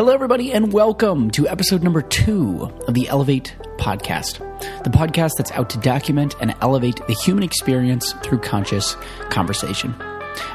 Hello, 0.00 0.14
everybody, 0.14 0.50
and 0.50 0.72
welcome 0.72 1.30
to 1.32 1.46
episode 1.46 1.82
number 1.82 2.00
two 2.00 2.72
of 2.88 2.94
the 2.94 3.06
Elevate 3.10 3.54
podcast, 3.76 4.38
the 4.82 4.88
podcast 4.88 5.32
that's 5.36 5.52
out 5.52 5.68
to 5.68 5.78
document 5.80 6.34
and 6.40 6.54
elevate 6.62 7.06
the 7.06 7.12
human 7.12 7.44
experience 7.44 8.14
through 8.22 8.38
conscious 8.38 8.96
conversation. 9.28 9.94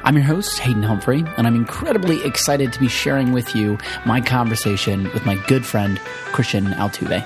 I'm 0.04 0.16
your 0.16 0.24
host, 0.24 0.58
Hayden 0.58 0.82
Humphrey, 0.82 1.24
and 1.38 1.46
I'm 1.46 1.54
incredibly 1.54 2.26
excited 2.26 2.74
to 2.74 2.80
be 2.80 2.88
sharing 2.88 3.34
with 3.34 3.56
you 3.56 3.78
my 4.04 4.20
conversation 4.20 5.04
with 5.14 5.28
my 5.28 5.36
good 5.46 5.64
friend, 5.64 6.00
Kristian 6.32 6.74
Altuve. 6.74 7.22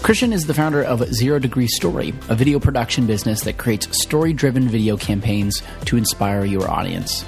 Kristian 0.00 0.32
is 0.32 0.46
the 0.46 0.54
founder 0.54 0.82
of 0.82 1.06
Zero 1.12 1.38
Degree 1.38 1.68
Story, 1.68 2.14
a 2.30 2.34
video 2.34 2.58
production 2.58 3.06
business 3.06 3.42
that 3.42 3.58
creates 3.58 4.00
story 4.02 4.32
driven 4.32 4.66
video 4.66 4.96
campaigns 4.96 5.62
to 5.84 5.98
inspire 5.98 6.46
your 6.46 6.70
audience. 6.70 7.26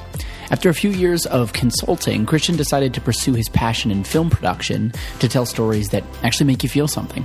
After 0.53 0.69
a 0.69 0.75
few 0.75 0.91
years 0.91 1.25
of 1.25 1.55
consulting, 1.55 2.27
Kristian 2.27 2.59
decided 2.59 2.93
to 2.93 3.00
pursue 3.00 3.32
his 3.32 3.48
passion 3.48 3.91
in 3.91 4.05
film 4.05 4.29
production 4.29 4.93
to 5.18 5.27
tell 5.27 5.46
stories 5.46 5.89
that 5.89 6.04
actually 6.22 6.44
make 6.44 6.63
you 6.63 6.68
feel 6.68 6.86
something. 6.86 7.25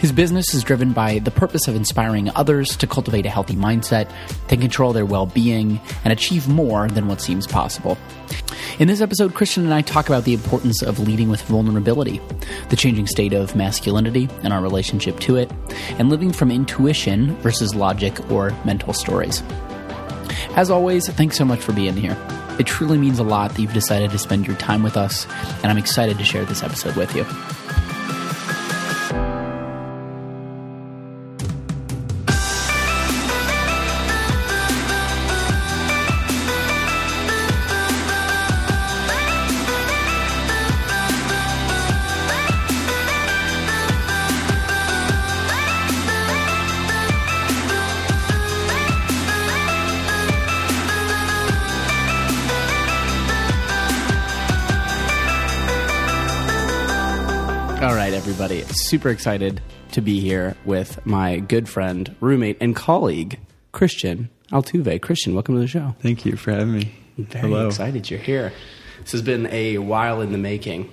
His 0.00 0.12
business 0.12 0.52
is 0.52 0.64
driven 0.64 0.92
by 0.92 1.20
the 1.20 1.30
purpose 1.30 1.66
of 1.66 1.74
inspiring 1.74 2.28
others 2.36 2.76
to 2.76 2.86
cultivate 2.86 3.24
a 3.24 3.30
healthy 3.30 3.54
mindset, 3.54 4.12
to 4.48 4.56
control 4.58 4.92
their 4.92 5.06
well 5.06 5.24
being, 5.24 5.80
and 6.04 6.12
achieve 6.12 6.46
more 6.46 6.88
than 6.88 7.08
what 7.08 7.22
seems 7.22 7.46
possible. 7.46 7.96
In 8.78 8.86
this 8.86 9.00
episode, 9.00 9.32
Kristian 9.32 9.64
and 9.64 9.72
I 9.72 9.80
talk 9.80 10.06
about 10.06 10.24
the 10.24 10.34
importance 10.34 10.82
of 10.82 10.98
leading 10.98 11.30
with 11.30 11.40
vulnerability, 11.44 12.20
the 12.68 12.76
changing 12.76 13.06
state 13.06 13.32
of 13.32 13.56
masculinity 13.56 14.28
and 14.42 14.52
our 14.52 14.60
relationship 14.60 15.18
to 15.20 15.36
it, 15.36 15.50
and 15.98 16.10
living 16.10 16.32
from 16.32 16.50
intuition 16.50 17.34
versus 17.36 17.74
logic 17.74 18.30
or 18.30 18.50
mental 18.66 18.92
stories. 18.92 19.42
As 20.54 20.70
always, 20.70 21.08
thanks 21.08 21.38
so 21.38 21.46
much 21.46 21.60
for 21.60 21.72
being 21.72 21.96
here. 21.96 22.16
It 22.58 22.66
truly 22.66 22.98
means 22.98 23.18
a 23.18 23.24
lot 23.24 23.52
that 23.52 23.62
you've 23.62 23.72
decided 23.72 24.10
to 24.10 24.18
spend 24.18 24.46
your 24.46 24.56
time 24.56 24.82
with 24.82 24.96
us, 24.96 25.26
and 25.62 25.66
I'm 25.66 25.78
excited 25.78 26.18
to 26.18 26.24
share 26.24 26.44
this 26.44 26.62
episode 26.62 26.96
with 26.96 27.14
you. 27.14 27.24
Super 58.88 59.10
excited 59.10 59.60
to 59.92 60.00
be 60.00 60.18
here 60.18 60.56
with 60.64 61.04
my 61.04 61.40
good 61.40 61.68
friend, 61.68 62.16
roommate, 62.20 62.56
and 62.58 62.74
colleague, 62.74 63.38
Kristian 63.70 64.30
Altuve. 64.50 64.98
Kristian, 65.00 65.34
welcome 65.34 65.56
to 65.56 65.60
the 65.60 65.66
show. 65.66 65.94
Thank 66.00 66.24
you 66.24 66.36
for 66.36 66.52
having 66.52 66.72
me. 66.72 66.94
Very 67.18 67.50
Hello. 67.50 67.66
excited 67.66 68.08
you're 68.08 68.18
here. 68.18 68.50
This 69.02 69.12
has 69.12 69.20
been 69.20 69.46
a 69.48 69.76
while 69.76 70.22
in 70.22 70.32
the 70.32 70.38
making. 70.38 70.90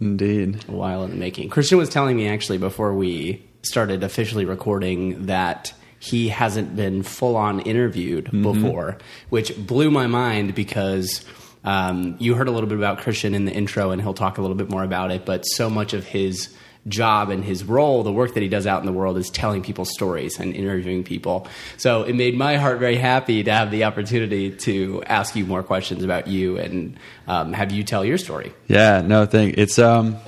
Indeed. 0.00 0.64
A 0.68 0.72
while 0.72 1.04
in 1.04 1.10
the 1.10 1.16
making. 1.16 1.48
Kristian 1.48 1.78
was 1.78 1.90
telling 1.90 2.16
me 2.16 2.26
actually 2.26 2.58
before 2.58 2.92
we 2.92 3.46
started 3.62 4.02
officially 4.02 4.44
recording 4.44 5.26
that 5.26 5.74
he 6.00 6.26
hasn't 6.26 6.74
been 6.74 7.04
full 7.04 7.36
on 7.36 7.60
interviewed 7.60 8.24
mm-hmm. 8.24 8.42
before, 8.42 8.98
which 9.28 9.56
blew 9.64 9.92
my 9.92 10.08
mind 10.08 10.56
because 10.56 11.24
um, 11.64 12.16
you 12.18 12.34
heard 12.34 12.48
a 12.48 12.50
little 12.50 12.68
bit 12.68 12.78
about 12.78 12.98
Kristian 12.98 13.34
in 13.34 13.46
the 13.46 13.52
intro, 13.52 13.90
and 13.90 14.00
he'll 14.00 14.14
talk 14.14 14.38
a 14.38 14.42
little 14.42 14.56
bit 14.56 14.70
more 14.70 14.84
about 14.84 15.10
it. 15.10 15.24
But 15.24 15.42
so 15.42 15.70
much 15.70 15.94
of 15.94 16.04
his 16.04 16.54
job 16.86 17.30
and 17.30 17.42
his 17.42 17.64
role, 17.64 18.02
the 18.02 18.12
work 18.12 18.34
that 18.34 18.42
he 18.42 18.48
does 18.48 18.66
out 18.66 18.80
in 18.80 18.86
the 18.86 18.92
world, 18.92 19.16
is 19.16 19.30
telling 19.30 19.62
people 19.62 19.84
stories 19.84 20.38
and 20.38 20.54
interviewing 20.54 21.02
people. 21.02 21.46
So 21.76 22.02
it 22.02 22.14
made 22.14 22.36
my 22.36 22.56
heart 22.56 22.78
very 22.78 22.96
happy 22.96 23.42
to 23.42 23.50
have 23.50 23.70
the 23.70 23.84
opportunity 23.84 24.50
to 24.50 25.02
ask 25.06 25.34
you 25.34 25.46
more 25.46 25.62
questions 25.62 26.04
about 26.04 26.26
you 26.26 26.58
and 26.58 26.98
um, 27.26 27.52
have 27.52 27.72
you 27.72 27.84
tell 27.84 28.04
your 28.04 28.18
story. 28.18 28.52
Yeah, 28.68 29.00
no, 29.00 29.24
thank 29.26 29.56
it's 29.56 29.78
um 29.78 30.18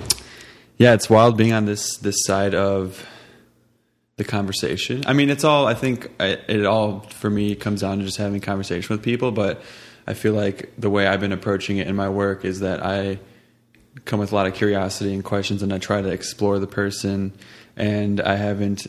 yeah, 0.77 0.93
it's 0.93 1.09
wild 1.09 1.37
being 1.37 1.53
on 1.53 1.65
this 1.65 1.97
this 1.97 2.23
side 2.23 2.55
of 2.55 3.05
the 4.17 4.23
conversation. 4.23 5.03
I 5.05 5.13
mean, 5.13 5.29
it's 5.29 5.43
all 5.43 5.67
I 5.67 5.75
think 5.75 6.09
it 6.19 6.65
all 6.65 7.01
for 7.01 7.29
me 7.29 7.55
comes 7.55 7.81
down 7.81 7.99
to 7.99 8.05
just 8.05 8.17
having 8.17 8.41
conversation 8.41 8.95
with 8.95 9.03
people, 9.03 9.31
but 9.31 9.61
I 10.07 10.13
feel 10.13 10.33
like 10.33 10.71
the 10.77 10.89
way 10.89 11.05
I've 11.05 11.19
been 11.19 11.33
approaching 11.33 11.77
it 11.77 11.87
in 11.87 11.95
my 11.95 12.09
work 12.09 12.45
is 12.45 12.61
that 12.61 12.83
I 12.85 13.19
come 14.05 14.19
with 14.19 14.31
a 14.31 14.35
lot 14.35 14.47
of 14.47 14.53
curiosity 14.53 15.13
and 15.13 15.23
questions 15.23 15.61
and 15.61 15.73
I 15.73 15.79
try 15.79 16.01
to 16.01 16.09
explore 16.09 16.59
the 16.59 16.67
person. 16.67 17.33
And 17.75 18.21
I 18.21 18.35
haven't 18.35 18.87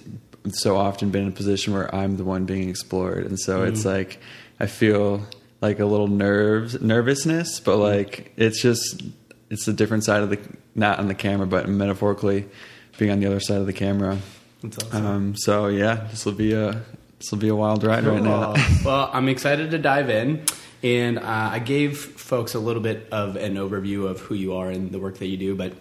so 0.51 0.77
often 0.77 1.11
been 1.11 1.23
in 1.23 1.29
a 1.29 1.33
position 1.33 1.75
where 1.75 1.93
I'm 1.95 2.17
the 2.17 2.25
one 2.25 2.45
being 2.45 2.69
explored. 2.69 3.27
And 3.27 3.39
so 3.39 3.65
it's 3.65 3.85
like 3.85 4.21
I 4.61 4.67
feel 4.67 5.27
like 5.61 5.81
a 5.81 5.85
little 5.87 6.07
nerves 6.07 6.81
nervousness 6.81 7.59
but 7.59 7.79
like 7.79 8.33
it's 8.37 8.63
just 8.63 9.03
it's 9.51 9.67
a 9.67 9.73
different 9.73 10.05
side 10.05 10.23
of 10.23 10.31
the 10.31 10.39
not 10.77 11.01
on 11.01 11.09
the 11.09 11.17
camera 11.17 11.49
but 11.49 11.69
metaphorically 11.69 12.47
being 12.97 13.11
on 13.11 13.19
the 13.19 13.27
other 13.27 13.41
side 13.41 13.59
of 13.59 13.67
the 13.67 13.73
camera. 13.73 14.19
That's 14.63 14.79
awesome. 14.85 15.07
um 15.07 15.37
so 15.37 15.67
yeah 15.67 16.07
this 16.11 16.25
will 16.25 16.33
be 16.33 16.53
a 16.53 16.81
this 17.19 17.31
will 17.33 17.39
be 17.39 17.49
a 17.49 17.57
wild 17.57 17.83
ride 17.83 18.05
right 18.05 18.23
now. 18.23 18.55
Well, 18.85 19.11
I'm 19.13 19.29
excited 19.29 19.73
to 19.73 19.79
dive 19.79 20.09
in. 20.09 20.45
And 20.83 21.19
uh, 21.19 21.23
I 21.53 21.59
gave 21.59 21.99
folks 21.99 22.55
a 22.55 22.61
little 22.61 22.83
bit 22.83 23.09
of 23.11 23.37
an 23.37 23.55
overview 23.55 24.09
of 24.09 24.21
who 24.21 24.35
you 24.35 24.55
are 24.55 24.69
and 24.69 24.93
the 24.93 24.99
work 24.99 25.19
that 25.19 25.27
you 25.27 25.37
do, 25.37 25.55
but 25.55 25.73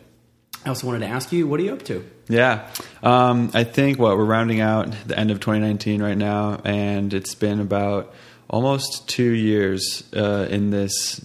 I 0.65 0.69
also 0.69 0.87
wanted 0.87 0.99
to 0.99 1.07
ask 1.07 1.31
you, 1.31 1.47
what 1.47 1.59
are 1.59 1.63
you 1.63 1.73
up 1.73 1.83
to? 1.83 2.05
Yeah. 2.27 2.69
Um, 3.03 3.51
I 3.53 3.63
think 3.63 3.99
what 3.99 4.17
we're 4.17 4.25
rounding 4.25 4.59
out 4.59 4.91
the 5.05 5.17
end 5.17 5.31
of 5.31 5.39
2019 5.39 6.01
right 6.01 6.17
now, 6.17 6.59
and 6.65 7.13
it's 7.13 7.35
been 7.35 7.59
about 7.59 8.13
almost 8.49 9.07
two 9.07 9.31
years 9.31 10.03
uh, 10.15 10.47
in 10.49 10.71
this 10.71 11.21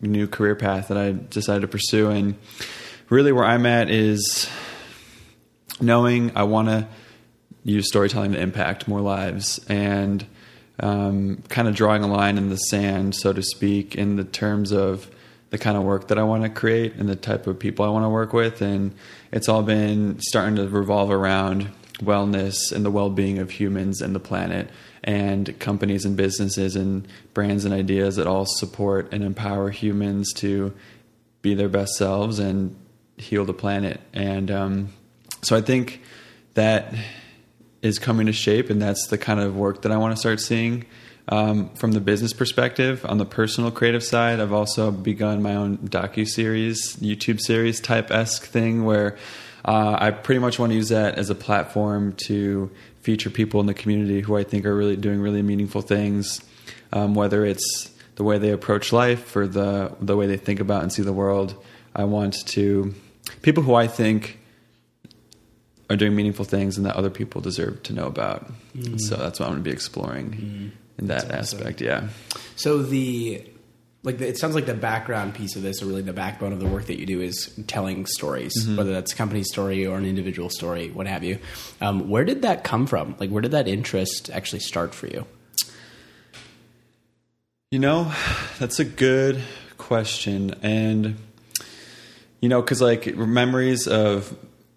new 0.00 0.28
career 0.28 0.54
path 0.54 0.88
that 0.88 0.98
I 0.98 1.12
decided 1.12 1.62
to 1.62 1.68
pursue. 1.68 2.10
And 2.10 2.36
really, 3.08 3.32
where 3.32 3.44
I'm 3.44 3.66
at 3.66 3.90
is 3.90 4.48
knowing 5.80 6.36
I 6.36 6.44
want 6.44 6.68
to 6.68 6.86
use 7.64 7.88
storytelling 7.88 8.32
to 8.32 8.40
impact 8.40 8.86
more 8.86 9.00
lives 9.00 9.64
and 9.68 10.24
um, 10.80 11.42
kind 11.48 11.68
of 11.68 11.74
drawing 11.74 12.02
a 12.02 12.06
line 12.06 12.38
in 12.38 12.48
the 12.48 12.56
sand, 12.56 13.14
so 13.14 13.32
to 13.32 13.42
speak, 13.42 13.94
in 13.94 14.16
the 14.16 14.24
terms 14.24 14.72
of 14.72 15.10
the 15.50 15.58
kind 15.58 15.76
of 15.76 15.84
work 15.84 16.08
that 16.08 16.18
I 16.18 16.24
want 16.24 16.42
to 16.42 16.48
create 16.48 16.94
and 16.96 17.08
the 17.08 17.16
type 17.16 17.46
of 17.46 17.58
people 17.58 17.84
I 17.84 17.88
want 17.88 18.04
to 18.04 18.08
work 18.08 18.32
with. 18.32 18.60
And 18.60 18.92
it's 19.30 19.48
all 19.48 19.62
been 19.62 20.18
starting 20.20 20.56
to 20.56 20.68
revolve 20.68 21.10
around 21.10 21.68
wellness 21.98 22.72
and 22.72 22.84
the 22.84 22.90
well 22.90 23.10
being 23.10 23.38
of 23.38 23.50
humans 23.52 24.00
and 24.00 24.14
the 24.14 24.20
planet, 24.20 24.68
and 25.04 25.56
companies 25.60 26.04
and 26.04 26.16
businesses 26.16 26.76
and 26.76 27.06
brands 27.34 27.64
and 27.64 27.72
ideas 27.72 28.16
that 28.16 28.26
all 28.26 28.46
support 28.46 29.12
and 29.12 29.22
empower 29.22 29.70
humans 29.70 30.32
to 30.32 30.72
be 31.42 31.54
their 31.54 31.68
best 31.68 31.94
selves 31.94 32.38
and 32.38 32.74
heal 33.16 33.44
the 33.44 33.54
planet. 33.54 34.00
And 34.12 34.50
um, 34.50 34.92
so 35.42 35.56
I 35.56 35.60
think 35.60 36.00
that 36.54 36.94
is 37.84 37.98
coming 37.98 38.26
to 38.26 38.32
shape, 38.32 38.70
and 38.70 38.80
that's 38.80 39.06
the 39.08 39.18
kind 39.18 39.38
of 39.38 39.56
work 39.56 39.82
that 39.82 39.92
I 39.92 39.98
want 39.98 40.12
to 40.12 40.16
start 40.16 40.40
seeing. 40.40 40.86
Um, 41.28 41.68
from 41.74 41.92
the 41.92 42.00
business 42.00 42.32
perspective, 42.32 43.04
on 43.06 43.18
the 43.18 43.24
personal 43.24 43.70
creative 43.70 44.02
side, 44.02 44.40
I've 44.40 44.52
also 44.52 44.90
begun 44.90 45.42
my 45.42 45.54
own 45.54 45.78
docu 45.78 46.26
series, 46.26 46.96
YouTube 46.96 47.40
series 47.40 47.80
type 47.80 48.10
esque 48.10 48.44
thing, 48.44 48.84
where 48.84 49.16
uh, 49.64 49.96
I 49.98 50.10
pretty 50.10 50.38
much 50.38 50.58
want 50.58 50.72
to 50.72 50.76
use 50.76 50.88
that 50.88 51.16
as 51.16 51.30
a 51.30 51.34
platform 51.34 52.14
to 52.26 52.70
feature 53.00 53.30
people 53.30 53.60
in 53.60 53.66
the 53.66 53.74
community 53.74 54.22
who 54.22 54.36
I 54.36 54.44
think 54.44 54.64
are 54.64 54.74
really 54.74 54.96
doing 54.96 55.20
really 55.20 55.42
meaningful 55.42 55.82
things, 55.82 56.42
um, 56.92 57.14
whether 57.14 57.44
it's 57.44 57.90
the 58.16 58.24
way 58.24 58.38
they 58.38 58.50
approach 58.50 58.92
life 58.92 59.36
or 59.36 59.46
the 59.46 59.94
the 60.00 60.16
way 60.16 60.26
they 60.26 60.36
think 60.38 60.60
about 60.60 60.82
and 60.82 60.92
see 60.92 61.02
the 61.02 61.12
world. 61.12 61.54
I 61.94 62.04
want 62.04 62.46
to 62.48 62.94
people 63.42 63.62
who 63.62 63.74
I 63.74 63.88
think 63.88 64.38
are 65.94 65.98
doing 65.98 66.14
meaningful 66.14 66.44
things 66.44 66.76
and 66.76 66.86
that 66.86 66.96
other 66.96 67.10
people 67.10 67.40
deserve 67.40 67.82
to 67.84 67.92
know 67.92 68.06
about. 68.06 68.50
And 68.74 69.00
So 69.00 69.16
that's 69.16 69.40
what 69.40 69.46
I'm 69.46 69.52
going 69.54 69.64
to 69.64 69.70
be 69.70 69.72
exploring 69.72 70.30
mm. 70.30 70.70
in 70.98 71.06
that 71.06 71.30
aspect. 71.30 71.80
Yeah. 71.80 72.08
So 72.56 72.82
the 72.82 73.44
like 74.04 74.18
the, 74.18 74.28
it 74.28 74.36
sounds 74.36 74.54
like 74.54 74.66
the 74.66 74.74
background 74.74 75.34
piece 75.34 75.56
of 75.56 75.62
this, 75.62 75.82
or 75.82 75.86
really 75.86 76.02
the 76.02 76.12
backbone 76.12 76.52
of 76.52 76.60
the 76.60 76.66
work 76.66 76.86
that 76.86 77.00
you 77.00 77.06
do, 77.06 77.22
is 77.22 77.52
telling 77.66 78.04
stories, 78.04 78.52
mm-hmm. 78.60 78.76
whether 78.76 78.92
that's 78.92 79.14
a 79.14 79.16
company 79.16 79.42
story 79.42 79.86
or 79.86 79.96
an 79.96 80.04
individual 80.04 80.50
story, 80.50 80.90
what 80.90 81.06
have 81.06 81.24
you. 81.24 81.38
Um, 81.80 82.10
where 82.10 82.24
did 82.24 82.42
that 82.42 82.64
come 82.64 82.86
from? 82.86 83.16
Like, 83.18 83.30
where 83.30 83.40
did 83.40 83.52
that 83.52 83.66
interest 83.66 84.28
actually 84.30 84.60
start 84.60 84.94
for 84.94 85.06
you? 85.06 85.26
You 87.70 87.78
know, 87.78 88.12
that's 88.58 88.78
a 88.78 88.84
good 88.84 89.42
question. 89.78 90.54
And, 90.62 91.16
you 92.40 92.50
know, 92.50 92.60
because 92.60 92.82
like 92.82 93.16
memories 93.16 93.88
of 93.88 94.36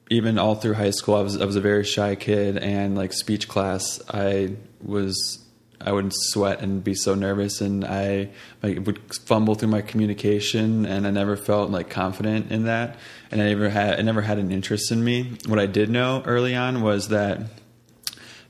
even 0.09 0.38
all 0.38 0.56
through 0.56 0.75
high 0.75 0.92
school, 0.92 1.15
I 1.15 1.21
was, 1.21 1.42
I 1.42 1.45
was 1.45 1.56
a 1.56 1.62
very 1.62 1.83
shy 1.83 2.15
kid 2.15 2.57
and 2.57 2.95
like 2.95 3.13
speech 3.13 3.48
class, 3.48 4.01
I 4.09 4.56
was 4.81 5.44
I 5.80 5.92
would 5.92 6.12
sweat 6.12 6.62
and 6.62 6.83
be 6.83 6.95
so 6.95 7.13
nervous, 7.13 7.62
and 7.62 7.86
I 7.86 8.30
like, 8.63 8.86
would 8.86 9.00
fumble 9.13 9.56
through 9.56 9.69
my 9.69 9.81
communication, 9.81 10.86
and 10.86 11.06
I 11.06 11.12
never 11.12 11.38
felt 11.38 11.69
like 11.69 11.89
confident 11.89 12.51
in 12.51 12.65
that, 12.65 12.98
and 13.31 13.42
I 13.42 13.50
never 13.50 13.69
had 13.69 14.00
I 14.00 14.01
never 14.01 14.21
had 14.21 14.39
an 14.39 14.51
interest 14.51 14.92
in 14.92 15.04
me. 15.04 15.38
What 15.45 15.59
I 15.59 15.65
did 15.65 15.89
know 15.89 16.24
early 16.25 16.56
on 16.56 16.81
was 16.81 17.10
that 17.10 17.42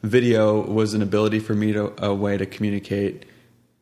video 0.04 0.62
was 0.62 0.94
an 0.94 1.02
ability 1.02 1.40
for 1.40 1.54
me 1.54 1.74
to 1.74 1.94
a 2.04 2.14
way 2.14 2.38
to 2.38 2.46
communicate 2.46 3.26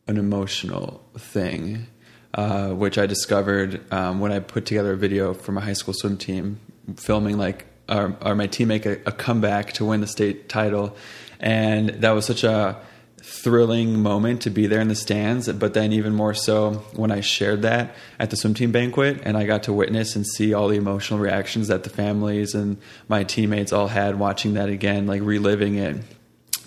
an 0.08 0.16
emotional 0.16 1.04
thing, 1.16 1.86
uh, 2.34 2.70
which 2.70 2.98
I 2.98 3.06
discovered 3.06 3.80
um, 3.92 4.18
when 4.18 4.32
I 4.32 4.40
put 4.40 4.66
together 4.66 4.92
a 4.92 4.96
video 4.96 5.34
for 5.34 5.52
my 5.52 5.60
high 5.60 5.72
school 5.72 5.94
swim 5.94 6.16
team, 6.16 6.58
filming 6.96 7.38
like 7.38 7.66
our 7.88 8.34
my 8.34 8.46
team 8.46 8.68
make 8.68 8.86
a, 8.86 8.92
a 9.06 9.12
comeback 9.12 9.72
to 9.74 9.84
win 9.84 10.00
the 10.00 10.06
state 10.06 10.48
title, 10.48 10.96
and 11.40 11.90
that 11.90 12.10
was 12.10 12.24
such 12.24 12.44
a 12.44 12.80
thrilling 13.26 14.00
moment 14.00 14.42
to 14.42 14.50
be 14.50 14.68
there 14.68 14.80
in 14.80 14.86
the 14.86 14.94
stands, 14.94 15.52
but 15.52 15.74
then 15.74 15.92
even 15.92 16.14
more 16.14 16.32
so 16.32 16.74
when 16.94 17.10
I 17.10 17.20
shared 17.20 17.62
that 17.62 17.96
at 18.20 18.30
the 18.30 18.36
swim 18.36 18.54
team 18.54 18.70
banquet 18.70 19.20
and 19.24 19.36
I 19.36 19.46
got 19.46 19.64
to 19.64 19.72
witness 19.72 20.14
and 20.14 20.24
see 20.24 20.54
all 20.54 20.68
the 20.68 20.76
emotional 20.76 21.18
reactions 21.18 21.66
that 21.66 21.82
the 21.82 21.90
families 21.90 22.54
and 22.54 22.76
my 23.08 23.24
teammates 23.24 23.72
all 23.72 23.88
had 23.88 24.20
watching 24.20 24.54
that 24.54 24.68
again, 24.68 25.08
like 25.08 25.22
reliving 25.22 25.74
it. 25.74 25.96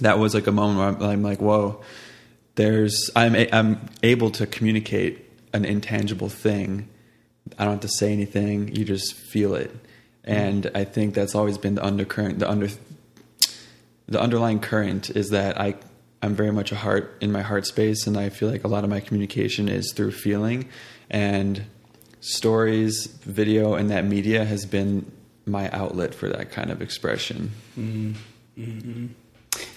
That 0.01 0.19
was 0.19 0.33
like 0.33 0.48
a 0.48 0.51
moment 0.51 1.00
where 1.00 1.10
I'm, 1.10 1.24
like, 1.24 1.39
whoa, 1.39 1.81
there's, 2.56 3.10
I'm, 3.16 3.36
a, 3.36 3.50
I'm 3.54 3.80
able 4.04 4.30
to 4.31 4.45
communicate 4.45 5.25
an 5.54 5.63
intangible 5.63 6.30
thing. 6.30 6.89
I 7.57 7.63
don't 7.63 7.75
have 7.75 7.81
to 7.81 7.88
say 7.88 8.12
anything. 8.12 8.75
You 8.75 8.83
just 8.83 9.13
feel 9.13 9.56
it. 9.56 9.74
And 10.24 10.69
I 10.75 10.83
think 10.83 11.16
that's 11.16 11.33
always 11.33 11.57
been 11.57 11.75
the 11.75 11.86
undercurrent, 11.86 12.39
the 12.39 12.50
under, 12.50 12.68
the 14.07 14.21
underlying 14.21 14.60
current 14.60 15.10
is 15.10 15.30
that 15.30 15.60
I 15.60 15.75
I'm 16.21 16.36
very 16.36 16.51
much 16.51 16.71
a 16.71 16.75
heart 16.75 17.18
in 17.21 17.31
my 17.31 17.42
heart 17.42 17.66
space, 17.66 18.06
and 18.06 18.18
I 18.18 18.30
feel 18.30 18.50
like 18.50 18.63
a 18.63 18.68
lot 18.68 18.83
of 18.83 18.89
my 18.89 19.00
communication 19.00 19.69
is 19.69 19.94
through 19.94 20.12
feeling. 20.12 20.68
And 21.10 21.63
stories, 22.19 23.07
video, 23.07 23.75
and 23.75 23.89
that 23.89 24.06
media 24.06 24.44
has 24.44 24.66
been 24.66 25.10
my 25.45 25.69
outlet 25.71 26.13
for 26.13 26.27
that 26.30 26.51
kind 26.51 26.71
of 26.71 26.81
expression. 26.81 27.51
Mm-hmm. 27.77 29.07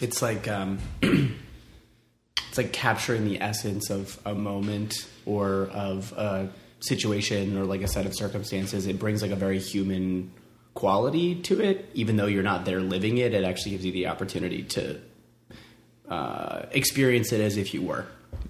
It's 0.00 0.20
like 0.20 0.48
um, 0.48 0.78
it's 1.02 2.58
like 2.58 2.72
capturing 2.72 3.24
the 3.24 3.40
essence 3.40 3.88
of 3.88 4.20
a 4.26 4.34
moment 4.34 5.06
or 5.24 5.68
of 5.72 6.12
a 6.12 6.50
situation 6.82 7.56
or 7.56 7.64
like 7.64 7.82
a 7.82 7.88
set 7.88 8.06
of 8.06 8.14
circumstances. 8.14 8.86
It 8.86 8.98
brings 8.98 9.22
like 9.22 9.30
a 9.30 9.36
very 9.36 9.58
human 9.58 10.32
quality 10.74 11.34
to 11.42 11.60
it, 11.60 11.88
even 11.94 12.16
though 12.16 12.26
you're 12.26 12.42
not 12.42 12.64
there 12.64 12.80
living 12.80 13.18
it. 13.18 13.34
It 13.34 13.44
actually 13.44 13.72
gives 13.72 13.84
you 13.84 13.92
the 13.92 14.06
opportunity 14.08 14.62
to 14.64 15.00
uh, 16.08 16.66
experience 16.72 17.32
it 17.32 17.40
as 17.40 17.56
if 17.56 17.72
you 17.74 17.82
were, 17.82 18.06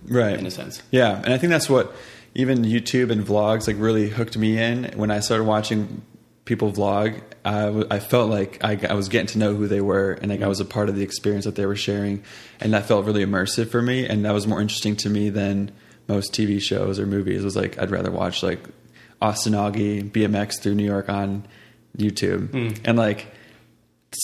right? 0.06 0.38
In 0.38 0.46
a 0.46 0.50
sense, 0.50 0.82
yeah. 0.90 1.20
And 1.23 1.32
I 1.32 1.38
think 1.38 1.50
that's 1.50 1.69
what 1.69 1.94
even 2.34 2.64
YouTube 2.64 3.11
and 3.11 3.25
vlogs 3.25 3.67
like 3.67 3.76
really 3.79 4.08
hooked 4.08 4.37
me 4.37 4.58
in. 4.58 4.93
When 4.96 5.11
I 5.11 5.20
started 5.20 5.44
watching 5.44 6.02
people 6.44 6.73
vlog, 6.73 7.20
I, 7.44 7.62
w- 7.62 7.87
I 7.90 7.99
felt 7.99 8.31
like 8.31 8.62
I, 8.64 8.78
I, 8.88 8.94
was 8.94 9.08
getting 9.08 9.28
to 9.28 9.38
know 9.38 9.55
who 9.55 9.69
they 9.69 9.81
were, 9.81 10.12
and 10.12 10.31
like 10.31 10.43
I 10.43 10.49
was 10.49 10.61
a 10.61 10.64
part 10.64 10.88
of 10.88 10.96
the 10.96 11.02
experience 11.02 11.44
that 11.44 11.56
they 11.56 11.67
were 11.67 11.76
sharing, 11.76 12.23
and 12.61 12.73
that 12.73 12.87
felt 12.87 13.05
really 13.05 13.25
immersive 13.25 13.69
for 13.69 13.82
me, 13.82 14.06
and 14.06 14.25
that 14.25 14.32
was 14.32 14.46
more 14.46 14.61
interesting 14.61 14.96
to 14.96 15.11
me 15.11 15.28
than 15.28 15.70
most 16.08 16.32
TV 16.32 16.60
shows 16.60 16.99
or 16.99 17.06
movies. 17.06 17.44
Was 17.44 17.56
like 17.56 17.78
I'd 17.78 17.90
rather 17.90 18.10
watch 18.10 18.43
like 18.43 18.60
Austin 19.20 19.52
Augie 19.52 20.10
BMX 20.10 20.60
through 20.60 20.75
New 20.75 20.84
York 20.84 21.08
on 21.08 21.46
YouTube, 21.96 22.49
mm. 22.49 22.78
and 22.84 22.99
like 22.99 23.26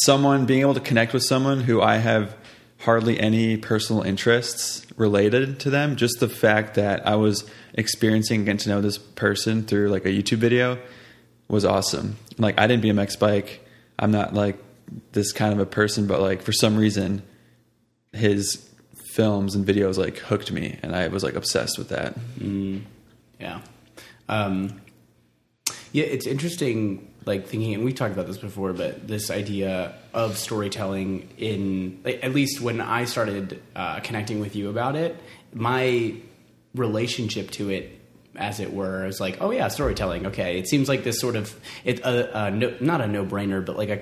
someone 0.04 0.46
being 0.46 0.60
able 0.60 0.74
to 0.74 0.80
connect 0.80 1.12
with 1.12 1.22
someone 1.22 1.60
who 1.60 1.80
I 1.80 1.96
have 1.96 2.36
hardly 2.80 3.18
any 3.18 3.56
personal 3.56 4.02
interests 4.02 4.86
related 4.96 5.60
to 5.60 5.70
them. 5.70 5.96
Just 5.96 6.20
the 6.20 6.28
fact 6.28 6.74
that 6.74 7.06
I 7.06 7.16
was 7.16 7.48
experiencing 7.74 8.44
getting 8.44 8.58
to 8.58 8.68
know 8.68 8.80
this 8.80 8.98
person 8.98 9.64
through 9.64 9.88
like 9.88 10.04
a 10.04 10.10
YouTube 10.10 10.38
video 10.38 10.78
was 11.48 11.64
awesome. 11.64 12.16
Like 12.36 12.58
I 12.58 12.66
didn't 12.66 12.84
BMX 12.84 13.18
bike. 13.18 13.64
I'm 13.98 14.10
not 14.10 14.34
like 14.34 14.58
this 15.12 15.32
kind 15.32 15.52
of 15.52 15.58
a 15.58 15.66
person, 15.66 16.06
but 16.06 16.20
like 16.20 16.42
for 16.42 16.52
some 16.52 16.76
reason, 16.76 17.22
his 18.12 18.67
films 19.18 19.56
and 19.56 19.66
videos 19.66 19.98
like 19.98 20.18
hooked 20.18 20.52
me, 20.52 20.78
and 20.80 20.94
I 20.94 21.08
was 21.08 21.24
like 21.24 21.34
obsessed 21.34 21.76
with 21.76 21.88
that. 21.88 22.14
Mm, 22.38 22.82
yeah, 23.40 23.62
um, 24.28 24.80
yeah. 25.90 26.04
It's 26.04 26.24
interesting 26.24 27.12
like 27.26 27.48
thinking, 27.48 27.74
and 27.74 27.84
we 27.84 27.92
talked 27.92 28.12
about 28.12 28.28
this 28.28 28.38
before, 28.38 28.72
but 28.72 29.08
this 29.08 29.28
idea 29.28 29.96
of 30.14 30.38
storytelling 30.38 31.30
in 31.36 32.00
at 32.04 32.32
least 32.32 32.60
when 32.60 32.80
I 32.80 33.06
started 33.06 33.60
uh, 33.74 33.98
connecting 33.98 34.38
with 34.38 34.54
you 34.54 34.70
about 34.70 34.94
it, 34.94 35.16
my 35.52 36.14
relationship 36.76 37.50
to 37.52 37.70
it 37.70 37.98
as 38.36 38.60
it 38.60 38.72
were. 38.72 39.04
is 39.04 39.18
like, 39.18 39.38
oh 39.40 39.50
yeah, 39.50 39.66
storytelling. 39.66 40.26
Okay, 40.26 40.60
it 40.60 40.68
seems 40.68 40.88
like 40.88 41.02
this 41.02 41.18
sort 41.18 41.34
of 41.34 41.58
it 41.84 42.06
uh, 42.06 42.28
uh, 42.32 42.50
no, 42.50 42.72
not 42.78 43.00
a 43.00 43.08
no 43.08 43.26
brainer, 43.26 43.66
but 43.66 43.76
like 43.76 43.88
a 43.88 44.00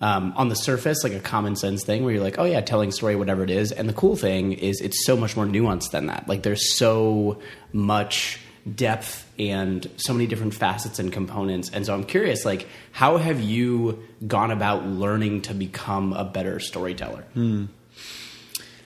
um, 0.00 0.32
on 0.36 0.48
the 0.48 0.56
surface, 0.56 1.02
like 1.04 1.12
a 1.12 1.20
common 1.20 1.56
sense 1.56 1.84
thing 1.84 2.04
where 2.04 2.14
you're 2.14 2.22
like, 2.22 2.38
oh 2.38 2.44
yeah, 2.44 2.60
telling 2.60 2.92
story, 2.92 3.16
whatever 3.16 3.42
it 3.42 3.50
is. 3.50 3.72
And 3.72 3.88
the 3.88 3.92
cool 3.92 4.16
thing 4.16 4.52
is, 4.52 4.80
it's 4.80 5.06
so 5.06 5.16
much 5.16 5.36
more 5.36 5.46
nuanced 5.46 5.90
than 5.90 6.06
that. 6.06 6.28
Like 6.28 6.42
there's 6.42 6.76
so 6.76 7.40
much 7.72 8.40
depth 8.72 9.30
and 9.38 9.88
so 9.96 10.12
many 10.12 10.26
different 10.26 10.54
facets 10.54 10.98
and 10.98 11.12
components. 11.12 11.70
And 11.70 11.84
so 11.84 11.94
I'm 11.94 12.04
curious, 12.04 12.44
like, 12.44 12.66
how 12.92 13.18
have 13.18 13.40
you 13.40 14.02
gone 14.26 14.50
about 14.50 14.86
learning 14.86 15.42
to 15.42 15.54
become 15.54 16.12
a 16.12 16.24
better 16.24 16.60
storyteller? 16.60 17.24
Hmm. 17.34 17.66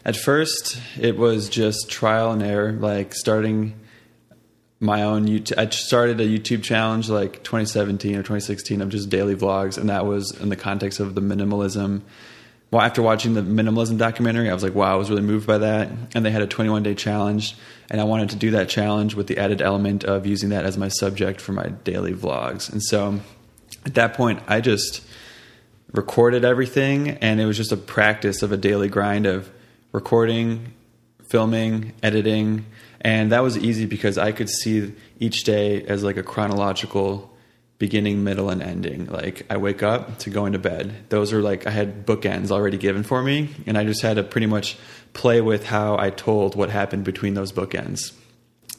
At 0.04 0.16
first, 0.16 0.80
it 0.98 1.16
was 1.16 1.48
just 1.48 1.90
trial 1.90 2.32
and 2.32 2.42
error, 2.42 2.72
like 2.72 3.14
starting 3.14 3.74
my 4.80 5.02
own 5.02 5.26
YouTube. 5.26 5.58
I 5.58 5.68
started 5.70 6.20
a 6.20 6.26
YouTube 6.26 6.62
challenge 6.62 7.08
like 7.08 7.42
2017 7.42 8.14
or 8.14 8.18
2016 8.18 8.80
of 8.80 8.88
just 8.88 9.10
daily 9.10 9.34
vlogs, 9.34 9.78
and 9.78 9.88
that 9.90 10.06
was 10.06 10.30
in 10.40 10.48
the 10.48 10.56
context 10.56 11.00
of 11.00 11.14
the 11.14 11.20
minimalism 11.20 12.02
well, 12.70 12.82
after 12.82 13.00
watching 13.00 13.32
the 13.32 13.40
minimalism 13.40 13.96
documentary, 13.96 14.50
I 14.50 14.54
was 14.54 14.62
like, 14.62 14.74
wow, 14.74 14.92
I 14.92 14.96
was 14.96 15.08
really 15.08 15.22
moved 15.22 15.46
by 15.46 15.58
that. 15.58 15.90
And 16.14 16.24
they 16.24 16.30
had 16.30 16.42
a 16.42 16.46
21 16.46 16.82
day 16.82 16.94
challenge, 16.94 17.56
and 17.90 18.00
I 18.00 18.04
wanted 18.04 18.30
to 18.30 18.36
do 18.36 18.50
that 18.52 18.68
challenge 18.68 19.14
with 19.14 19.26
the 19.26 19.38
added 19.38 19.62
element 19.62 20.04
of 20.04 20.26
using 20.26 20.50
that 20.50 20.66
as 20.66 20.76
my 20.76 20.88
subject 20.88 21.40
for 21.40 21.52
my 21.52 21.68
daily 21.68 22.12
vlogs. 22.12 22.70
And 22.70 22.82
so 22.82 23.20
at 23.86 23.94
that 23.94 24.14
point, 24.14 24.40
I 24.46 24.60
just 24.60 25.02
recorded 25.92 26.44
everything, 26.44 27.10
and 27.22 27.40
it 27.40 27.46
was 27.46 27.56
just 27.56 27.72
a 27.72 27.76
practice 27.76 28.42
of 28.42 28.52
a 28.52 28.58
daily 28.58 28.88
grind 28.88 29.24
of 29.24 29.50
recording, 29.92 30.74
filming, 31.26 31.94
editing. 32.02 32.66
And 33.00 33.32
that 33.32 33.42
was 33.42 33.56
easy 33.56 33.86
because 33.86 34.18
I 34.18 34.32
could 34.32 34.48
see 34.48 34.92
each 35.20 35.44
day 35.44 35.82
as 35.84 36.02
like 36.02 36.16
a 36.16 36.22
chronological 36.22 37.30
beginning, 37.78 38.24
middle, 38.24 38.50
and 38.50 38.60
ending. 38.60 39.06
Like 39.06 39.46
I 39.48 39.56
wake 39.56 39.82
up 39.82 40.18
to 40.20 40.30
go 40.30 40.46
into 40.46 40.58
bed. 40.58 40.92
Those 41.08 41.32
are 41.32 41.40
like 41.40 41.66
I 41.66 41.70
had 41.70 42.06
bookends 42.06 42.50
already 42.50 42.76
given 42.76 43.04
for 43.04 43.22
me, 43.22 43.50
and 43.66 43.78
I 43.78 43.84
just 43.84 44.02
had 44.02 44.16
to 44.16 44.22
pretty 44.22 44.46
much 44.46 44.76
play 45.12 45.40
with 45.40 45.64
how 45.64 45.96
I 45.96 46.10
told 46.10 46.56
what 46.56 46.70
happened 46.70 47.04
between 47.04 47.34
those 47.34 47.52
bookends. 47.52 48.12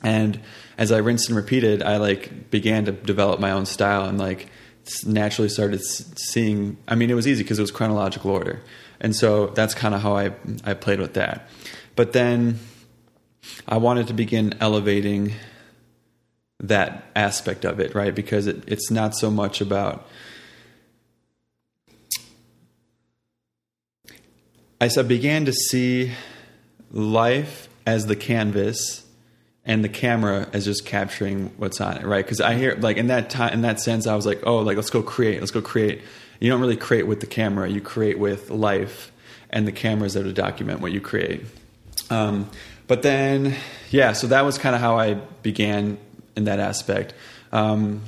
And 0.04 0.40
as 0.78 0.92
I 0.92 0.98
rinsed 0.98 1.30
and 1.30 1.36
repeated, 1.36 1.82
I 1.82 1.98
like 1.98 2.52
began 2.52 2.86
to 2.86 2.92
develop 2.92 3.40
my 3.40 3.52
own 3.52 3.66
style 3.66 4.06
and 4.06 4.18
like 4.18 4.50
naturally 5.06 5.50
started 5.50 5.82
seeing. 5.82 6.78
I 6.88 6.96
mean, 6.96 7.10
it 7.10 7.16
was 7.16 7.28
easy 7.28 7.44
because 7.44 7.60
it 7.60 7.64
was 7.64 7.72
chronological 7.72 8.32
order, 8.32 8.62
and 9.00 9.16
so 9.16 9.48
that's 9.48 9.74
kind 9.74 9.96
of 9.96 10.02
how 10.02 10.16
I 10.18 10.34
I 10.66 10.74
played 10.74 11.00
with 11.00 11.14
that. 11.14 11.50
But 11.96 12.14
then 12.14 12.60
I 13.68 13.78
wanted 13.78 14.08
to 14.08 14.14
begin 14.14 14.56
elevating 14.60 15.34
that 16.60 17.06
aspect 17.16 17.66
of 17.66 17.80
it, 17.80 17.96
right? 17.96 18.14
Because 18.14 18.48
it, 18.48 18.64
it's 18.68 18.92
not 18.92 19.16
so 19.16 19.32
much 19.32 19.62
about. 19.62 20.08
I 24.82 24.88
began 25.04 25.46
to 25.46 25.54
see 25.54 26.14
life 26.92 27.68
as 27.86 28.06
the 28.06 28.16
canvas 28.16 29.06
and 29.66 29.84
the 29.84 29.90
camera 29.90 30.48
as 30.54 30.66
just 30.66 30.86
capturing 30.86 31.52
what's 31.58 31.82
on 31.82 31.98
it, 31.98 32.06
right? 32.06 32.24
Because 32.24 32.40
I 32.40 32.56
hear 32.56 32.76
like 32.76 32.98
in 32.98 33.08
that 33.08 33.30
time, 33.30 33.54
in 33.54 33.62
that 33.62 33.80
sense, 33.80 34.08
I 34.08 34.16
was 34.16 34.26
like, 34.26 34.42
oh, 34.46 34.60
like 34.60 34.78
let's 34.78 34.90
go 34.90 35.04
create, 35.04 35.40
let's 35.40 35.52
go 35.52 35.62
create. 35.62 36.02
You 36.40 36.50
don't 36.50 36.62
really 36.62 36.78
create 36.78 37.08
with 37.08 37.20
the 37.20 37.28
camera; 37.28 37.70
you 37.70 37.82
create 37.82 38.18
with 38.18 38.50
life, 38.50 39.12
and 39.50 39.68
the 39.68 39.72
camera's 39.72 40.14
there 40.14 40.24
to 40.24 40.32
document 40.32 40.80
what 40.80 40.92
you 40.94 41.02
create. 41.02 41.46
Um, 42.10 42.50
but 42.90 43.04
then, 43.04 43.56
yeah, 43.92 44.14
so 44.14 44.26
that 44.28 44.44
was 44.44 44.58
kind 44.58 44.74
of 44.74 44.82
how 44.82 44.98
I 44.98 45.14
began 45.14 46.00
in 46.36 46.46
that 46.46 46.60
aspect. 46.60 47.14
Um, 47.52 48.02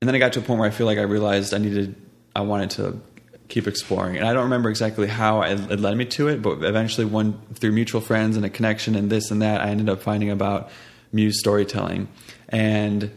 and 0.00 0.08
then 0.08 0.14
I 0.14 0.18
got 0.18 0.32
to 0.32 0.38
a 0.38 0.42
point 0.42 0.60
where 0.60 0.68
I 0.68 0.72
feel 0.72 0.86
like 0.86 0.96
I 0.96 1.02
realized 1.02 1.52
I 1.52 1.58
needed, 1.58 1.94
I 2.34 2.40
wanted 2.40 2.70
to 2.70 3.00
keep 3.48 3.68
exploring. 3.68 4.16
And 4.16 4.26
I 4.26 4.32
don't 4.32 4.44
remember 4.44 4.70
exactly 4.70 5.08
how 5.08 5.42
it, 5.42 5.78
led 5.78 5.94
me 5.94 6.06
to 6.06 6.28
it, 6.28 6.40
but 6.40 6.64
eventually, 6.64 7.04
one 7.04 7.38
through 7.52 7.72
mutual 7.72 8.00
friends 8.00 8.38
and 8.38 8.46
a 8.46 8.50
connection 8.50 8.94
and 8.94 9.10
this 9.10 9.30
and 9.30 9.42
that, 9.42 9.60
I 9.60 9.68
ended 9.68 9.90
up 9.90 10.00
finding 10.00 10.30
about 10.30 10.70
Muse 11.12 11.38
storytelling. 11.38 12.08
And 12.48 13.10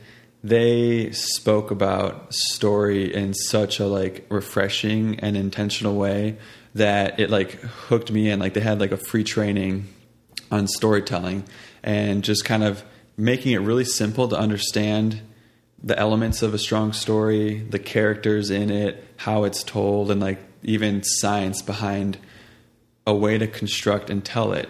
they 0.44 1.12
spoke 1.12 1.72
about 1.72 2.34
story 2.34 3.14
in 3.14 3.34
such 3.34 3.80
a 3.80 3.86
like 3.86 4.26
refreshing 4.28 5.22
and 5.22 5.38
intentional 5.38 5.96
way 5.96 6.38
that 6.76 7.18
it 7.18 7.30
like 7.30 7.52
hooked 7.62 8.12
me 8.12 8.30
in. 8.30 8.40
Like 8.40 8.56
they 8.56 8.60
had 8.60 8.82
like 8.82 8.92
a 8.92 8.98
free 8.98 9.24
training 9.24 9.88
on 10.52 10.68
storytelling 10.68 11.44
and 11.84 12.24
just 12.24 12.46
kind 12.46 12.64
of 12.64 12.84
making 13.18 13.54
it 13.54 13.60
really 13.60 13.86
simple 13.86 14.28
to 14.28 14.38
understand 14.38 15.22
the 15.84 15.98
elements 15.98 16.42
of 16.42 16.54
a 16.54 16.58
strong 16.58 16.94
story, 16.94 17.60
the 17.60 17.80
characters 17.80 18.50
in 18.50 18.70
it, 18.70 19.04
how 19.18 19.44
it's 19.44 19.64
told, 19.64 20.10
and 20.12 20.20
like 20.20 20.40
even 20.64 21.04
science 21.04 21.62
behind 21.62 22.18
a 23.06 23.16
way 23.16 23.38
to 23.38 23.48
construct 23.48 24.10
and 24.10 24.24
tell 24.26 24.54
it, 24.54 24.70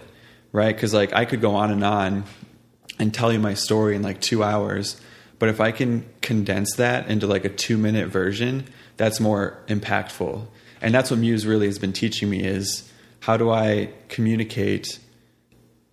right? 0.51 0.75
Because 0.75 0.93
like 0.93 1.13
I 1.13 1.25
could 1.25 1.41
go 1.41 1.55
on 1.55 1.71
and 1.71 1.83
on 1.83 2.25
and 2.99 3.13
tell 3.13 3.31
you 3.31 3.39
my 3.39 3.53
story 3.53 3.95
in 3.95 4.01
like 4.01 4.21
two 4.21 4.43
hours, 4.43 4.99
but 5.39 5.49
if 5.49 5.59
I 5.61 5.71
can 5.71 6.05
condense 6.21 6.75
that 6.75 7.09
into 7.09 7.27
like 7.27 7.45
a 7.45 7.49
two 7.49 7.77
minute 7.77 8.09
version, 8.09 8.65
that's 8.97 9.19
more 9.19 9.63
impactful. 9.67 10.45
And 10.81 10.93
that's 10.93 11.09
what 11.09 11.19
Muse 11.19 11.45
really 11.45 11.67
has 11.67 11.79
been 11.79 11.93
teaching 11.93 12.29
me 12.29 12.43
is 12.43 12.91
how 13.21 13.37
do 13.37 13.49
I 13.49 13.89
communicate 14.09 14.99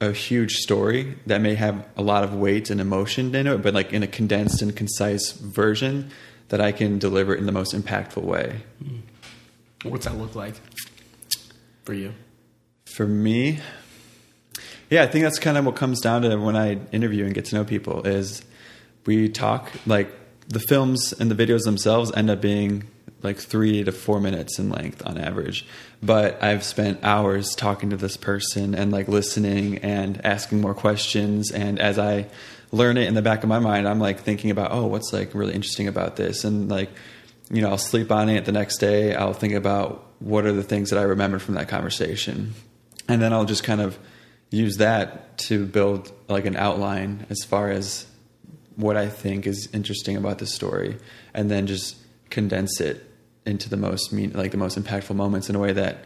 a 0.01 0.13
huge 0.13 0.57
story 0.57 1.17
that 1.27 1.41
may 1.41 1.55
have 1.55 1.87
a 1.97 2.03
lot 2.03 2.25
of 2.25 2.35
weight 2.35 2.71
and 2.71 2.81
emotion 2.81 3.35
in 3.35 3.47
it, 3.47 3.59
but 3.59 3.75
like 3.75 3.93
in 3.93 4.03
a 4.03 4.07
condensed 4.07 4.61
and 4.63 4.75
concise 4.75 5.33
version 5.33 6.11
that 6.49 6.61
I 6.61 6.73
can 6.73 6.99
deliver 6.99 7.35
in 7.35 7.47
the 7.47 7.53
most 7.53 7.75
impactful 7.75 8.23
way. 8.23 8.63
What's 9.83 10.07
that 10.07 10.17
look 10.17 10.35
like 10.35 10.55
for 11.85 11.95
you? 11.95 12.13
For 12.87 13.07
me, 13.07 13.61
yeah, 14.91 15.03
I 15.03 15.07
think 15.07 15.25
that's 15.25 15.39
kind 15.39 15.57
of 15.57 15.65
what 15.65 15.77
comes 15.77 16.01
down 16.01 16.23
to 16.23 16.37
when 16.37 16.57
I 16.57 16.79
interview 16.93 17.25
and 17.25 17.35
get 17.35 17.47
to 17.47 17.55
know 17.57 17.65
people 17.65 18.07
is 18.07 18.43
we 19.07 19.29
talk 19.29 19.71
like 19.87 20.11
the 20.49 20.61
films 20.61 21.13
and 21.13 21.31
the 21.31 21.35
videos 21.35 21.63
themselves 21.63 22.13
end 22.15 22.31
up 22.31 22.41
being 22.41 22.85
like 23.23 23.39
three 23.39 23.83
to 23.83 23.91
four 23.91 24.21
minutes 24.21 24.59
in 24.59 24.69
length 24.69 25.05
on 25.07 25.19
average. 25.19 25.67
But 26.03 26.43
I've 26.43 26.63
spent 26.63 27.01
hours 27.03 27.55
talking 27.55 27.91
to 27.91 27.97
this 27.97 28.17
person 28.17 28.75
and 28.75 28.93
like 28.93 29.09
listening 29.09 29.79
and 29.79 30.25
asking 30.25 30.61
more 30.61 30.75
questions. 30.75 31.51
And 31.51 31.81
as 31.81 31.99
I 31.99 32.27
learn 32.71 32.99
it 32.99 33.09
in 33.09 33.15
the 33.15 33.23
back 33.23 33.43
of 33.43 33.49
my 33.49 33.59
mind, 33.59 33.89
I'm 33.89 33.99
like 33.99 34.21
thinking 34.21 34.51
about, 34.51 34.73
oh, 34.73 34.87
what's 34.87 35.13
like 35.13 35.35
really 35.35 35.55
interesting 35.55 35.89
about 35.89 36.17
this? 36.17 36.45
And 36.45 36.69
like, 36.71 36.91
you 37.51 37.63
know, 37.63 37.71
I'll 37.71 37.79
sleep 37.79 38.13
on 38.13 38.29
it 38.29 38.45
the 38.45 38.53
next 38.53 38.79
day. 38.79 39.15
I'll 39.15 39.33
think 39.33 39.55
about 39.55 40.07
what 40.19 40.45
are 40.45 40.53
the 40.53 40.63
things 40.63 40.91
that 40.91 40.99
I 40.99 41.03
remember 41.03 41.39
from 41.39 41.55
that 41.55 41.69
conversation. 41.69 42.55
And 43.09 43.23
then 43.23 43.33
I'll 43.33 43.45
just 43.45 43.65
kind 43.65 43.81
of 43.81 43.99
use 44.51 44.77
that 44.77 45.37
to 45.37 45.65
build 45.67 46.13
like 46.29 46.45
an 46.47 46.57
outline 46.57 47.27
as 47.31 47.43
far 47.45 47.71
as 47.71 48.07
what 48.77 48.97
I 48.97 49.09
think 49.09 49.47
is 49.47 49.69
interesting 49.73 50.17
about 50.17 50.39
the 50.39 50.47
story. 50.47 50.99
And 51.33 51.51
then 51.51 51.67
just 51.67 51.97
condense 52.35 52.81
it 52.81 53.09
into 53.47 53.71
the 53.71 53.77
most 53.77 54.13
mean, 54.13 54.33
like 54.33 54.51
the 54.51 54.57
most 54.57 54.79
impactful 54.79 55.15
moments 55.15 55.49
in 55.49 55.57
a 55.57 55.59
way 55.59 55.73
that 55.73 56.05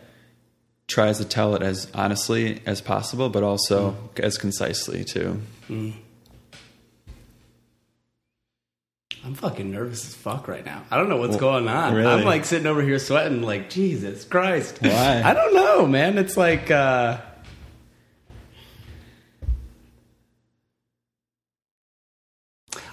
tries 0.87 1.19
to 1.19 1.25
tell 1.25 1.55
it 1.55 1.63
as 1.63 1.89
honestly 1.95 2.61
as 2.67 2.81
possible, 2.81 3.29
but 3.29 3.43
also 3.43 3.93
mm. 3.93 4.21
as 4.21 4.39
concisely 4.39 5.05
too. 5.05 5.41
Mm. 5.69 5.95
I'm 9.25 9.35
fucking 9.35 9.71
nervous 9.71 10.07
as 10.07 10.15
fuck 10.15 10.49
right 10.49 10.65
now. 10.65 10.85
I 10.91 10.97
don't 10.97 11.09
know 11.09 11.17
what's 11.17 11.33
well, 11.33 11.41
going 11.41 11.69
on. 11.69 11.95
Really? 11.95 12.11
I'm 12.11 12.25
like 12.25 12.45
sitting 12.45 12.67
over 12.67 12.83
here 12.83 12.99
sweating, 12.99 13.43
like 13.43 13.69
Jesus 13.69 14.25
Christ. 14.25 14.79
Why? 14.81 15.23
I 15.25 15.35
don't 15.35 15.55
know, 15.55 15.87
man. 15.87 16.19
It's 16.19 16.37
like. 16.37 16.71
uh 16.71 17.19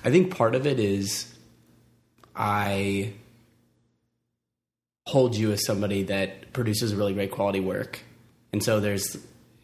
I 0.03 0.11
think 0.11 0.35
part 0.35 0.53
of 0.53 0.67
it 0.67 0.79
is 0.79 1.33
I 2.35 3.13
hold 5.07 5.35
you 5.35 5.51
as 5.51 5.65
somebody 5.65 6.03
that 6.03 6.51
produces 6.53 6.93
really 6.95 7.13
great 7.13 7.31
quality 7.31 7.59
work. 7.59 7.99
And 8.51 8.63
so 8.63 8.79
there's, 8.79 9.15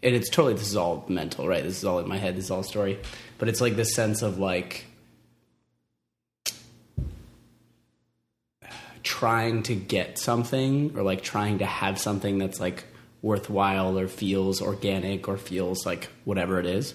and 0.03 0.15
it's 0.15 0.29
totally, 0.29 0.53
this 0.53 0.67
is 0.67 0.75
all 0.75 1.05
mental, 1.07 1.47
right? 1.47 1.63
This 1.63 1.77
is 1.77 1.85
all 1.85 1.99
in 1.99 2.07
my 2.07 2.17
head, 2.17 2.35
this 2.35 2.45
is 2.45 2.51
all 2.51 2.63
story. 2.63 2.99
But 3.37 3.49
it's 3.49 3.61
like 3.61 3.75
this 3.75 3.95
sense 3.95 4.21
of 4.21 4.37
like 4.37 4.85
trying 9.03 9.63
to 9.63 9.75
get 9.75 10.19
something 10.19 10.95
or 10.95 11.01
like 11.01 11.21
trying 11.21 11.59
to 11.59 11.65
have 11.65 11.97
something 11.99 12.37
that's 12.37 12.59
like 12.59 12.83
worthwhile 13.23 13.97
or 13.97 14.07
feels 14.07 14.61
organic 14.61 15.27
or 15.27 15.37
feels 15.37 15.85
like 15.85 16.09
whatever 16.23 16.59
it 16.59 16.65
is 16.65 16.93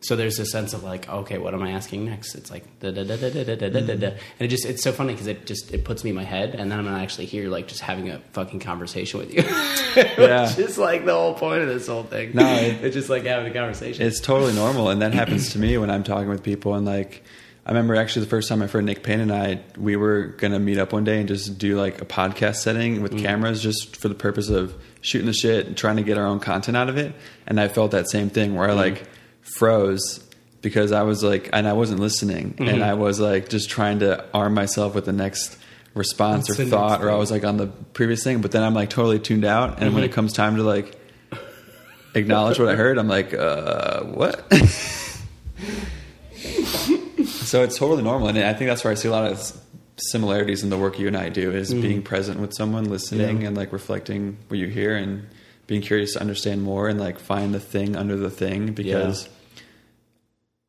so 0.00 0.16
there's 0.16 0.38
a 0.38 0.46
sense 0.46 0.72
of 0.72 0.82
like 0.82 1.08
okay 1.08 1.38
what 1.38 1.54
am 1.54 1.62
i 1.62 1.70
asking 1.70 2.04
next 2.04 2.34
it's 2.34 2.50
like 2.50 2.64
da 2.80 2.90
da 2.90 3.04
da 3.04 3.16
da 3.16 3.30
da 3.30 3.44
da 3.44 3.54
da 3.54 3.80
da 3.80 3.94
da 3.94 4.06
and 4.06 4.16
it 4.40 4.48
just 4.48 4.64
it's 4.64 4.82
so 4.82 4.92
funny 4.92 5.12
because 5.12 5.26
it 5.26 5.46
just 5.46 5.72
it 5.72 5.84
puts 5.84 6.04
me 6.04 6.10
in 6.10 6.16
my 6.16 6.24
head 6.24 6.54
and 6.54 6.70
then 6.70 6.78
i'm 6.78 6.84
not 6.84 7.00
actually 7.00 7.26
here 7.26 7.48
like 7.48 7.68
just 7.68 7.80
having 7.80 8.08
a 8.08 8.18
fucking 8.32 8.60
conversation 8.60 9.20
with 9.20 9.32
you 9.32 9.42
yeah 10.18 10.48
which 10.48 10.58
is 10.58 10.78
like 10.78 11.04
the 11.04 11.14
whole 11.14 11.34
point 11.34 11.62
of 11.62 11.68
this 11.68 11.86
whole 11.86 12.02
thing 12.02 12.30
no 12.34 12.46
it, 12.54 12.84
it's 12.84 12.94
just 12.94 13.10
like 13.10 13.24
having 13.24 13.50
a 13.50 13.54
conversation 13.54 14.06
it's 14.06 14.20
totally 14.20 14.54
normal 14.54 14.88
and 14.88 15.02
that 15.02 15.12
happens 15.12 15.52
to 15.52 15.58
me 15.58 15.76
when 15.78 15.90
i'm 15.90 16.02
talking 16.02 16.28
with 16.28 16.42
people 16.42 16.74
and 16.74 16.86
like 16.86 17.22
I 17.66 17.72
remember 17.72 17.94
actually 17.94 18.24
the 18.24 18.30
first 18.30 18.48
time 18.48 18.58
my 18.58 18.66
friend 18.66 18.86
Nick 18.86 19.02
Payne 19.02 19.20
and 19.20 19.30
I 19.30 19.60
we 19.76 19.94
were 19.94 20.34
gonna 20.38 20.58
meet 20.58 20.78
up 20.78 20.92
one 20.92 21.04
day 21.04 21.18
and 21.18 21.28
just 21.28 21.58
do 21.58 21.76
like 21.76 22.00
a 22.00 22.06
podcast 22.06 22.56
setting 22.56 23.02
with 23.02 23.12
mm. 23.12 23.20
cameras 23.20 23.62
just 23.62 23.96
for 23.96 24.08
the 24.08 24.14
purpose 24.14 24.48
of 24.48 24.74
shooting 25.02 25.26
the 25.26 25.32
shit 25.32 25.66
and 25.66 25.76
trying 25.76 25.96
to 25.96 26.02
get 26.02 26.16
our 26.18 26.26
own 26.26 26.40
content 26.40 26.76
out 26.76 26.88
of 26.88 26.96
it. 26.96 27.14
And 27.46 27.60
I 27.60 27.68
felt 27.68 27.90
that 27.90 28.10
same 28.10 28.30
thing 28.30 28.54
where 28.54 28.68
I 28.68 28.72
mm. 28.72 28.76
like 28.76 29.04
froze 29.42 30.26
because 30.62 30.92
I 30.92 31.02
was 31.02 31.24
like, 31.24 31.50
and 31.52 31.66
I 31.66 31.72
wasn't 31.72 32.00
listening, 32.00 32.54
mm-hmm. 32.54 32.68
and 32.68 32.84
I 32.84 32.94
was 32.94 33.20
like 33.20 33.48
just 33.48 33.70
trying 33.70 34.00
to 34.00 34.24
arm 34.34 34.54
myself 34.54 34.94
with 34.94 35.06
the 35.06 35.12
next 35.12 35.56
response 35.94 36.48
That's 36.48 36.60
or 36.60 36.64
thought, 36.66 37.02
or 37.02 37.10
I 37.10 37.16
was 37.16 37.30
like 37.30 37.44
on 37.44 37.56
the 37.56 37.66
previous 37.66 38.22
thing, 38.22 38.40
but 38.40 38.52
then 38.52 38.62
I'm 38.62 38.74
like 38.74 38.90
totally 38.90 39.18
tuned 39.18 39.44
out, 39.44 39.70
and 39.70 39.78
mm-hmm. 39.78 39.94
when 39.94 40.04
it 40.04 40.12
comes 40.12 40.32
time 40.32 40.56
to 40.56 40.62
like 40.62 40.96
acknowledge 42.14 42.58
what 42.58 42.68
I 42.68 42.76
heard, 42.76 42.98
I'm 42.98 43.08
like, 43.08 43.32
uh, 43.34 44.02
what? 44.04 44.52
so 47.24 47.62
it's 47.62 47.78
totally 47.78 48.02
normal, 48.02 48.28
and 48.28 48.38
I 48.38 48.52
think 48.54 48.68
that's 48.68 48.84
where 48.84 48.92
I 48.92 48.94
see 48.94 49.08
a 49.08 49.12
lot 49.12 49.30
of 49.30 49.52
similarities 49.96 50.62
in 50.62 50.70
the 50.70 50.78
work 50.78 50.98
you 50.98 51.06
and 51.06 51.16
I 51.16 51.28
do 51.28 51.50
is 51.50 51.70
mm-hmm. 51.70 51.82
being 51.82 52.02
present 52.02 52.40
with 52.40 52.54
someone, 52.54 52.84
listening, 52.84 53.42
yeah. 53.42 53.48
and 53.48 53.56
like 53.56 53.72
reflecting 53.72 54.36
what 54.48 54.58
you 54.58 54.66
hear, 54.66 54.94
and 54.94 55.26
being 55.70 55.80
curious 55.80 56.12
to 56.14 56.20
understand 56.20 56.62
more, 56.62 56.88
and 56.88 57.00
like 57.00 57.18
find 57.18 57.54
the 57.54 57.60
thing 57.60 57.96
under 57.96 58.16
the 58.16 58.30
thing 58.30 58.72
because. 58.72 59.24
Yeah 59.24 59.32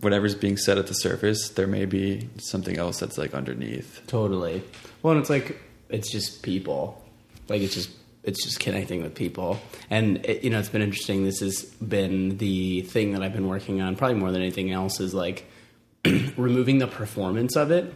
whatever's 0.02 0.34
being 0.34 0.58
said 0.58 0.78
at 0.78 0.88
the 0.88 0.94
surface, 0.94 1.50
there 1.50 1.68
may 1.68 1.86
be 1.86 2.28
something 2.38 2.78
else 2.78 3.00
that's 3.00 3.18
like 3.18 3.34
underneath. 3.34 4.02
Totally. 4.08 4.64
Well, 5.02 5.14
and 5.14 5.22
it's 5.22 5.30
like 5.30 5.62
it's 5.90 6.12
just 6.12 6.44
people. 6.44 7.02
Like 7.48 7.62
it's 7.62 7.74
just 7.74 7.92
it's 8.24 8.44
just 8.44 8.60
connecting 8.60 9.02
with 9.02 9.16
people, 9.16 9.60
and 9.90 10.26
it, 10.26 10.44
you 10.44 10.50
know 10.50 10.60
it's 10.60 10.70
been 10.70 10.82
interesting. 10.82 11.24
This 11.24 11.40
has 11.40 11.64
been 11.64 12.38
the 12.38 12.82
thing 12.82 13.14
that 13.14 13.24
I've 13.24 13.34
been 13.34 13.48
working 13.48 13.82
on, 13.82 13.96
probably 13.96 14.18
more 14.18 14.32
than 14.32 14.42
anything 14.42 14.72
else, 14.72 15.00
is 15.00 15.14
like 15.14 15.46
removing 16.06 16.80
the 16.80 16.88
performance 16.88 17.56
of 17.56 17.72
it 17.72 17.94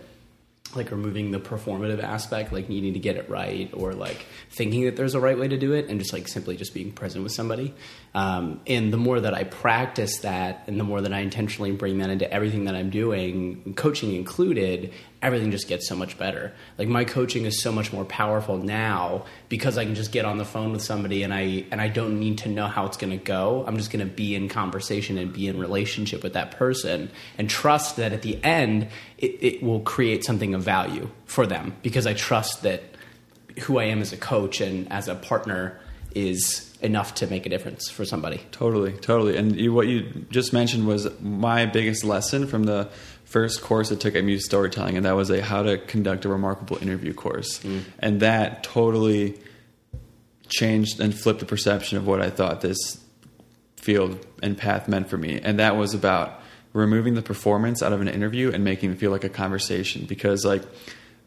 like 0.75 0.91
removing 0.91 1.32
the 1.32 1.39
performative 1.39 2.01
aspect, 2.01 2.51
like 2.51 2.70
needing 2.70 2.94
to 2.94 3.00
get 3.00 3.15
it 3.15 3.29
right 3.29 3.70
or 3.74 3.94
like 3.94 4.25
thinking 4.50 4.86
that 4.86 4.96
there's 4.96 5.15
a 5.15 5.20
right 5.20 5.38
way 5.38 5.48
to 5.48 5.58
do 5.58 5.74
it 5.74 5.89
and 5.89 6.00
just 6.00 6.13
like 6.13 6.27
simply 6.27 6.55
just 6.55 6.74
being 6.74 6.91
present 6.91 7.24
with 7.24 7.34
somebody. 7.34 7.74
Um, 8.13 8.62
and 8.67 8.94
the 8.94 8.98
more 8.98 9.20
that 9.20 9.34
I 9.34 9.44
practice 9.44 10.20
that 10.20 10.63
and 10.67 10.79
the 10.79 10.84
more 10.84 11.01
that 11.01 11.13
I 11.13 11.20
intentionally 11.20 11.72
bring 11.72 11.98
that 12.00 12.10
into 12.10 12.32
everything 12.32 12.65
that 12.65 12.75
I'm 12.75 12.89
doing, 12.89 13.74
coaching 13.75 14.15
included, 14.15 14.94
everything 15.22 15.50
just 15.50 15.67
gets 15.67 15.88
so 15.88 15.96
much 15.96 16.17
better. 16.17 16.53
Like 16.77 16.88
my 16.88 17.03
coaching 17.03 17.46
is 17.46 17.62
so 17.62 17.72
much 17.72 17.91
more 17.91 18.05
powerful 18.05 18.58
now 18.58 19.25
because 19.50 19.77
I 19.77 19.84
can 19.84 19.96
just 19.96 20.12
get 20.12 20.24
on 20.24 20.38
the 20.38 20.46
phone 20.46 20.72
with 20.72 20.84
somebody 20.84 21.24
and 21.24 21.34
I 21.34 21.65
and 21.72 21.82
I 21.82 21.88
don't 21.88 22.20
need 22.20 22.38
to 22.39 22.50
know 22.50 22.67
how 22.67 22.86
it's 22.86 22.98
going 22.98 23.17
to 23.17 23.24
go. 23.24 23.65
I'm 23.67 23.77
just 23.77 23.91
going 23.91 24.08
to 24.08 24.13
be 24.13 24.36
in 24.36 24.50
conversation 24.50 25.17
and 25.17 25.34
be 25.34 25.48
in 25.48 25.60
relationship 25.60 26.22
with 26.22 26.34
that 26.34 26.51
person 26.51 27.10
and 27.38 27.50
trust 27.50 27.98
that 27.98 28.13
at 28.13 28.22
the 28.22 28.41
end 28.44 28.88
it, 29.17 29.44
it 29.44 29.63
will 29.63 29.79
create 29.79 30.24
something 30.24 30.53
of 30.53 30.64
value 30.65 31.10
for 31.25 31.48
them 31.48 31.75
because 31.81 32.05
I 32.05 32.13
trust 32.13 32.63
that 32.63 32.84
who 33.62 33.77
I 33.77 33.86
am 33.86 34.01
as 34.01 34.12
a 34.12 34.17
coach 34.17 34.60
and 34.60 34.91
as 34.91 35.07
a 35.07 35.15
partner 35.15 35.79
is 36.13 36.74
enough 36.81 37.15
to 37.15 37.27
make 37.27 37.45
a 37.45 37.50
difference 37.50 37.89
for 37.89 38.05
somebody. 38.05 38.41
Totally, 38.51 38.93
totally. 38.93 39.38
And 39.38 39.55
you, 39.55 39.74
what 39.74 39.88
you 39.88 40.25
just 40.29 40.53
mentioned 40.53 40.88
was 40.88 41.07
my 41.22 41.65
biggest 41.65 42.03
lesson 42.03 42.48
from 42.48 42.63
the 42.63 42.89
first 43.25 43.62
course 43.62 43.91
I 43.91 43.95
took 43.95 44.15
at 44.15 44.24
Muse 44.24 44.45
Storytelling, 44.45 44.98
and 44.98 45.05
that 45.05 45.15
was 45.15 45.29
a 45.29 45.41
how 45.41 45.63
to 45.63 45.77
conduct 45.77 46.25
a 46.25 46.29
remarkable 46.29 46.77
interview 46.81 47.13
course. 47.13 47.60
Mm. 47.60 47.81
And 48.00 48.19
that 48.22 48.63
totally 48.63 49.39
changed 50.48 51.00
and 51.00 51.17
flipped 51.17 51.39
the 51.39 51.45
perception 51.45 51.98
of 51.98 52.07
what 52.07 52.22
I 52.22 52.29
thought 52.29 52.62
this 52.62 53.03
field 53.77 54.25
and 54.41 54.57
path 54.57 54.88
meant 54.88 55.10
for 55.10 55.17
me. 55.17 55.39
And 55.41 55.60
that 55.60 55.75
was 55.75 55.93
about 55.93 56.41
removing 56.75 57.13
the 57.13 57.22
performance 57.22 57.82
out 57.82 57.94
of 57.94 58.01
an 58.01 58.08
interview 58.08 58.51
and 58.51 58.63
making 58.63 58.91
it 58.91 58.98
feel 58.98 59.12
like 59.12 59.24
a 59.24 59.29
conversation. 59.29 60.05
Because 60.05 60.46
like 60.46 60.63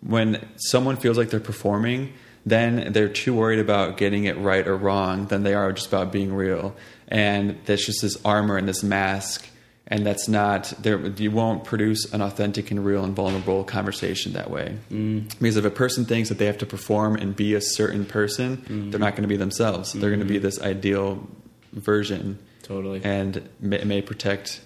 when 0.00 0.46
someone 0.56 0.96
feels 0.96 1.16
like 1.16 1.30
they're 1.30 1.40
performing, 1.40 2.12
then 2.46 2.92
they're 2.92 3.08
too 3.08 3.34
worried 3.34 3.58
about 3.58 3.96
getting 3.96 4.24
it 4.24 4.38
right 4.38 4.66
or 4.66 4.76
wrong 4.76 5.26
than 5.26 5.42
they 5.42 5.54
are 5.54 5.72
just 5.72 5.88
about 5.88 6.12
being 6.12 6.32
real. 6.32 6.76
And 7.08 7.58
there's 7.64 7.84
just 7.84 8.02
this 8.02 8.16
armor 8.24 8.56
and 8.56 8.68
this 8.68 8.82
mask 8.82 9.48
and 9.90 10.04
that's 10.04 10.28
not 10.28 10.72
there. 10.78 11.00
You 11.00 11.30
won't 11.30 11.64
produce 11.64 12.12
an 12.12 12.20
authentic 12.20 12.70
and 12.70 12.84
real 12.84 13.04
and 13.04 13.16
vulnerable 13.16 13.64
conversation 13.64 14.34
that 14.34 14.50
way. 14.50 14.76
Mm. 14.90 15.28
Because 15.38 15.56
if 15.56 15.64
a 15.64 15.70
person 15.70 16.04
thinks 16.04 16.28
that 16.28 16.36
they 16.36 16.44
have 16.44 16.58
to 16.58 16.66
perform 16.66 17.16
and 17.16 17.34
be 17.34 17.54
a 17.54 17.60
certain 17.60 18.04
person, 18.04 18.58
mm. 18.58 18.90
they're 18.90 19.00
not 19.00 19.12
going 19.12 19.22
to 19.22 19.28
be 19.28 19.38
themselves. 19.38 19.94
Mm. 19.94 20.00
They're 20.00 20.10
going 20.10 20.20
to 20.20 20.26
be 20.26 20.38
this 20.38 20.60
ideal 20.60 21.26
version. 21.72 22.38
Totally, 22.62 23.00
and 23.02 23.38
it 23.38 23.50
may, 23.60 23.82
may 23.84 24.02
protect 24.02 24.60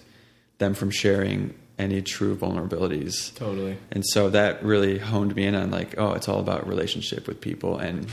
them 0.57 0.73
from 0.73 0.91
sharing 0.91 1.53
any 1.79 2.01
true 2.01 2.35
vulnerabilities. 2.35 3.33
Totally. 3.35 3.77
And 3.91 4.03
so 4.05 4.29
that 4.29 4.63
really 4.63 4.99
honed 4.99 5.35
me 5.35 5.45
in 5.45 5.55
on 5.55 5.71
like, 5.71 5.95
oh, 5.97 6.13
it's 6.13 6.27
all 6.27 6.39
about 6.39 6.67
relationship 6.67 7.27
with 7.27 7.41
people. 7.41 7.77
And 7.77 8.07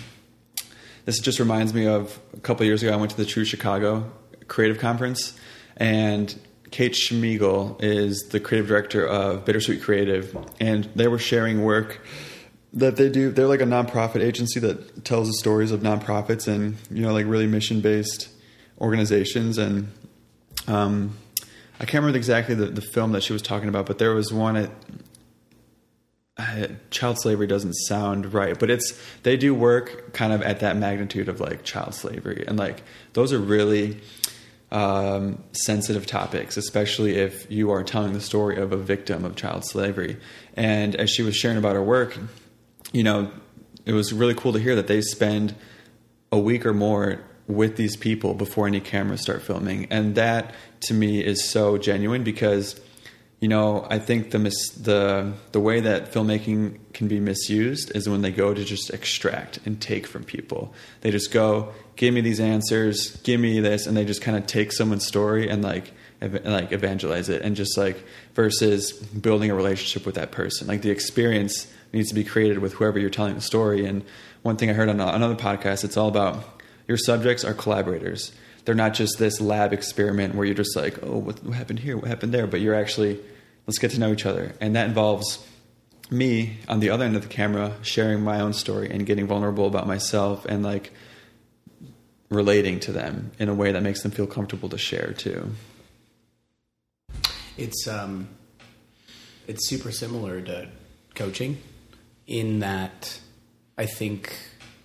this 1.04 1.18
just 1.18 1.38
reminds 1.38 1.74
me 1.74 1.86
of 1.86 2.18
a 2.34 2.40
couple 2.40 2.62
of 2.62 2.66
years 2.66 2.82
ago, 2.82 2.92
I 2.92 2.96
went 2.96 3.10
to 3.12 3.16
the 3.16 3.26
True 3.26 3.44
Chicago 3.44 4.10
Creative 4.48 4.78
Conference, 4.78 5.38
and 5.76 6.34
Kate 6.70 6.92
Schmidgall 6.92 7.82
is 7.82 8.28
the 8.30 8.40
creative 8.40 8.68
director 8.68 9.06
of 9.06 9.44
Bittersweet 9.44 9.82
Creative, 9.82 10.36
and 10.60 10.84
they 10.94 11.08
were 11.08 11.18
sharing 11.18 11.62
work 11.62 12.00
that 12.72 12.96
they 12.96 13.08
do. 13.08 13.30
They're 13.30 13.46
like 13.48 13.60
a 13.60 13.64
nonprofit 13.64 14.22
agency 14.22 14.60
that 14.60 15.04
tells 15.04 15.26
the 15.26 15.34
stories 15.34 15.72
of 15.72 15.80
nonprofits 15.80 16.46
and 16.46 16.76
you 16.90 17.02
know 17.02 17.12
like 17.12 17.26
really 17.26 17.46
mission 17.46 17.80
based 17.80 18.28
organizations. 18.80 19.58
And 19.58 19.90
um, 20.68 21.16
I 21.80 21.86
can't 21.86 22.02
remember 22.02 22.18
exactly 22.18 22.54
the, 22.54 22.66
the 22.66 22.82
film 22.82 23.12
that 23.12 23.22
she 23.22 23.32
was 23.32 23.40
talking 23.40 23.70
about, 23.70 23.86
but 23.86 23.98
there 23.98 24.14
was 24.14 24.30
one 24.30 24.56
at 24.56 24.70
uh, 26.36 26.66
child 26.90 27.18
slavery 27.18 27.46
doesn't 27.46 27.72
sound 27.72 28.34
right, 28.34 28.58
but 28.58 28.70
it's 28.70 29.00
they 29.22 29.38
do 29.38 29.54
work 29.54 30.12
kind 30.12 30.32
of 30.32 30.42
at 30.42 30.60
that 30.60 30.76
magnitude 30.76 31.28
of 31.28 31.40
like 31.40 31.64
child 31.64 31.94
slavery, 31.94 32.44
and 32.46 32.58
like 32.58 32.82
those 33.14 33.32
are 33.32 33.38
really 33.38 33.98
um, 34.70 35.42
sensitive 35.52 36.06
topics, 36.06 36.58
especially 36.58 37.16
if 37.16 37.50
you 37.50 37.70
are 37.70 37.82
telling 37.82 38.12
the 38.12 38.20
story 38.20 38.58
of 38.58 38.72
a 38.72 38.76
victim 38.76 39.24
of 39.24 39.34
child 39.34 39.64
slavery. 39.64 40.18
And 40.54 40.94
as 40.94 41.10
she 41.10 41.22
was 41.22 41.34
sharing 41.34 41.56
about 41.56 41.74
her 41.74 41.82
work, 41.82 42.16
you 42.92 43.02
know, 43.02 43.30
it 43.86 43.92
was 43.92 44.12
really 44.12 44.34
cool 44.34 44.52
to 44.52 44.60
hear 44.60 44.76
that 44.76 44.86
they 44.86 45.00
spend 45.00 45.54
a 46.30 46.38
week 46.38 46.64
or 46.64 46.74
more 46.74 47.22
with 47.46 47.76
these 47.76 47.96
people 47.96 48.34
before 48.34 48.66
any 48.66 48.80
cameras 48.80 49.20
start 49.20 49.42
filming, 49.42 49.86
and 49.90 50.14
that 50.14 50.54
to 50.80 50.94
me 50.94 51.24
is 51.24 51.48
so 51.48 51.78
genuine 51.78 52.24
because 52.24 52.80
you 53.40 53.48
know, 53.48 53.86
I 53.88 53.98
think 53.98 54.32
the 54.32 54.38
mis- 54.38 54.68
the 54.68 55.32
the 55.52 55.60
way 55.60 55.80
that 55.80 56.12
filmmaking 56.12 56.78
can 56.92 57.08
be 57.08 57.20
misused 57.20 57.90
is 57.96 58.06
when 58.06 58.20
they 58.20 58.30
go 58.30 58.52
to 58.52 58.64
just 58.64 58.90
extract 58.90 59.58
and 59.64 59.80
take 59.80 60.06
from 60.06 60.24
people. 60.24 60.74
They 61.00 61.10
just 61.10 61.32
go, 61.32 61.72
give 61.96 62.12
me 62.12 62.20
these 62.20 62.38
answers, 62.38 63.16
give 63.22 63.40
me 63.40 63.60
this, 63.60 63.86
and 63.86 63.96
they 63.96 64.04
just 64.04 64.20
kind 64.20 64.36
of 64.36 64.46
take 64.46 64.72
someone's 64.72 65.06
story 65.06 65.48
and 65.48 65.62
like 65.62 65.92
like 66.20 66.70
evangelize 66.72 67.30
it, 67.30 67.40
and 67.40 67.56
just 67.56 67.78
like 67.78 68.04
versus 68.34 68.92
building 68.92 69.50
a 69.50 69.54
relationship 69.54 70.04
with 70.04 70.16
that 70.16 70.32
person. 70.32 70.66
Like 70.66 70.82
the 70.82 70.90
experience 70.90 71.66
needs 71.94 72.10
to 72.10 72.14
be 72.14 72.24
created 72.24 72.58
with 72.58 72.74
whoever 72.74 72.98
you're 72.98 73.08
telling 73.08 73.34
the 73.36 73.40
story. 73.40 73.86
And 73.86 74.04
one 74.42 74.58
thing 74.58 74.68
I 74.68 74.74
heard 74.74 74.90
on 74.90 75.00
another 75.00 75.34
podcast, 75.34 75.82
it's 75.82 75.96
all 75.96 76.08
about 76.08 76.60
your 76.86 76.98
subjects 76.98 77.42
are 77.42 77.54
collaborators. 77.54 78.32
They're 78.64 78.74
not 78.74 78.94
just 78.94 79.18
this 79.18 79.40
lab 79.40 79.72
experiment 79.72 80.34
where 80.34 80.44
you're 80.44 80.54
just 80.54 80.76
like, 80.76 80.98
oh, 81.02 81.18
what, 81.18 81.42
what 81.42 81.56
happened 81.56 81.78
here? 81.78 81.96
What 81.96 82.08
happened 82.08 82.32
there? 82.32 82.46
But 82.46 82.60
you're 82.60 82.74
actually 82.74 83.20
let's 83.66 83.78
get 83.78 83.92
to 83.92 84.00
know 84.00 84.12
each 84.12 84.26
other. 84.26 84.52
And 84.60 84.74
that 84.76 84.88
involves 84.88 85.46
me 86.10 86.58
on 86.68 86.80
the 86.80 86.90
other 86.90 87.04
end 87.04 87.14
of 87.16 87.22
the 87.22 87.28
camera 87.28 87.72
sharing 87.82 88.20
my 88.20 88.40
own 88.40 88.52
story 88.52 88.90
and 88.90 89.06
getting 89.06 89.26
vulnerable 89.26 89.66
about 89.66 89.86
myself 89.86 90.44
and 90.44 90.64
like 90.64 90.92
relating 92.30 92.80
to 92.80 92.92
them 92.92 93.30
in 93.38 93.48
a 93.48 93.54
way 93.54 93.72
that 93.72 93.82
makes 93.82 94.02
them 94.02 94.10
feel 94.10 94.26
comfortable 94.26 94.68
to 94.68 94.78
share 94.78 95.12
too. 95.12 95.52
It's 97.56 97.86
um 97.86 98.28
it's 99.46 99.68
super 99.68 99.92
similar 99.92 100.40
to 100.40 100.68
coaching 101.14 101.58
in 102.26 102.60
that 102.60 103.20
I 103.78 103.86
think 103.86 104.36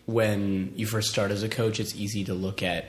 when 0.05 0.73
you 0.75 0.85
first 0.85 1.09
start 1.09 1.31
as 1.31 1.41
a 1.41 1.49
coach 1.49 1.79
it's 1.79 1.95
easy 1.95 2.23
to 2.25 2.33
look 2.33 2.61
at 2.61 2.85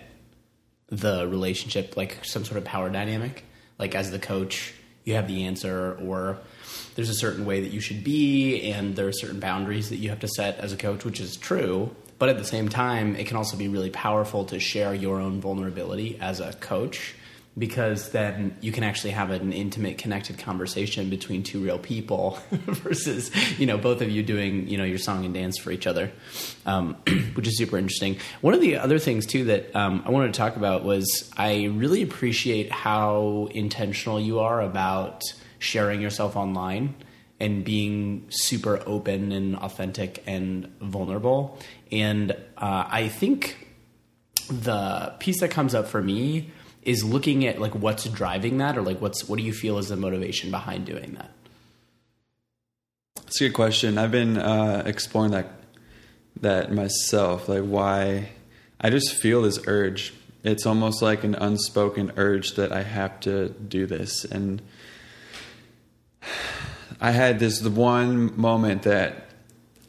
the 0.88 1.26
relationship 1.28 1.96
like 1.96 2.24
some 2.24 2.44
sort 2.44 2.58
of 2.58 2.64
power 2.64 2.88
dynamic? 2.88 3.44
Like 3.78 3.94
as 3.94 4.10
the 4.10 4.18
coach 4.18 4.74
you 5.04 5.14
have 5.14 5.28
the 5.28 5.44
answer 5.44 5.96
or 6.02 6.38
there's 6.96 7.08
a 7.08 7.14
certain 7.14 7.46
way 7.46 7.60
that 7.60 7.70
you 7.70 7.80
should 7.80 8.02
be 8.02 8.70
and 8.70 8.96
there 8.96 9.06
are 9.06 9.12
certain 9.12 9.38
boundaries 9.38 9.90
that 9.90 9.96
you 9.96 10.10
have 10.10 10.18
to 10.20 10.28
set 10.28 10.58
as 10.58 10.72
a 10.72 10.76
coach 10.76 11.04
which 11.04 11.20
is 11.20 11.36
true. 11.36 11.94
But 12.18 12.28
at 12.28 12.38
the 12.38 12.44
same 12.44 12.68
time 12.68 13.14
it 13.16 13.26
can 13.26 13.36
also 13.36 13.56
be 13.56 13.68
really 13.68 13.90
powerful 13.90 14.44
to 14.46 14.58
share 14.58 14.94
your 14.94 15.20
own 15.20 15.40
vulnerability 15.40 16.18
as 16.20 16.40
a 16.40 16.52
coach 16.54 17.14
because 17.58 18.10
then 18.10 18.54
you 18.60 18.70
can 18.70 18.84
actually 18.84 19.12
have 19.12 19.30
an 19.30 19.52
intimate 19.52 19.96
connected 19.96 20.38
conversation 20.38 21.08
between 21.08 21.42
two 21.42 21.62
real 21.62 21.78
people 21.78 22.38
versus 22.50 23.30
you 23.58 23.66
know 23.66 23.78
both 23.78 24.02
of 24.02 24.10
you 24.10 24.22
doing 24.22 24.68
you 24.68 24.76
know 24.76 24.84
your 24.84 24.98
song 24.98 25.24
and 25.24 25.34
dance 25.34 25.58
for 25.58 25.70
each 25.70 25.86
other 25.86 26.12
um, 26.66 26.94
which 27.34 27.46
is 27.46 27.56
super 27.56 27.78
interesting. 27.78 28.16
One 28.40 28.54
of 28.54 28.60
the 28.60 28.76
other 28.76 28.98
things 28.98 29.26
too 29.26 29.44
that 29.44 29.74
um, 29.74 30.02
i 30.06 30.10
wanted 30.10 30.32
to 30.32 30.38
talk 30.38 30.56
about 30.56 30.84
was 30.84 31.30
i 31.36 31.64
really 31.64 32.02
appreciate 32.02 32.70
how 32.70 33.48
intentional 33.52 34.20
you 34.20 34.40
are 34.40 34.60
about 34.60 35.22
sharing 35.58 36.00
yourself 36.02 36.36
online 36.36 36.94
and 37.38 37.64
being 37.64 38.26
super 38.30 38.82
open 38.86 39.30
and 39.30 39.56
authentic 39.56 40.22
and 40.26 40.66
vulnerable. 40.80 41.58
And 41.90 42.32
uh, 42.58 42.84
i 42.88 43.08
think 43.08 43.62
the 44.48 45.14
piece 45.18 45.40
that 45.40 45.50
comes 45.50 45.74
up 45.74 45.88
for 45.88 46.02
me 46.02 46.52
is 46.86 47.04
looking 47.04 47.44
at 47.46 47.60
like 47.60 47.74
what's 47.74 48.04
driving 48.04 48.58
that 48.58 48.78
or 48.78 48.82
like 48.82 49.00
what's 49.00 49.28
what 49.28 49.38
do 49.38 49.44
you 49.44 49.52
feel 49.52 49.76
is 49.76 49.88
the 49.88 49.96
motivation 49.96 50.50
behind 50.50 50.86
doing 50.86 51.14
that? 51.14 51.30
That's 53.16 53.40
a 53.40 53.48
good 53.48 53.54
question. 53.54 53.98
I've 53.98 54.12
been 54.12 54.38
uh, 54.38 54.84
exploring 54.86 55.32
that 55.32 55.50
that 56.40 56.72
myself 56.72 57.48
like 57.48 57.62
why 57.62 58.28
i 58.80 58.90
just 58.90 59.14
feel 59.14 59.42
this 59.42 59.58
urge. 59.66 60.12
It's 60.44 60.64
almost 60.66 61.02
like 61.02 61.24
an 61.24 61.34
unspoken 61.34 62.12
urge 62.16 62.54
that 62.54 62.72
i 62.72 62.82
have 62.82 63.18
to 63.20 63.48
do 63.48 63.86
this 63.86 64.24
and 64.24 64.62
i 67.00 67.10
had 67.10 67.38
this 67.38 67.60
the 67.60 67.70
one 67.70 68.38
moment 68.38 68.82
that 68.82 69.30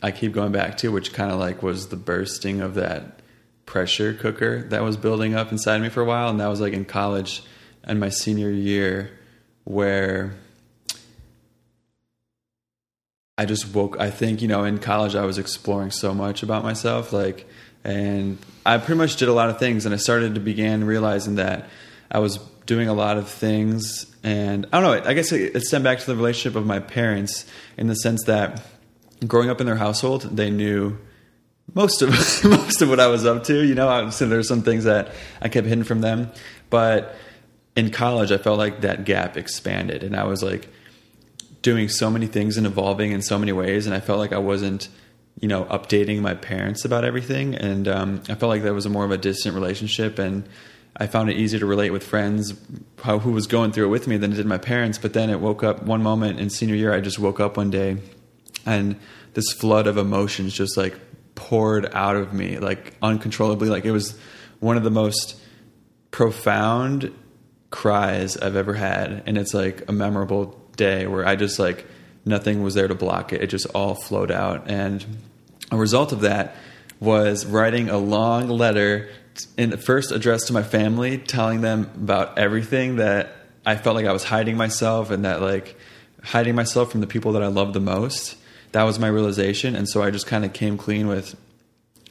i 0.01 0.09
keep 0.09 0.31
going 0.31 0.51
back 0.51 0.77
to 0.77 0.91
which 0.91 1.13
kind 1.13 1.31
of 1.31 1.37
like 1.37 1.61
was 1.61 1.89
the 1.89 1.95
bursting 1.95 2.61
of 2.61 2.75
that 2.75 3.16
pressure 3.67 4.13
cooker 4.13 4.63
that 4.69 4.81
was 4.81 4.97
building 4.97 5.35
up 5.35 5.51
inside 5.51 5.79
me 5.79 5.89
for 5.89 6.01
a 6.01 6.05
while, 6.05 6.29
and 6.29 6.39
that 6.39 6.47
was 6.47 6.59
like 6.59 6.73
in 6.73 6.85
college 6.85 7.43
and 7.83 7.99
my 7.99 8.09
senior 8.09 8.49
year, 8.49 9.11
where 9.65 10.33
I 13.37 13.45
just 13.45 13.73
woke. 13.75 13.97
I 13.99 14.09
think 14.09 14.41
you 14.41 14.47
know, 14.47 14.63
in 14.63 14.79
college, 14.79 15.13
I 15.13 15.25
was 15.25 15.37
exploring 15.37 15.91
so 15.91 16.15
much 16.15 16.41
about 16.41 16.63
myself, 16.63 17.13
like, 17.13 17.47
and 17.83 18.39
I 18.65 18.79
pretty 18.79 18.97
much 18.97 19.17
did 19.17 19.27
a 19.27 19.33
lot 19.33 19.49
of 19.49 19.59
things, 19.59 19.85
and 19.85 19.93
I 19.93 19.97
started 19.97 20.33
to 20.33 20.41
begin 20.41 20.85
realizing 20.85 21.35
that 21.35 21.69
I 22.09 22.19
was 22.19 22.37
doing 22.65 22.87
a 22.87 22.93
lot 22.93 23.17
of 23.17 23.29
things, 23.29 24.07
and 24.23 24.65
I 24.73 24.81
don't 24.81 25.03
know. 25.03 25.09
I 25.09 25.13
guess 25.13 25.31
it, 25.31 25.55
it 25.55 25.61
stemmed 25.61 25.83
back 25.83 25.99
to 25.99 26.05
the 26.07 26.15
relationship 26.15 26.57
of 26.57 26.65
my 26.65 26.79
parents 26.79 27.45
in 27.77 27.87
the 27.87 27.95
sense 27.95 28.23
that 28.25 28.65
growing 29.25 29.49
up 29.49 29.59
in 29.59 29.67
their 29.67 29.75
household, 29.75 30.23
they 30.23 30.49
knew 30.49 30.97
most 31.77 32.01
of 32.01 32.09
most 32.43 32.81
of 32.81 32.89
what 32.89 32.99
I 32.99 33.07
was 33.07 33.25
up 33.25 33.45
to. 33.45 33.63
You 33.63 33.75
know, 33.75 34.09
so 34.09 34.27
there's 34.27 34.49
some 34.49 34.63
things 34.63 34.83
that 34.83 35.13
I 35.41 35.47
kept 35.47 35.67
hidden 35.67 35.85
from 35.85 36.01
them, 36.01 36.31
but 36.69 37.15
in 37.77 37.91
college, 37.91 38.31
I 38.31 38.37
felt 38.37 38.57
like 38.57 38.81
that 38.81 39.05
gap 39.05 39.37
expanded, 39.37 40.03
and 40.03 40.15
I 40.15 40.25
was 40.25 40.43
like 40.43 40.67
doing 41.61 41.87
so 41.87 42.09
many 42.09 42.27
things 42.27 42.57
and 42.57 42.65
evolving 42.65 43.11
in 43.11 43.21
so 43.21 43.37
many 43.37 43.51
ways, 43.51 43.85
and 43.85 43.95
I 43.95 43.99
felt 43.99 44.19
like 44.19 44.33
I 44.33 44.39
wasn't, 44.39 44.89
you 45.39 45.47
know, 45.47 45.65
updating 45.65 46.21
my 46.21 46.33
parents 46.33 46.83
about 46.83 47.05
everything, 47.05 47.55
and 47.55 47.87
um, 47.87 48.23
I 48.27 48.35
felt 48.35 48.49
like 48.49 48.63
that 48.63 48.73
was 48.73 48.85
a 48.85 48.89
more 48.89 49.05
of 49.05 49.11
a 49.11 49.17
distant 49.17 49.53
relationship, 49.53 50.17
and 50.17 50.49
I 50.99 51.05
found 51.05 51.29
it 51.29 51.37
easier 51.37 51.59
to 51.59 51.67
relate 51.67 51.91
with 51.91 52.03
friends 52.03 52.55
how, 53.03 53.19
who 53.19 53.31
was 53.31 53.45
going 53.45 53.71
through 53.71 53.85
it 53.85 53.89
with 53.89 54.07
me 54.07 54.17
than 54.17 54.31
it 54.31 54.35
did 54.35 54.47
my 54.47 54.57
parents. 54.57 54.97
But 54.97 55.13
then 55.13 55.29
it 55.29 55.39
woke 55.39 55.61
up 55.63 55.83
one 55.83 56.01
moment 56.01 56.39
in 56.39 56.49
senior 56.49 56.73
year. 56.73 56.91
I 56.91 57.01
just 57.01 57.19
woke 57.19 57.39
up 57.39 57.57
one 57.57 57.69
day, 57.69 57.97
and 58.65 58.95
this 59.35 59.53
flood 59.53 59.85
of 59.85 59.97
emotions 59.97 60.53
just 60.53 60.75
like 60.75 60.97
poured 61.37 61.93
out 61.93 62.17
of 62.17 62.33
me 62.33 62.59
like 62.59 62.93
uncontrollably. 63.01 63.69
Like 63.69 63.85
it 63.85 63.91
was 63.91 64.17
one 64.59 64.75
of 64.75 64.83
the 64.83 64.91
most 64.91 65.39
profound 66.11 67.13
cries 67.69 68.35
I've 68.35 68.57
ever 68.57 68.73
had. 68.73 69.23
And 69.25 69.37
it's 69.37 69.53
like 69.53 69.87
a 69.87 69.93
memorable 69.93 70.59
day 70.75 71.07
where 71.07 71.25
I 71.25 71.37
just 71.37 71.59
like 71.59 71.85
nothing 72.25 72.63
was 72.63 72.73
there 72.73 72.89
to 72.89 72.95
block 72.95 73.31
it. 73.31 73.41
It 73.41 73.47
just 73.47 73.67
all 73.67 73.95
flowed 73.95 74.31
out. 74.31 74.69
And 74.69 75.05
a 75.71 75.77
result 75.77 76.11
of 76.11 76.21
that 76.21 76.55
was 76.99 77.45
writing 77.45 77.89
a 77.89 77.97
long 77.97 78.49
letter 78.49 79.07
in 79.55 79.69
the 79.69 79.77
first 79.77 80.11
addressed 80.11 80.47
to 80.47 80.53
my 80.53 80.63
family, 80.63 81.19
telling 81.19 81.61
them 81.61 81.91
about 81.95 82.39
everything 82.39 82.97
that 82.97 83.31
I 83.65 83.75
felt 83.75 83.95
like 83.95 84.07
I 84.07 84.11
was 84.11 84.23
hiding 84.23 84.57
myself 84.57 85.11
and 85.11 85.25
that 85.25 85.41
like 85.41 85.77
hiding 86.23 86.55
myself 86.55 86.91
from 86.91 87.01
the 87.01 87.07
people 87.07 87.33
that 87.33 87.43
I 87.43 87.47
love 87.47 87.73
the 87.73 87.79
most 87.79 88.35
that 88.77 88.83
was 88.83 88.99
my 88.99 89.07
realization 89.07 89.75
and 89.75 89.89
so 89.89 90.03
i 90.03 90.11
just 90.11 90.27
kind 90.27 90.45
of 90.45 90.53
came 90.53 90.77
clean 90.77 91.07
with 91.07 91.35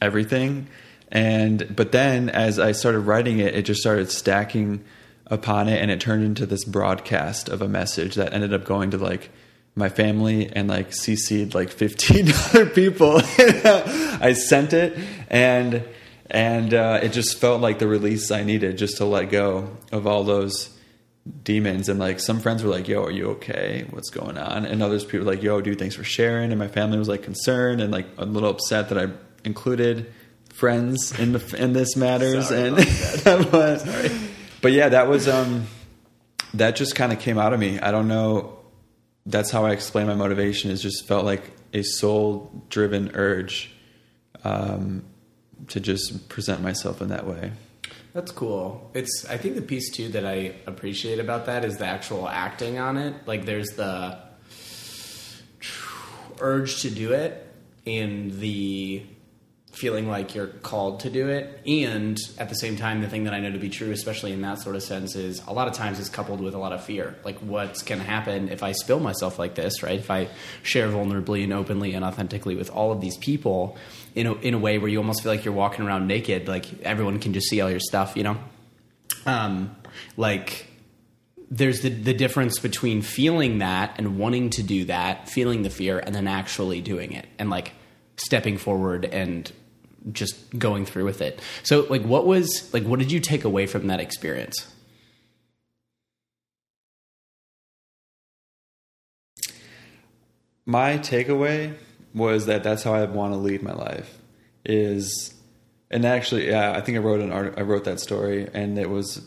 everything 0.01 0.67
and 1.09 1.73
but 1.73 1.93
then 1.93 2.29
as 2.29 2.59
i 2.59 2.73
started 2.73 2.99
writing 2.99 3.39
it 3.39 3.55
it 3.55 3.63
just 3.63 3.79
started 3.79 4.11
stacking 4.11 4.83
upon 5.27 5.69
it 5.69 5.81
and 5.81 5.89
it 5.89 6.01
turned 6.01 6.25
into 6.25 6.45
this 6.45 6.65
broadcast 6.65 7.47
of 7.47 7.61
a 7.61 7.67
message 7.69 8.15
that 8.15 8.33
ended 8.33 8.53
up 8.53 8.65
going 8.65 8.91
to 8.91 8.97
like 8.97 9.29
my 9.75 9.89
family 9.89 10.51
and 10.51 10.67
like 10.67 10.89
CC'd 10.89 11.53
like 11.53 11.69
15 11.69 12.31
other 12.49 12.65
people. 12.65 13.21
I 13.37 14.33
sent 14.33 14.73
it 14.73 14.97
and 15.29 15.83
and 16.29 16.73
uh, 16.73 16.99
it 17.01 17.09
just 17.13 17.37
felt 17.37 17.61
like 17.61 17.79
the 17.79 17.87
release 17.87 18.31
I 18.31 18.43
needed 18.43 18.77
just 18.77 18.97
to 18.97 19.05
let 19.05 19.29
go 19.29 19.69
of 19.93 20.05
all 20.05 20.25
those 20.25 20.76
demons 21.43 21.89
and 21.89 21.99
like 21.99 22.19
some 22.19 22.39
friends 22.39 22.63
were 22.63 22.69
like 22.69 22.87
yo 22.87 23.03
are 23.03 23.11
you 23.11 23.31
okay? 23.31 23.85
What's 23.89 24.09
going 24.09 24.37
on? 24.37 24.65
And 24.65 24.81
others 24.81 25.03
people 25.03 25.25
were 25.25 25.33
like 25.33 25.43
yo 25.43 25.61
dude 25.61 25.79
thanks 25.79 25.95
for 25.95 26.03
sharing. 26.03 26.51
And 26.51 26.59
my 26.59 26.67
family 26.67 26.97
was 26.97 27.07
like 27.07 27.23
concerned 27.23 27.81
and 27.81 27.91
like 27.91 28.07
a 28.17 28.25
little 28.25 28.49
upset 28.49 28.89
that 28.89 28.97
i 28.97 29.11
included 29.43 30.11
friends 30.53 31.17
in 31.19 31.33
the 31.33 31.55
in 31.57 31.73
this 31.73 31.95
matters 31.95 32.47
Sorry 32.47 32.69
and 32.69 32.79
about 33.21 33.51
but, 33.51 34.11
but 34.61 34.71
yeah 34.71 34.89
that 34.89 35.07
was 35.07 35.27
um 35.27 35.67
that 36.53 36.75
just 36.75 36.95
kind 36.95 37.11
of 37.11 37.19
came 37.19 37.37
out 37.37 37.53
of 37.53 37.59
me. 37.59 37.79
I 37.79 37.91
don't 37.91 38.07
know 38.07 38.57
that's 39.25 39.51
how 39.51 39.65
i 39.65 39.71
explain 39.71 40.07
my 40.07 40.15
motivation 40.15 40.71
is 40.71 40.81
just 40.81 41.05
felt 41.07 41.25
like 41.25 41.51
a 41.73 41.83
soul 41.83 42.49
driven 42.69 43.11
urge 43.13 43.71
um 44.43 45.03
to 45.67 45.79
just 45.79 46.29
present 46.29 46.61
myself 46.61 47.01
in 47.01 47.09
that 47.09 47.27
way 47.27 47.51
That's 48.13 48.31
cool. 48.31 48.89
It's 48.93 49.25
I 49.29 49.37
think 49.37 49.55
the 49.55 49.61
piece 49.61 49.91
too 49.91 50.09
that 50.09 50.25
I 50.25 50.55
appreciate 50.65 51.19
about 51.19 51.45
that 51.45 51.63
is 51.63 51.77
the 51.77 51.85
actual 51.85 52.27
acting 52.27 52.79
on 52.79 52.97
it. 52.97 53.27
Like 53.27 53.45
there's 53.45 53.69
the 53.69 54.19
urge 56.39 56.81
to 56.81 56.89
do 56.89 57.13
it 57.13 57.43
and 57.85 58.39
the 58.39 59.05
feeling 59.77 60.07
like 60.07 60.35
you're 60.35 60.47
called 60.47 61.01
to 61.01 61.09
do 61.09 61.29
it 61.29 61.61
and 61.67 62.17
at 62.37 62.49
the 62.49 62.55
same 62.55 62.75
time 62.75 63.01
the 63.01 63.07
thing 63.07 63.25
that 63.25 63.33
I 63.33 63.39
know 63.39 63.51
to 63.51 63.59
be 63.59 63.69
true 63.69 63.91
especially 63.91 64.33
in 64.33 64.41
that 64.41 64.59
sort 64.59 64.75
of 64.75 64.83
sense 64.83 65.15
is 65.15 65.41
a 65.47 65.53
lot 65.53 65.67
of 65.67 65.73
times 65.73 65.99
it's 65.99 66.09
coupled 66.09 66.41
with 66.41 66.53
a 66.53 66.57
lot 66.57 66.73
of 66.73 66.83
fear. 66.83 67.15
Like 67.23 67.37
what's 67.39 67.83
going 67.83 67.99
to 67.99 68.07
happen 68.07 68.49
if 68.49 68.63
I 68.63 68.71
spill 68.71 68.99
myself 68.99 69.37
like 69.37 69.55
this, 69.55 69.83
right? 69.83 69.99
If 69.99 70.09
I 70.09 70.29
share 70.63 70.89
vulnerably 70.89 71.43
and 71.43 71.53
openly 71.53 71.93
and 71.93 72.03
authentically 72.03 72.55
with 72.55 72.69
all 72.69 72.91
of 72.91 73.01
these 73.01 73.17
people 73.17 73.77
in 74.15 74.27
a, 74.27 74.33
in 74.35 74.53
a 74.53 74.59
way 74.59 74.77
where 74.77 74.89
you 74.89 74.97
almost 74.97 75.23
feel 75.23 75.31
like 75.31 75.45
you're 75.45 75.53
walking 75.53 75.85
around 75.85 76.07
naked, 76.07 76.47
like 76.47 76.81
everyone 76.81 77.19
can 77.19 77.33
just 77.33 77.47
see 77.47 77.61
all 77.61 77.69
your 77.69 77.79
stuff, 77.79 78.15
you 78.15 78.23
know? 78.23 78.37
Um, 79.25 79.75
like 80.15 80.67
there's 81.49 81.81
the, 81.81 81.89
the 81.89 82.13
difference 82.13 82.59
between 82.59 83.01
feeling 83.01 83.59
that 83.59 83.95
and 83.97 84.17
wanting 84.17 84.49
to 84.51 84.63
do 84.63 84.85
that, 84.85 85.29
feeling 85.29 85.61
the 85.63 85.69
fear, 85.69 85.99
and 85.99 86.13
then 86.13 86.27
actually 86.27 86.81
doing 86.81 87.13
it 87.13 87.27
and 87.39 87.49
like 87.49 87.73
stepping 88.17 88.57
forward 88.57 89.05
and 89.05 89.51
just 90.11 90.57
going 90.57 90.85
through 90.85 91.05
with 91.05 91.21
it. 91.21 91.41
So, 91.63 91.85
like, 91.89 92.03
what 92.03 92.25
was 92.25 92.73
like, 92.73 92.83
what 92.83 92.99
did 92.99 93.11
you 93.11 93.19
take 93.19 93.43
away 93.43 93.67
from 93.67 93.87
that 93.87 93.99
experience? 93.99 94.67
my 100.67 100.97
takeaway 100.97 101.73
was 102.13 102.45
that 102.45 102.61
that's 102.61 102.83
how 102.83 102.93
I 102.93 103.05
want 103.05 103.33
to 103.33 103.37
lead 103.37 103.63
my 103.63 103.73
life 103.73 104.19
is 104.65 105.33
and 105.89 106.05
actually 106.05 106.49
yeah 106.49 106.73
I 106.73 106.81
think 106.81 106.97
I 106.97 107.01
wrote 107.01 107.21
an 107.21 107.31
art 107.31 107.55
I 107.57 107.61
wrote 107.61 107.85
that 107.85 108.01
story 108.01 108.47
and 108.53 108.77
it 108.77 108.89
was 108.89 109.25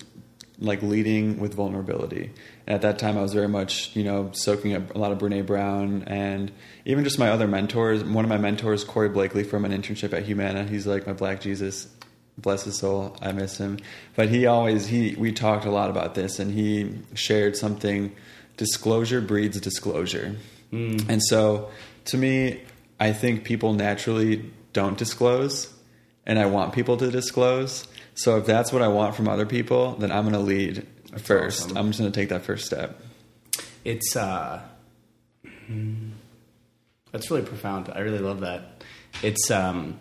like 0.58 0.82
leading 0.82 1.40
with 1.40 1.54
vulnerability 1.54 2.32
at 2.70 2.82
that 2.82 2.98
time 3.00 3.18
I 3.18 3.22
was 3.22 3.34
very 3.34 3.48
much 3.48 3.94
you 3.96 4.04
know 4.04 4.30
soaking 4.32 4.74
up 4.74 4.94
a 4.94 4.98
lot 4.98 5.12
of 5.12 5.18
Brene 5.18 5.44
Brown 5.44 6.04
and 6.06 6.52
even 6.84 7.04
just 7.04 7.18
my 7.18 7.28
other 7.28 7.48
mentors. 7.48 8.04
One 8.04 8.24
of 8.24 8.28
my 8.28 8.38
mentors 8.38 8.84
Corey 8.84 9.08
Blakely 9.08 9.44
from 9.44 9.64
an 9.64 9.72
internship 9.72 10.12
at 10.12 10.24
Humana. 10.24 10.64
He's 10.64 10.86
like 10.86 11.06
my 11.06 11.12
black 11.12 11.40
Jesus. 11.40 11.88
Bless 12.38 12.64
his 12.64 12.78
soul. 12.78 13.16
I 13.20 13.32
miss 13.32 13.58
him. 13.58 13.80
But 14.14 14.28
he 14.28 14.46
always 14.46 14.86
he 14.86 15.16
we 15.16 15.32
talked 15.32 15.64
a 15.66 15.70
lot 15.70 15.90
about 15.90 16.14
this 16.14 16.38
and 16.38 16.52
he 16.52 16.98
shared 17.14 17.56
something 17.56 18.14
disclosure 18.56 19.20
breeds 19.20 19.60
disclosure. 19.60 20.36
Hmm. 20.70 20.98
And 21.08 21.22
so, 21.24 21.70
to 22.06 22.16
me, 22.16 22.60
I 23.00 23.12
think 23.12 23.44
people 23.44 23.72
naturally 23.72 24.50
don't 24.72 24.96
disclose, 24.96 25.72
and 26.26 26.38
I 26.38 26.46
want 26.46 26.72
people 26.72 26.96
to 26.98 27.10
disclose. 27.10 27.88
So, 28.14 28.38
if 28.38 28.46
that's 28.46 28.72
what 28.72 28.82
I 28.82 28.88
want 28.88 29.16
from 29.16 29.28
other 29.28 29.46
people, 29.46 29.96
then 29.96 30.12
I'm 30.12 30.22
going 30.22 30.34
to 30.34 30.40
lead 30.40 30.86
first. 31.18 31.62
awesome. 31.64 31.76
I'm 31.76 31.86
just 31.88 31.98
going 32.00 32.10
to 32.12 32.20
take 32.20 32.28
that 32.30 32.42
first 32.42 32.66
step. 32.66 33.00
It's 33.84 34.16
uh, 34.16 34.60
hmm, 35.66 36.10
that's 37.12 37.30
really 37.30 37.44
profound. 37.44 37.90
I 37.94 38.00
really 38.00 38.18
love 38.18 38.40
that. 38.40 38.84
It's 39.22 39.50
um, 39.50 39.98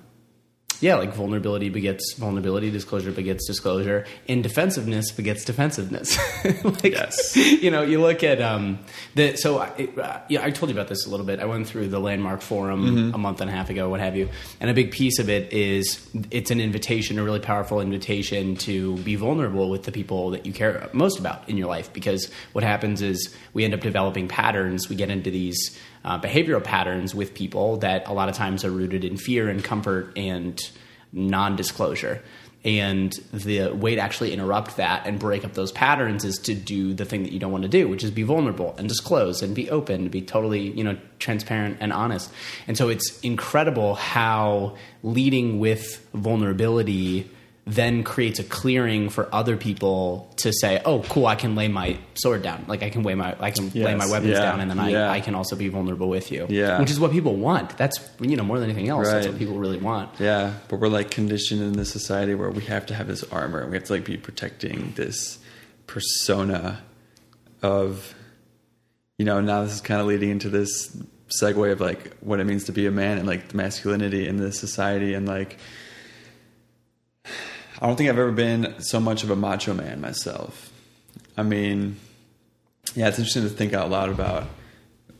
yeah, 0.81 0.95
like 0.95 1.13
vulnerability 1.13 1.69
begets 1.69 2.13
vulnerability, 2.13 2.71
disclosure 2.71 3.11
begets 3.11 3.45
disclosure, 3.47 4.05
and 4.27 4.41
defensiveness 4.43 5.11
begets 5.11 5.43
defensiveness. 5.45 6.17
like, 6.63 6.83
Yes. 6.83 7.35
you 7.35 7.69
know, 7.71 7.81
you 7.81 7.99
look 8.01 8.23
at 8.23 8.41
um, 8.41 8.79
the 9.15 9.35
so 9.35 9.59
I, 9.59 9.67
uh, 10.01 10.21
yeah, 10.29 10.43
I 10.43 10.51
told 10.51 10.69
you 10.69 10.75
about 10.75 10.87
this 10.87 11.05
a 11.05 11.09
little 11.09 11.25
bit. 11.25 11.39
I 11.39 11.45
went 11.45 11.67
through 11.67 11.89
the 11.89 11.99
landmark 11.99 12.41
forum 12.41 13.13
a 13.13 13.17
month 13.17 13.41
and 13.41 13.49
a 13.49 13.53
half 13.53 13.69
ago, 13.69 13.89
what 13.89 13.99
have 13.99 14.15
you, 14.15 14.29
and 14.59 14.69
a 14.69 14.73
big 14.73 14.91
piece 14.91 15.19
of 15.19 15.29
it 15.29 15.51
is 15.53 16.07
it's 16.31 16.51
an 16.51 16.59
invitation, 16.61 17.19
a 17.19 17.23
really 17.23 17.39
powerful 17.39 17.81
invitation 17.81 18.55
to 18.57 18.95
be 18.97 19.15
vulnerable 19.15 19.69
with 19.69 19.83
the 19.83 19.91
people 19.91 20.31
that 20.31 20.45
you 20.45 20.53
care 20.53 20.89
most 20.93 21.19
about 21.19 21.47
in 21.49 21.57
your 21.57 21.67
life. 21.67 21.91
Because 21.93 22.31
what 22.53 22.63
happens 22.63 23.01
is 23.01 23.35
we 23.53 23.65
end 23.65 23.73
up 23.73 23.81
developing 23.81 24.27
patterns. 24.27 24.89
We 24.89 24.95
get 24.95 25.09
into 25.09 25.29
these 25.31 25.77
uh, 26.03 26.19
behavioral 26.19 26.63
patterns 26.63 27.13
with 27.13 27.33
people 27.33 27.77
that 27.77 28.07
a 28.07 28.13
lot 28.13 28.29
of 28.29 28.35
times 28.35 28.63
are 28.63 28.71
rooted 28.71 29.03
in 29.03 29.17
fear 29.17 29.49
and 29.49 29.63
comfort 29.63 30.13
and 30.15 30.59
non-disclosure. 31.11 32.21
And 32.65 33.13
the 33.31 33.69
way 33.69 33.95
to 33.95 34.01
actually 34.01 34.33
interrupt 34.33 34.77
that 34.77 35.07
and 35.07 35.17
break 35.17 35.45
up 35.45 35.53
those 35.53 35.71
patterns 35.71 36.25
is 36.25 36.37
to 36.39 36.53
do 36.53 36.93
the 36.93 37.05
thing 37.05 37.23
that 37.23 37.31
you 37.31 37.39
don't 37.39 37.53
want 37.53 37.63
to 37.63 37.69
do 37.69 37.87
which 37.87 38.03
is 38.03 38.11
be 38.11 38.23
vulnerable 38.23 38.75
and 38.77 38.89
disclose 38.89 39.41
and 39.41 39.55
be 39.55 39.69
open 39.69 40.03
to 40.03 40.09
be 40.09 40.21
totally 40.21 40.69
you 40.71 40.83
know 40.83 40.97
transparent 41.19 41.77
and 41.79 41.93
honest. 41.93 42.29
And 42.67 42.77
so 42.77 42.89
it's 42.89 43.17
incredible 43.21 43.95
how 43.95 44.75
leading 45.03 45.59
with 45.59 46.05
vulnerability 46.13 47.29
then 47.69 48.03
creates 48.03 48.39
a 48.39 48.43
clearing 48.43 49.09
for 49.09 49.33
other 49.33 49.55
people 49.55 50.33
to 50.37 50.51
say, 50.51 50.81
"Oh, 50.85 51.03
cool! 51.03 51.27
I 51.27 51.35
can 51.35 51.53
lay 51.53 51.67
my 51.67 51.99
sword 52.15 52.41
down. 52.41 52.65
Like 52.67 52.81
I 52.81 52.89
can 52.89 53.03
lay 53.03 53.13
my 53.13 53.35
I 53.39 53.51
can 53.51 53.69
lay 53.71 53.93
my 53.93 54.09
weapons 54.09 54.31
yeah, 54.31 54.41
down, 54.41 54.59
and 54.59 54.71
then 54.71 54.79
I, 54.79 54.89
yeah. 54.89 55.11
I 55.11 55.21
can 55.21 55.35
also 55.35 55.55
be 55.55 55.67
vulnerable 55.67 56.09
with 56.09 56.31
you." 56.31 56.47
Yeah. 56.49 56.79
which 56.79 56.89
is 56.89 56.99
what 56.99 57.11
people 57.11 57.35
want. 57.35 57.77
That's 57.77 57.99
you 58.19 58.35
know 58.35 58.43
more 58.43 58.59
than 58.59 58.71
anything 58.71 58.89
else. 58.89 59.07
That's 59.07 59.27
what 59.27 59.37
people 59.37 59.59
really 59.59 59.77
want. 59.77 60.09
Yeah, 60.19 60.53
but 60.67 60.79
we're 60.79 60.87
like 60.87 61.11
conditioned 61.11 61.61
in 61.61 61.73
this 61.73 61.91
society 61.91 62.33
where 62.33 62.49
we 62.49 62.63
have 62.63 62.87
to 62.87 62.95
have 62.95 63.07
this 63.07 63.23
armor. 63.25 63.61
and 63.61 63.69
We 63.69 63.77
have 63.77 63.85
to 63.85 63.93
like 63.93 64.05
be 64.05 64.17
protecting 64.17 64.93
this 64.95 65.37
persona 65.85 66.81
of, 67.61 68.15
you 69.19 69.25
know. 69.25 69.41
Now 69.41 69.63
this 69.63 69.73
is 69.73 69.81
kind 69.81 70.01
of 70.01 70.07
leading 70.07 70.31
into 70.31 70.49
this 70.49 70.97
segue 71.39 71.71
of 71.71 71.79
like 71.79 72.17
what 72.21 72.39
it 72.39 72.45
means 72.45 72.63
to 72.63 72.71
be 72.71 72.87
a 72.87 72.91
man 72.91 73.19
and 73.19 73.27
like 73.27 73.53
masculinity 73.53 74.27
in 74.27 74.37
this 74.37 74.57
society 74.57 75.13
and 75.13 75.27
like. 75.27 75.59
I 77.81 77.87
don't 77.87 77.95
think 77.95 78.09
I've 78.09 78.19
ever 78.19 78.31
been 78.31 78.81
so 78.81 78.99
much 78.99 79.23
of 79.23 79.31
a 79.31 79.35
macho 79.35 79.73
man 79.73 80.01
myself. 80.01 80.71
I 81.37 81.43
mean, 81.43 81.97
yeah, 82.93 83.07
it's 83.07 83.17
interesting 83.17 83.43
to 83.43 83.49
think 83.49 83.73
out 83.73 83.89
loud 83.89 84.09
about 84.09 84.47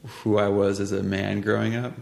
who 0.06 0.38
I 0.38 0.50
was 0.50 0.82
as 0.82 0.92
a 0.92 1.02
man 1.02 1.40
growing 1.40 1.76
up. 1.76 1.94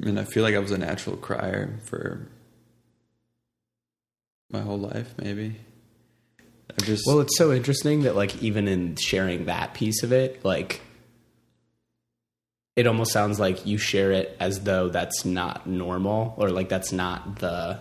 And 0.00 0.18
I 0.18 0.24
feel 0.24 0.44
like 0.44 0.54
I 0.54 0.60
was 0.60 0.70
a 0.70 0.78
natural 0.78 1.16
crier 1.16 1.78
for 1.84 2.28
my 4.50 4.60
whole 4.60 4.78
life, 4.78 5.14
maybe. 5.20 5.56
I 6.70 6.84
just 6.84 7.04
Well, 7.06 7.20
it's 7.20 7.36
so 7.36 7.52
interesting 7.52 8.02
that 8.02 8.14
like 8.14 8.40
even 8.42 8.68
in 8.68 8.94
sharing 8.94 9.46
that 9.46 9.74
piece 9.74 10.04
of 10.04 10.12
it, 10.12 10.44
like 10.44 10.80
it 12.76 12.86
almost 12.86 13.12
sounds 13.12 13.40
like 13.40 13.66
you 13.66 13.78
share 13.78 14.12
it 14.12 14.36
as 14.38 14.60
though 14.60 14.88
that's 14.88 15.24
not 15.24 15.66
normal 15.66 16.34
or 16.36 16.50
like 16.50 16.68
that's 16.68 16.92
not 16.92 17.38
the 17.38 17.80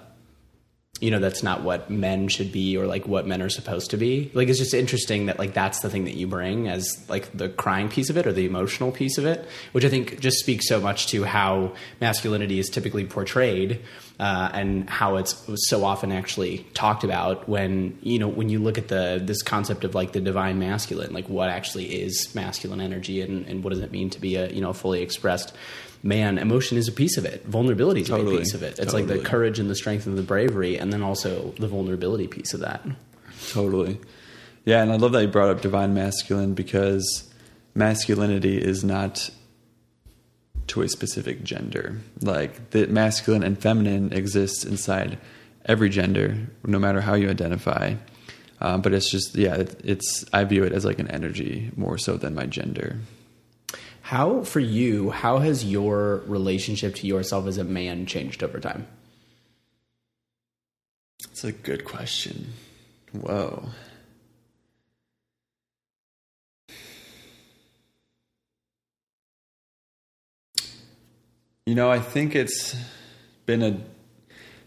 you 1.04 1.12
know 1.12 1.20
that's 1.20 1.44
not 1.44 1.64
what 1.64 1.90
men 1.90 2.30
should 2.30 2.52
be 2.52 2.78
or 2.78 2.88
like 2.88 3.08
what 3.08 3.28
men 3.28 3.42
are 3.42 3.50
supposed 3.50 3.92
to 3.92 3.98
be. 3.98 4.32
Like 4.34 4.48
it's 4.48 4.60
just 4.60 4.74
interesting 4.74 5.26
that 5.26 5.38
like 5.38 5.54
that's 5.54 5.82
the 5.82 5.90
thing 5.90 6.06
that 6.06 6.16
you 6.16 6.28
bring 6.28 6.70
as 6.70 7.04
like 7.10 7.36
the 7.38 7.50
crying 7.50 7.90
piece 7.90 8.10
of 8.10 8.18
it 8.18 8.26
or 8.26 8.32
the 8.32 8.46
emotional 8.46 8.92
piece 8.92 9.18
of 9.18 9.26
it 9.26 9.48
which 9.72 9.86
i 9.86 9.90
think 9.90 10.20
just 10.20 10.38
speaks 10.40 10.68
so 10.68 10.80
much 10.80 11.08
to 11.08 11.24
how 11.24 11.74
masculinity 12.02 12.60
is 12.60 12.70
typically 12.70 13.06
portrayed 13.06 13.82
uh, 14.20 14.50
and 14.54 14.90
how 14.90 15.18
it's 15.18 15.36
so 15.68 15.84
often 15.84 16.12
actually 16.12 16.60
talked 16.74 17.04
about 17.04 17.50
when 17.50 17.98
you 18.02 18.20
know 18.20 18.28
when 18.28 18.50
you 18.50 18.60
look 18.60 18.78
at 18.78 18.88
the 18.88 19.22
this 19.24 19.42
concept 19.42 19.84
of 19.84 19.96
like 19.96 20.12
the 20.12 20.22
divine 20.22 20.60
masculine 20.60 21.14
like 21.14 21.28
what 21.28 21.50
actually 21.50 21.86
is 21.86 22.34
masculine 22.34 22.82
energy 22.82 23.22
and, 23.22 23.46
and 23.48 23.64
what 23.64 23.72
does 23.72 23.80
it 23.80 23.92
mean 23.92 24.10
to 24.10 24.20
be 24.20 24.36
a 24.36 24.50
you 24.50 24.62
know 24.62 24.74
fully 24.74 25.02
expressed 25.02 25.54
man 26.04 26.38
emotion 26.38 26.78
is 26.78 26.88
a 26.88 26.92
piece 26.92 27.18
of 27.18 27.26
it 27.26 27.44
vulnerability 27.46 28.02
is 28.02 28.10
a 28.10 28.18
piece 28.18 28.54
of 28.54 28.62
it 28.62 28.78
it's 28.78 28.94
like 28.94 29.08
the 29.08 29.20
courage 29.20 29.58
and 29.58 29.70
the 29.70 29.76
strength 29.76 30.06
and 30.06 30.18
the 30.18 30.24
bravery 30.24 30.78
and 30.78 30.94
then 30.94 31.02
also 31.02 31.54
the 31.58 31.68
vulnerability 31.68 32.28
piece 32.28 32.54
of 32.54 32.60
that 32.60 32.86
Totally. 33.50 34.00
Yeah, 34.66 34.82
and 34.82 34.92
I 34.92 34.96
love 34.96 35.12
that 35.14 35.22
you 35.22 35.28
brought 35.28 35.50
up 35.50 35.62
divine 35.62 35.94
masculine 35.94 36.54
because 36.54 37.32
masculinity 37.76 38.58
is 38.58 38.84
not 38.84 39.30
to 40.68 40.82
a 40.82 40.88
specific 40.88 41.44
gender. 41.44 42.00
Like 42.22 42.72
the 42.72 42.88
masculine 42.88 43.44
and 43.44 43.60
feminine 43.60 44.14
exists 44.14 44.64
inside 44.64 45.18
every 45.66 45.90
gender, 45.90 46.38
no 46.66 46.80
matter 46.80 47.02
how 47.02 47.16
you 47.16 47.30
identify. 47.30 47.96
Um, 48.62 48.82
but 48.82 48.94
it's 48.94 49.12
just 49.12 49.36
yeah, 49.36 49.56
it, 49.56 49.82
it's 49.84 50.24
I 50.32 50.46
view 50.46 50.64
it 50.64 50.72
as 50.72 50.86
like 50.86 51.00
an 51.00 51.10
energy 51.10 51.72
more 51.76 51.98
so 51.98 52.16
than 52.16 52.34
my 52.34 52.46
gender. 52.46 53.00
How 54.04 54.44
for 54.44 54.60
you? 54.60 55.12
How 55.12 55.38
has 55.38 55.64
your 55.64 56.24
relationship 56.28 56.96
to 56.96 57.08
yourself 57.08 57.48
as 57.48 57.58
a 57.58 57.64
man 57.64 58.06
changed 58.06 58.44
over 58.44 58.60
time? 58.60 58.86
It's 61.32 61.46
a 61.46 61.54
good 61.54 61.86
question. 61.86 62.52
Whoa. 63.14 63.70
You 71.66 71.74
know, 71.74 71.90
I 71.90 72.00
think 72.00 72.36
it's 72.36 72.76
been 73.46 73.64
a, 73.64 73.80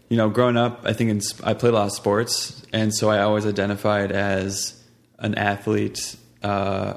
you 0.09 0.17
know, 0.17 0.29
growing 0.29 0.57
up, 0.57 0.81
I 0.83 0.93
think 0.93 1.11
in, 1.11 1.21
I 1.43 1.53
played 1.53 1.73
a 1.73 1.77
lot 1.77 1.85
of 1.85 1.93
sports, 1.93 2.63
and 2.73 2.91
so 2.91 3.11
I 3.11 3.19
always 3.19 3.45
identified 3.45 4.11
as 4.11 4.83
an 5.19 5.35
athlete, 5.35 6.15
uh, 6.41 6.95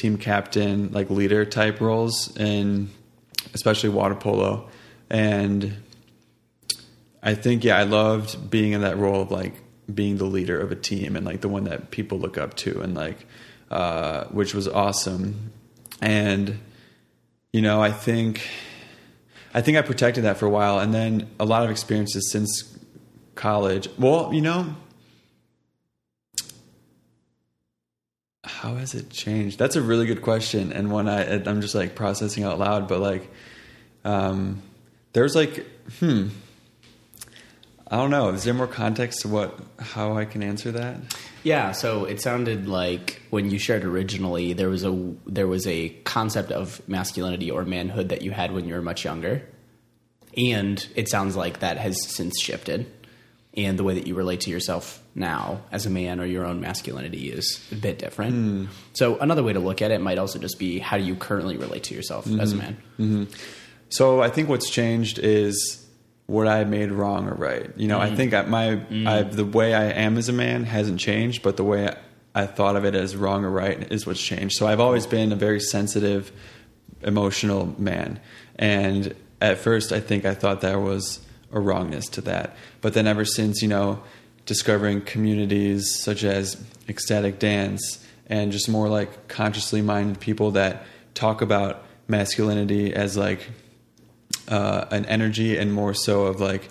team 0.00 0.16
captain, 0.16 0.90
like 0.92 1.10
leader 1.10 1.44
type 1.44 1.80
roles, 1.80 2.34
and 2.36 2.88
especially 3.52 3.90
water 3.90 4.14
polo. 4.14 4.68
And 5.10 5.76
I 7.22 7.34
think, 7.34 7.64
yeah, 7.64 7.76
I 7.76 7.82
loved 7.82 8.50
being 8.50 8.72
in 8.72 8.80
that 8.80 8.96
role 8.96 9.20
of 9.22 9.30
like 9.30 9.54
being 9.92 10.16
the 10.16 10.24
leader 10.24 10.58
of 10.58 10.72
a 10.72 10.76
team 10.76 11.16
and 11.16 11.26
like 11.26 11.42
the 11.42 11.48
one 11.48 11.64
that 11.64 11.90
people 11.90 12.18
look 12.18 12.38
up 12.38 12.54
to, 12.54 12.80
and 12.80 12.94
like, 12.94 13.26
uh, 13.70 14.24
which 14.26 14.54
was 14.54 14.66
awesome. 14.66 15.52
And, 16.00 16.58
you 17.52 17.60
know, 17.60 17.82
I 17.82 17.92
think 17.92 18.40
I 19.52 19.60
think 19.60 19.76
I 19.76 19.82
protected 19.82 20.24
that 20.24 20.38
for 20.38 20.46
a 20.46 20.50
while, 20.50 20.78
and 20.78 20.94
then 20.94 21.28
a 21.38 21.44
lot 21.44 21.64
of 21.64 21.70
experiences 21.70 22.30
since 22.30 22.78
college. 23.34 23.88
Well, 23.98 24.32
you 24.32 24.40
know, 24.40 24.76
how 28.60 28.74
has 28.74 28.94
it 28.94 29.08
changed? 29.08 29.58
That's 29.58 29.74
a 29.74 29.80
really 29.80 30.04
good 30.04 30.20
question, 30.20 30.70
and 30.70 30.92
one 30.92 31.08
I 31.08 31.42
I'm 31.48 31.62
just 31.62 31.74
like 31.74 31.94
processing 31.94 32.44
out 32.44 32.58
loud. 32.58 32.88
But 32.88 33.00
like, 33.00 33.30
um, 34.04 34.60
there's 35.14 35.34
like, 35.34 35.64
hmm, 35.98 36.28
I 37.90 37.96
don't 37.96 38.10
know. 38.10 38.28
Is 38.28 38.44
there 38.44 38.52
more 38.52 38.66
context 38.66 39.22
to 39.22 39.28
what 39.28 39.58
how 39.78 40.14
I 40.14 40.26
can 40.26 40.42
answer 40.42 40.72
that? 40.72 41.00
Yeah, 41.42 41.72
so 41.72 42.04
it 42.04 42.20
sounded 42.20 42.68
like 42.68 43.22
when 43.30 43.50
you 43.50 43.58
shared 43.58 43.82
originally, 43.82 44.52
there 44.52 44.68
was 44.68 44.84
a 44.84 45.14
there 45.26 45.48
was 45.48 45.66
a 45.66 45.88
concept 46.04 46.52
of 46.52 46.86
masculinity 46.86 47.50
or 47.50 47.64
manhood 47.64 48.10
that 48.10 48.20
you 48.20 48.30
had 48.30 48.52
when 48.52 48.68
you 48.68 48.74
were 48.74 48.82
much 48.82 49.06
younger, 49.06 49.42
and 50.36 50.86
it 50.94 51.08
sounds 51.08 51.34
like 51.34 51.60
that 51.60 51.78
has 51.78 51.96
since 52.14 52.38
shifted, 52.38 52.92
and 53.56 53.78
the 53.78 53.84
way 53.84 53.94
that 53.94 54.06
you 54.06 54.14
relate 54.14 54.42
to 54.42 54.50
yourself 54.50 55.02
now 55.14 55.60
as 55.72 55.84
a 55.84 55.90
man 55.90 56.20
or 56.20 56.24
your 56.24 56.44
own 56.44 56.60
masculinity 56.60 57.30
is 57.30 57.66
a 57.72 57.74
bit 57.74 57.98
different. 57.98 58.34
Mm. 58.34 58.68
So 58.92 59.18
another 59.18 59.42
way 59.42 59.52
to 59.52 59.60
look 59.60 59.82
at 59.82 59.90
it 59.90 60.00
might 60.00 60.18
also 60.18 60.38
just 60.38 60.58
be 60.58 60.78
how 60.78 60.98
do 60.98 61.02
you 61.02 61.16
currently 61.16 61.56
relate 61.56 61.84
to 61.84 61.94
yourself 61.94 62.26
mm-hmm. 62.26 62.40
as 62.40 62.52
a 62.52 62.56
man. 62.56 62.76
Mm-hmm. 62.98 63.24
So 63.88 64.22
I 64.22 64.30
think 64.30 64.48
what's 64.48 64.70
changed 64.70 65.18
is 65.18 65.84
what 66.26 66.46
I 66.46 66.62
made 66.62 66.92
wrong 66.92 67.28
or 67.28 67.34
right. 67.34 67.70
You 67.76 67.88
know, 67.88 67.98
mm. 67.98 68.02
I 68.02 68.14
think 68.14 68.32
I, 68.34 68.42
my 68.42 68.66
mm. 68.76 69.06
I, 69.06 69.22
the 69.22 69.44
way 69.44 69.74
I 69.74 69.86
am 69.86 70.16
as 70.16 70.28
a 70.28 70.32
man 70.32 70.62
hasn't 70.62 71.00
changed, 71.00 71.42
but 71.42 71.56
the 71.56 71.64
way 71.64 71.88
I, 71.88 71.96
I, 72.42 72.46
thought 72.46 72.76
of 72.76 72.84
it 72.84 72.94
as 72.94 73.16
wrong 73.16 73.44
or 73.44 73.50
right 73.50 73.90
is 73.90 74.06
what's 74.06 74.22
changed. 74.22 74.54
So 74.56 74.68
I've 74.68 74.78
always 74.78 75.08
been 75.08 75.32
a 75.32 75.36
very 75.36 75.58
sensitive, 75.58 76.30
emotional 77.02 77.74
man, 77.80 78.20
and 78.54 79.12
at 79.40 79.58
first 79.58 79.90
I 79.90 79.98
think 79.98 80.24
I 80.24 80.34
thought 80.34 80.60
that 80.60 80.80
was 80.80 81.18
a 81.52 81.60
wrongness 81.60 82.08
to 82.08 82.20
that, 82.22 82.56
but 82.80 82.94
then 82.94 83.06
ever 83.06 83.24
since 83.24 83.62
you 83.62 83.68
know 83.68 84.02
discovering 84.46 85.00
communities 85.00 85.94
such 85.94 86.24
as 86.24 86.62
ecstatic 86.88 87.38
dance 87.38 88.04
and 88.26 88.52
just 88.52 88.68
more 88.68 88.88
like 88.88 89.28
consciously 89.28 89.82
minded 89.82 90.18
people 90.20 90.52
that 90.52 90.84
talk 91.14 91.42
about 91.42 91.84
masculinity 92.08 92.92
as 92.94 93.16
like 93.16 93.48
uh, 94.48 94.86
an 94.90 95.04
energy 95.06 95.56
and 95.56 95.72
more 95.72 95.94
so 95.94 96.26
of 96.26 96.40
like 96.40 96.68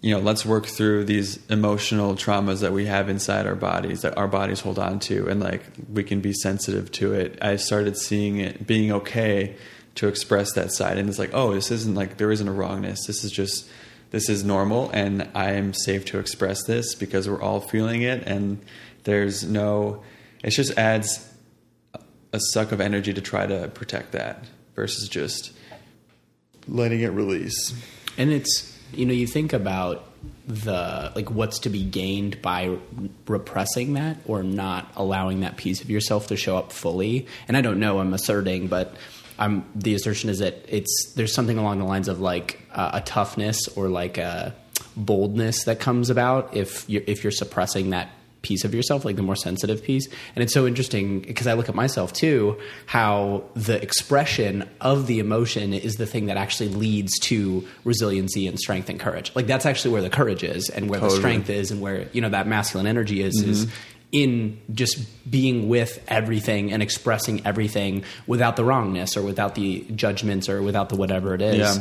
you 0.00 0.14
know 0.14 0.20
let's 0.20 0.46
work 0.46 0.66
through 0.66 1.04
these 1.04 1.44
emotional 1.48 2.14
traumas 2.14 2.60
that 2.60 2.72
we 2.72 2.86
have 2.86 3.08
inside 3.08 3.46
our 3.46 3.54
bodies 3.54 4.02
that 4.02 4.16
our 4.16 4.28
bodies 4.28 4.60
hold 4.60 4.78
on 4.78 4.98
to 4.98 5.28
and 5.28 5.40
like 5.40 5.62
we 5.92 6.04
can 6.04 6.20
be 6.20 6.32
sensitive 6.32 6.90
to 6.92 7.12
it. 7.12 7.36
I 7.42 7.56
started 7.56 7.96
seeing 7.96 8.38
it 8.38 8.66
being 8.66 8.92
okay 8.92 9.56
to 9.96 10.08
express 10.08 10.52
that 10.52 10.72
side 10.72 10.96
and 10.96 11.08
it's 11.08 11.18
like 11.18 11.30
oh 11.34 11.52
this 11.52 11.70
isn't 11.70 11.94
like 11.94 12.16
there 12.16 12.30
isn't 12.30 12.48
a 12.48 12.52
wrongness. 12.52 13.06
This 13.06 13.24
is 13.24 13.32
just 13.32 13.68
this 14.10 14.28
is 14.28 14.44
normal 14.44 14.90
and 14.90 15.28
i 15.34 15.52
am 15.52 15.72
safe 15.72 16.04
to 16.04 16.18
express 16.18 16.64
this 16.64 16.94
because 16.94 17.28
we're 17.28 17.42
all 17.42 17.60
feeling 17.60 18.02
it 18.02 18.22
and 18.26 18.60
there's 19.04 19.44
no 19.44 20.02
it 20.42 20.50
just 20.50 20.76
adds 20.78 21.26
a 22.32 22.40
suck 22.52 22.72
of 22.72 22.80
energy 22.80 23.12
to 23.12 23.20
try 23.20 23.46
to 23.46 23.68
protect 23.68 24.12
that 24.12 24.44
versus 24.74 25.08
just 25.08 25.52
letting 26.68 27.00
it 27.00 27.08
release. 27.08 27.74
And 28.16 28.30
it's 28.30 28.78
you 28.92 29.06
know 29.06 29.12
you 29.12 29.26
think 29.26 29.52
about 29.52 30.06
the 30.46 31.12
like 31.14 31.30
what's 31.30 31.60
to 31.60 31.70
be 31.70 31.82
gained 31.82 32.42
by 32.42 32.76
repressing 33.26 33.94
that 33.94 34.18
or 34.26 34.42
not 34.42 34.90
allowing 34.96 35.40
that 35.40 35.56
piece 35.56 35.80
of 35.80 35.90
yourself 35.90 36.26
to 36.28 36.36
show 36.36 36.56
up 36.56 36.72
fully. 36.72 37.26
And 37.48 37.56
I 37.56 37.60
don't 37.60 37.80
know, 37.80 38.00
I'm 38.00 38.12
asserting, 38.12 38.68
but 38.68 38.94
I'm 39.40 39.64
the 39.74 39.94
assertion 39.94 40.30
is 40.30 40.38
that 40.38 40.64
it's 40.68 41.12
there's 41.16 41.34
something 41.34 41.58
along 41.58 41.78
the 41.78 41.86
lines 41.86 42.08
of 42.08 42.20
like 42.20 42.60
uh, 42.72 42.90
a 42.94 43.00
toughness 43.00 43.68
or 43.68 43.88
like 43.88 44.18
a 44.18 44.54
boldness 44.96 45.64
that 45.64 45.80
comes 45.80 46.10
about 46.10 46.54
if 46.54 46.88
you're 46.88 47.02
if 47.06 47.24
you're 47.24 47.32
suppressing 47.32 47.90
that 47.90 48.10
piece 48.42 48.64
of 48.64 48.74
yourself, 48.74 49.04
like 49.04 49.16
the 49.16 49.22
more 49.22 49.36
sensitive 49.36 49.82
piece. 49.82 50.08
And 50.34 50.42
it's 50.42 50.52
so 50.52 50.66
interesting 50.66 51.20
because 51.20 51.46
I 51.46 51.54
look 51.54 51.68
at 51.68 51.74
myself 51.74 52.12
too, 52.12 52.58
how 52.86 53.44
the 53.54 53.80
expression 53.82 54.68
of 54.80 55.06
the 55.06 55.18
emotion 55.18 55.74
is 55.74 55.96
the 55.96 56.06
thing 56.06 56.26
that 56.26 56.36
actually 56.36 56.70
leads 56.70 57.18
to 57.20 57.66
resiliency 57.84 58.46
and 58.46 58.58
strength 58.58 58.88
and 58.88 58.98
courage. 58.98 59.32
Like 59.34 59.46
that's 59.46 59.66
actually 59.66 59.92
where 59.92 60.02
the 60.02 60.10
courage 60.10 60.42
is 60.42 60.70
and 60.70 60.88
where 60.88 61.00
totally. 61.00 61.18
the 61.18 61.20
strength 61.20 61.50
is 61.50 61.70
and 61.70 61.80
where, 61.80 62.08
you 62.12 62.20
know, 62.20 62.30
that 62.30 62.46
masculine 62.46 62.86
energy 62.86 63.22
is, 63.22 63.40
mm-hmm. 63.40 63.50
is 63.50 63.66
in 64.12 64.60
just 64.74 65.30
being 65.30 65.68
with 65.68 66.02
everything 66.08 66.72
and 66.72 66.82
expressing 66.82 67.46
everything 67.46 68.04
without 68.26 68.56
the 68.56 68.64
wrongness 68.64 69.16
or 69.16 69.22
without 69.22 69.54
the 69.54 69.80
judgments 69.94 70.48
or 70.48 70.62
without 70.62 70.88
the 70.88 70.96
whatever 70.96 71.34
it 71.34 71.42
is. 71.42 71.78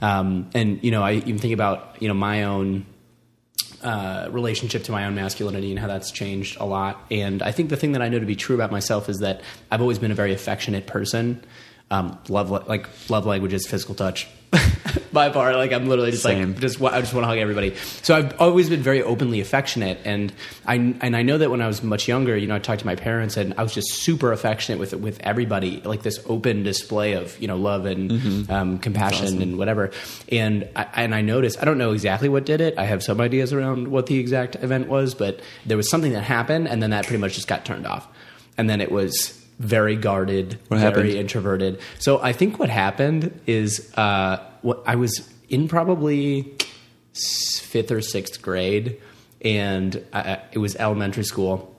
Yeah. 0.00 0.18
Um, 0.18 0.50
and, 0.54 0.82
you 0.84 0.90
know, 0.90 1.02
I 1.02 1.14
even 1.14 1.38
think 1.38 1.54
about, 1.54 2.00
you 2.00 2.08
know, 2.08 2.14
my 2.14 2.44
own 2.44 2.86
uh, 3.82 4.28
relationship 4.30 4.84
to 4.84 4.92
my 4.92 5.06
own 5.06 5.14
masculinity 5.14 5.70
and 5.70 5.78
how 5.78 5.88
that's 5.88 6.10
changed 6.12 6.56
a 6.60 6.64
lot. 6.64 7.04
And 7.10 7.42
I 7.42 7.50
think 7.50 7.68
the 7.68 7.76
thing 7.76 7.92
that 7.92 8.02
I 8.02 8.08
know 8.08 8.20
to 8.20 8.26
be 8.26 8.36
true 8.36 8.54
about 8.54 8.70
myself 8.70 9.08
is 9.08 9.18
that 9.18 9.40
I've 9.70 9.80
always 9.80 9.98
been 9.98 10.12
a 10.12 10.14
very 10.14 10.32
affectionate 10.32 10.86
person. 10.86 11.42
Um, 11.90 12.18
love 12.28 12.50
like 12.68 12.88
love 13.10 13.26
languages, 13.26 13.66
physical 13.66 13.94
touch, 13.94 14.28
by 15.12 15.30
far. 15.30 15.54
Like 15.54 15.72
I'm 15.72 15.86
literally 15.86 16.10
just 16.10 16.22
Same. 16.22 16.52
like 16.52 16.60
just 16.60 16.80
I 16.80 17.00
just 17.00 17.14
want 17.14 17.24
to 17.24 17.28
hug 17.28 17.38
everybody. 17.38 17.74
So 18.02 18.14
I've 18.14 18.40
always 18.40 18.68
been 18.68 18.82
very 18.82 19.02
openly 19.02 19.40
affectionate, 19.40 19.98
and 20.04 20.32
I 20.66 20.76
and 20.76 21.16
I 21.16 21.22
know 21.22 21.38
that 21.38 21.50
when 21.50 21.60
I 21.60 21.66
was 21.66 21.82
much 21.82 22.08
younger, 22.08 22.36
you 22.36 22.46
know, 22.46 22.56
I 22.56 22.58
talked 22.58 22.80
to 22.80 22.86
my 22.86 22.96
parents, 22.96 23.36
and 23.36 23.54
I 23.56 23.62
was 23.62 23.74
just 23.74 23.92
super 23.92 24.32
affectionate 24.32 24.78
with 24.78 24.94
with 24.94 25.20
everybody, 25.20 25.80
like 25.82 26.02
this 26.02 26.20
open 26.26 26.62
display 26.62 27.12
of 27.12 27.38
you 27.40 27.48
know 27.48 27.56
love 27.56 27.86
and 27.86 28.10
mm-hmm. 28.10 28.52
um, 28.52 28.78
compassion 28.78 29.26
awesome. 29.26 29.42
and 29.42 29.58
whatever. 29.58 29.90
And 30.30 30.68
I, 30.74 30.86
and 30.94 31.14
I 31.14 31.20
noticed 31.20 31.60
I 31.60 31.64
don't 31.64 31.78
know 31.78 31.92
exactly 31.92 32.28
what 32.28 32.46
did 32.46 32.60
it. 32.60 32.78
I 32.78 32.84
have 32.84 33.02
some 33.02 33.20
ideas 33.20 33.52
around 33.52 33.88
what 33.88 34.06
the 34.06 34.18
exact 34.18 34.56
event 34.56 34.88
was, 34.88 35.14
but 35.14 35.40
there 35.66 35.76
was 35.76 35.90
something 35.90 36.12
that 36.12 36.22
happened, 36.22 36.68
and 36.68 36.82
then 36.82 36.90
that 36.90 37.06
pretty 37.06 37.20
much 37.20 37.34
just 37.34 37.48
got 37.48 37.64
turned 37.64 37.86
off, 37.86 38.08
and 38.56 38.68
then 38.68 38.80
it 38.80 38.90
was 38.90 39.38
very 39.58 39.94
guarded, 39.94 40.58
what 40.68 40.80
very 40.80 40.92
happened? 40.92 41.10
introverted. 41.10 41.80
So 41.98 42.20
I 42.20 42.32
think 42.32 42.58
what 42.58 42.68
happened 42.68 43.38
is 43.46 43.92
uh, 43.96 44.44
what 44.62 44.82
I 44.86 44.96
was 44.96 45.28
in 45.48 45.68
probably 45.68 46.56
fifth 47.12 47.90
or 47.90 48.00
sixth 48.00 48.40
grade, 48.40 49.00
and 49.42 50.04
I, 50.12 50.40
it 50.52 50.58
was 50.58 50.76
elementary 50.76 51.24
school, 51.24 51.76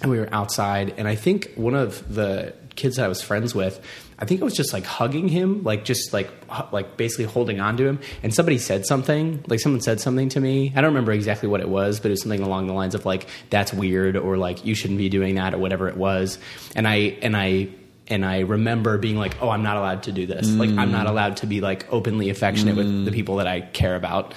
and 0.00 0.10
we 0.10 0.18
were 0.18 0.32
outside, 0.32 0.94
and 0.96 1.06
I 1.06 1.14
think 1.14 1.52
one 1.54 1.74
of 1.74 2.14
the 2.14 2.54
kids 2.76 2.96
that 2.96 3.04
I 3.04 3.08
was 3.08 3.22
friends 3.22 3.54
with 3.54 3.80
I 4.18 4.26
think 4.26 4.40
it 4.40 4.44
was 4.44 4.54
just 4.54 4.72
like 4.72 4.84
hugging 4.84 5.28
him, 5.28 5.64
like 5.64 5.84
just 5.84 6.12
like 6.12 6.30
like 6.72 6.96
basically 6.96 7.24
holding 7.24 7.60
on 7.60 7.76
to 7.78 7.86
him. 7.86 7.98
And 8.22 8.32
somebody 8.32 8.58
said 8.58 8.86
something, 8.86 9.44
like 9.48 9.60
someone 9.60 9.80
said 9.80 10.00
something 10.00 10.28
to 10.30 10.40
me. 10.40 10.72
I 10.74 10.80
don't 10.80 10.90
remember 10.90 11.12
exactly 11.12 11.48
what 11.48 11.60
it 11.60 11.68
was, 11.68 11.98
but 11.98 12.08
it 12.08 12.10
was 12.12 12.22
something 12.22 12.42
along 12.42 12.68
the 12.68 12.72
lines 12.72 12.94
of 12.94 13.04
like 13.04 13.28
that's 13.50 13.72
weird 13.72 14.16
or 14.16 14.36
like 14.36 14.64
you 14.64 14.74
shouldn't 14.74 14.98
be 14.98 15.08
doing 15.08 15.34
that 15.34 15.54
or 15.54 15.58
whatever 15.58 15.88
it 15.88 15.96
was. 15.96 16.38
And 16.76 16.86
I 16.86 17.18
and 17.22 17.36
I 17.36 17.68
and 18.08 18.24
I 18.24 18.40
remember 18.40 18.98
being 18.98 19.16
like, 19.16 19.36
"Oh, 19.40 19.50
I'm 19.50 19.62
not 19.62 19.76
allowed 19.76 20.04
to 20.04 20.12
do 20.12 20.26
this. 20.26 20.48
Mm. 20.48 20.58
Like 20.58 20.70
I'm 20.70 20.92
not 20.92 21.06
allowed 21.06 21.38
to 21.38 21.46
be 21.46 21.60
like 21.60 21.86
openly 21.92 22.30
affectionate 22.30 22.74
mm. 22.74 22.78
with 22.78 23.04
the 23.04 23.10
mm. 23.10 23.14
people 23.14 23.36
that 23.36 23.46
I 23.46 23.60
care 23.60 23.96
about." 23.96 24.34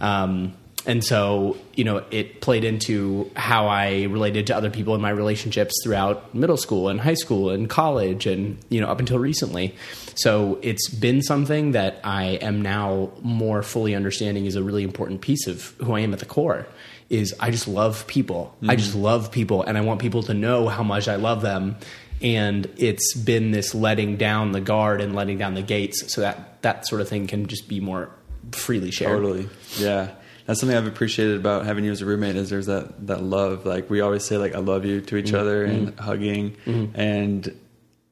Um, 0.00 0.54
and 0.86 1.04
so 1.04 1.56
you 1.74 1.84
know 1.84 2.04
it 2.10 2.40
played 2.40 2.64
into 2.64 3.30
how 3.36 3.66
i 3.66 4.04
related 4.04 4.46
to 4.46 4.56
other 4.56 4.70
people 4.70 4.94
in 4.94 5.00
my 5.00 5.10
relationships 5.10 5.74
throughout 5.84 6.34
middle 6.34 6.56
school 6.56 6.88
and 6.88 7.00
high 7.00 7.14
school 7.14 7.50
and 7.50 7.68
college 7.68 8.26
and 8.26 8.58
you 8.68 8.80
know 8.80 8.86
up 8.86 8.98
until 8.98 9.18
recently 9.18 9.74
so 10.14 10.58
it's 10.62 10.88
been 10.88 11.22
something 11.22 11.72
that 11.72 12.00
i 12.04 12.24
am 12.42 12.62
now 12.62 13.10
more 13.22 13.62
fully 13.62 13.94
understanding 13.94 14.46
is 14.46 14.56
a 14.56 14.62
really 14.62 14.82
important 14.82 15.20
piece 15.20 15.46
of 15.46 15.74
who 15.78 15.92
i 15.92 16.00
am 16.00 16.12
at 16.12 16.18
the 16.18 16.26
core 16.26 16.66
is 17.10 17.34
I 17.40 17.50
just 17.50 17.66
love 17.66 18.06
people. 18.06 18.56
I 18.66 18.76
just 18.76 18.94
love 18.94 19.32
people 19.32 19.64
and 19.64 19.76
I 19.76 19.80
want 19.80 20.00
people 20.00 20.22
to 20.22 20.32
know 20.32 20.68
how 20.68 20.84
much 20.84 21.08
I 21.08 21.16
love 21.16 21.42
them. 21.42 21.76
And 22.22 22.68
it's 22.76 23.14
been 23.14 23.50
this 23.50 23.74
letting 23.74 24.16
down 24.16 24.52
the 24.52 24.60
guard 24.60 25.00
and 25.00 25.14
letting 25.14 25.38
down 25.38 25.54
the 25.54 25.62
gates 25.62 26.12
so 26.12 26.20
that 26.20 26.62
that 26.62 26.86
sort 26.86 27.00
of 27.00 27.08
thing 27.08 27.26
can 27.26 27.46
just 27.46 27.68
be 27.68 27.80
more 27.80 28.10
freely 28.52 28.90
shared. 28.90 29.22
Totally. 29.22 29.48
Yeah. 29.78 30.10
That's 30.46 30.60
something 30.60 30.76
I've 30.76 30.86
appreciated 30.86 31.36
about 31.36 31.64
having 31.64 31.84
you 31.84 31.92
as 31.92 32.02
a 32.02 32.06
roommate 32.06 32.36
is 32.36 32.50
there's 32.50 32.66
that, 32.66 33.06
that 33.06 33.22
love. 33.22 33.64
Like 33.64 33.88
we 33.88 34.00
always 34.00 34.24
say 34.24 34.36
like 34.36 34.54
I 34.54 34.58
love 34.58 34.84
you 34.84 35.00
to 35.00 35.16
each 35.16 35.26
mm-hmm. 35.26 35.36
other 35.36 35.64
and 35.64 35.88
mm-hmm. 35.88 36.02
hugging 36.02 36.56
mm-hmm. 36.66 37.00
and 37.00 37.56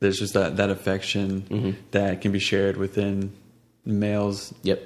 there's 0.01 0.19
just 0.19 0.35
that, 0.35 0.57
that 0.59 0.71
affection 0.71 1.77
that 1.91 2.21
can 2.21 2.31
be 2.31 2.39
shared 2.39 2.77
within 2.77 3.33
males 3.85 4.55
Yep. 4.63 4.83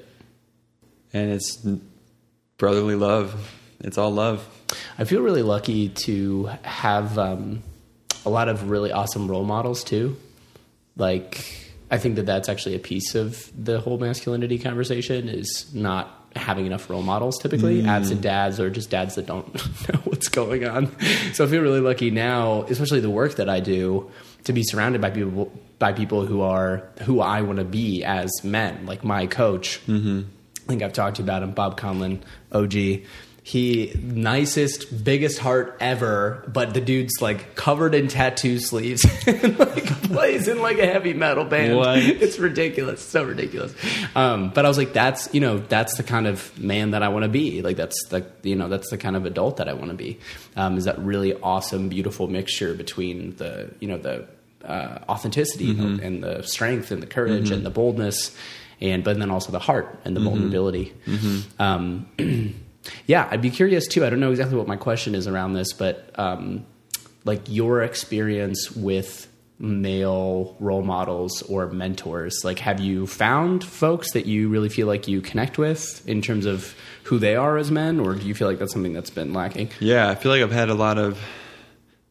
and 1.13 1.31
it's 1.31 1.65
brotherly 2.57 2.95
love. 2.95 3.53
It's 3.81 3.99
all 3.99 4.13
love. 4.13 4.47
I 4.99 5.05
feel 5.05 5.21
really 5.21 5.43
lucky 5.43 5.89
to 5.91 6.47
have 6.63 7.19
um, 7.19 7.63
a 8.25 8.31
lot 8.31 8.49
of 8.49 8.71
really 8.71 8.93
awesome 8.93 9.29
role 9.29 9.45
models 9.45 9.85
too. 9.85 10.17
Like, 10.97 11.45
I 11.91 11.99
think 11.99 12.17
that 12.17 12.27
that's 12.27 12.49
actually 12.49 12.75
a 12.75 12.79
piece 12.79 13.15
of 13.15 13.51
the 13.57 13.81
whole 13.81 13.99
masculinity 13.99 14.59
conversation 14.59 15.29
is 15.29 15.73
not 15.75 16.19
having 16.35 16.67
enough 16.67 16.89
role 16.89 17.03
models 17.03 17.39
typically. 17.39 17.83
Hmm. 17.83 17.89
Absent 17.89 18.23
dads 18.23 18.59
or 18.59 18.71
just 18.71 18.91
dads 18.91 19.17
that 19.17 19.27
don't 19.27 19.55
know 19.93 20.01
what's 20.05 20.29
going 20.29 20.67
on. 20.67 20.91
So 21.35 21.45
i 21.45 21.49
feel 21.49 21.61
really 21.61 21.81
lucky 21.81 22.11
now 22.11 22.63
especially 22.63 23.01
the 23.01 23.11
work 23.11 23.35
that 23.37 23.51
i 23.51 23.61
do 23.61 24.11
to 24.45 24.55
be 24.55 24.63
surrounded 24.63 25.03
by 25.03 25.11
people 25.11 25.53
by 25.79 25.93
people 25.93 26.25
who 26.25 26.41
are 26.41 26.89
who 27.03 27.21
i 27.21 27.43
want 27.43 27.59
to 27.59 27.65
be 27.65 28.03
as 28.05 28.31
men 28.43 28.87
like 28.87 29.05
my 29.05 29.27
coach. 29.27 29.81
Mm-hmm. 29.87 30.23
I 30.65 30.69
think 30.69 30.83
I've 30.83 30.93
talked 30.93 31.17
to 31.17 31.23
about 31.23 31.43
him, 31.43 31.53
Bob 31.53 31.79
Conlon, 31.79 32.23
OG. 32.53 33.05
He 33.45 33.93
nicest, 34.01 35.03
biggest 35.03 35.39
heart 35.39 35.77
ever, 35.81 36.45
but 36.47 36.75
the 36.75 36.81
dude's 36.81 37.21
like 37.21 37.57
covered 37.57 37.93
in 37.93 38.07
tattoo 38.07 38.61
sleeves 38.61 39.05
and 39.27 39.59
like 39.59 39.85
plays 40.05 40.47
in 40.47 40.63
like 40.63 40.79
a 40.79 40.87
heavy 40.87 41.13
metal 41.13 41.45
band. 41.45 41.77
What? 41.77 41.99
It's 42.23 42.39
ridiculous, 42.39 43.03
so 43.03 43.25
ridiculous. 43.25 43.75
Um, 44.15 44.51
but 44.51 44.65
I 44.65 44.69
was 44.69 44.79
like, 44.79 44.93
that's 44.93 45.33
you 45.35 45.41
know, 45.41 45.59
that's 45.59 45.97
the 45.97 46.05
kind 46.05 46.29
of 46.29 46.57
man 46.57 46.93
that 46.93 47.03
I 47.03 47.09
want 47.09 47.25
to 47.25 47.29
be. 47.29 47.63
Like 47.63 47.77
that's 47.77 48.07
the 48.11 48.25
you 48.45 48.55
know, 48.55 48.69
that's 48.69 48.91
the 48.91 48.99
kind 48.99 49.17
of 49.17 49.27
adult 49.27 49.57
that 49.57 49.69
I 49.69 49.73
want 49.73 49.91
to 49.91 49.97
be. 49.97 50.21
Um, 50.55 50.79
is 50.79 50.85
that 50.85 51.01
really 51.01 51.35
awesome, 51.35 51.89
beautiful 51.89 52.29
mixture 52.29 52.75
between 52.75 53.35
the 53.37 53.75
you 53.81 53.89
know 53.89 53.99
the 53.99 54.29
uh, 54.65 55.01
authenticity 55.09 55.71
and 55.71 56.23
the 56.23 56.43
strength 56.43 56.93
and 56.93 57.03
the 57.03 57.09
courage 57.09 57.51
and 57.51 57.67
the 57.67 57.71
boldness 57.71 58.37
and 58.81 59.03
but 59.03 59.19
then 59.19 59.31
also 59.31 59.51
the 59.51 59.59
heart 59.59 59.99
and 60.05 60.15
the 60.17 60.21
vulnerability. 60.21 60.93
Um, 61.59 62.07
yeah, 63.07 63.29
I'd 63.31 63.43
be 63.43 63.51
curious 63.51 63.87
too. 63.87 64.05
I 64.05 64.11
don't 64.11 64.21
know 64.21 64.31
exactly 64.31 64.57
what 64.57 64.67
my 64.67 64.77
question 64.77 65.15
is 65.15 65.27
around 65.27 65.55
this, 65.55 65.73
but 65.73 66.11
um, 66.19 66.67
like 67.25 67.43
your 67.49 67.83
experience 67.83 68.71
with 68.73 69.29
male 69.59 70.57
role 70.59 70.83
models 70.83 71.43
or 71.43 71.69
mentors, 71.69 72.45
like 72.45 72.59
have 72.59 72.81
you 72.81 73.07
found 73.07 73.63
folks 73.63 74.13
that 74.13 74.27
you 74.27 74.49
really 74.49 74.69
feel 74.69 74.87
like 74.87 75.07
you 75.07 75.21
connect 75.21 75.59
with 75.59 76.07
in 76.09 76.21
terms 76.21 76.47
of 76.47 76.75
who 77.05 77.19
they 77.19 77.37
are 77.37 77.57
as 77.57 77.71
men, 77.71 78.01
or 78.01 78.15
do 78.15 78.27
you 78.27 78.35
feel 78.35 78.49
like 78.49 78.59
that's 78.59 78.73
something 78.73 78.93
that's 78.93 79.11
been 79.11 79.33
lacking? 79.33 79.71
Yeah, 79.81 80.09
I 80.09 80.15
feel 80.15 80.33
like 80.33 80.43
I've 80.43 80.53
had 80.53 80.69
a 80.69 80.75
lot 80.75 80.99
of 80.99 81.21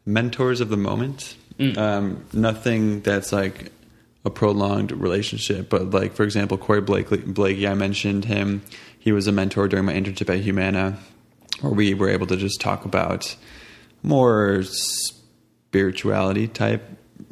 mentors 0.06 0.62
of 0.62 0.70
the 0.70 0.78
moment. 0.78 1.36
Um, 1.78 2.26
nothing 2.34 3.02
that's 3.02 3.32
like 3.32 3.72
a 4.26 4.32
prolonged 4.32 4.92
relationship, 4.92 5.70
but 5.70 5.92
like 5.92 6.14
for 6.14 6.24
example, 6.24 6.58
Corey 6.58 6.82
Blakely, 6.82 7.20
Blakey, 7.20 7.68
I 7.68 7.76
mentioned 7.76 8.26
him. 8.26 8.64
He 9.02 9.12
was 9.12 9.26
a 9.26 9.32
mentor 9.32 9.68
during 9.68 9.86
my 9.86 9.94
internship 9.94 10.32
at 10.32 10.42
Humana, 10.42 10.96
where 11.60 11.74
we 11.74 11.96
were 11.96 12.08
able 12.08 12.28
to 12.28 12.38
just 12.38 12.62
talk 12.62 12.86
about 12.86 13.36
more 14.04 14.62
spirituality 14.62 16.48
type 16.48 16.84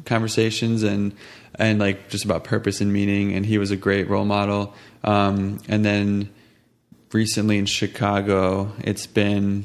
conversations 0.04 0.82
and 0.82 1.14
and 1.54 1.78
like 1.78 2.08
just 2.08 2.24
about 2.24 2.42
purpose 2.42 2.80
and 2.80 2.92
meaning. 2.92 3.34
And 3.34 3.46
he 3.46 3.56
was 3.56 3.70
a 3.70 3.76
great 3.76 4.08
role 4.08 4.24
model. 4.24 4.74
Um, 5.04 5.60
and 5.68 5.84
then 5.84 6.30
recently 7.12 7.56
in 7.56 7.66
Chicago, 7.66 8.72
it's 8.82 9.06
been 9.06 9.64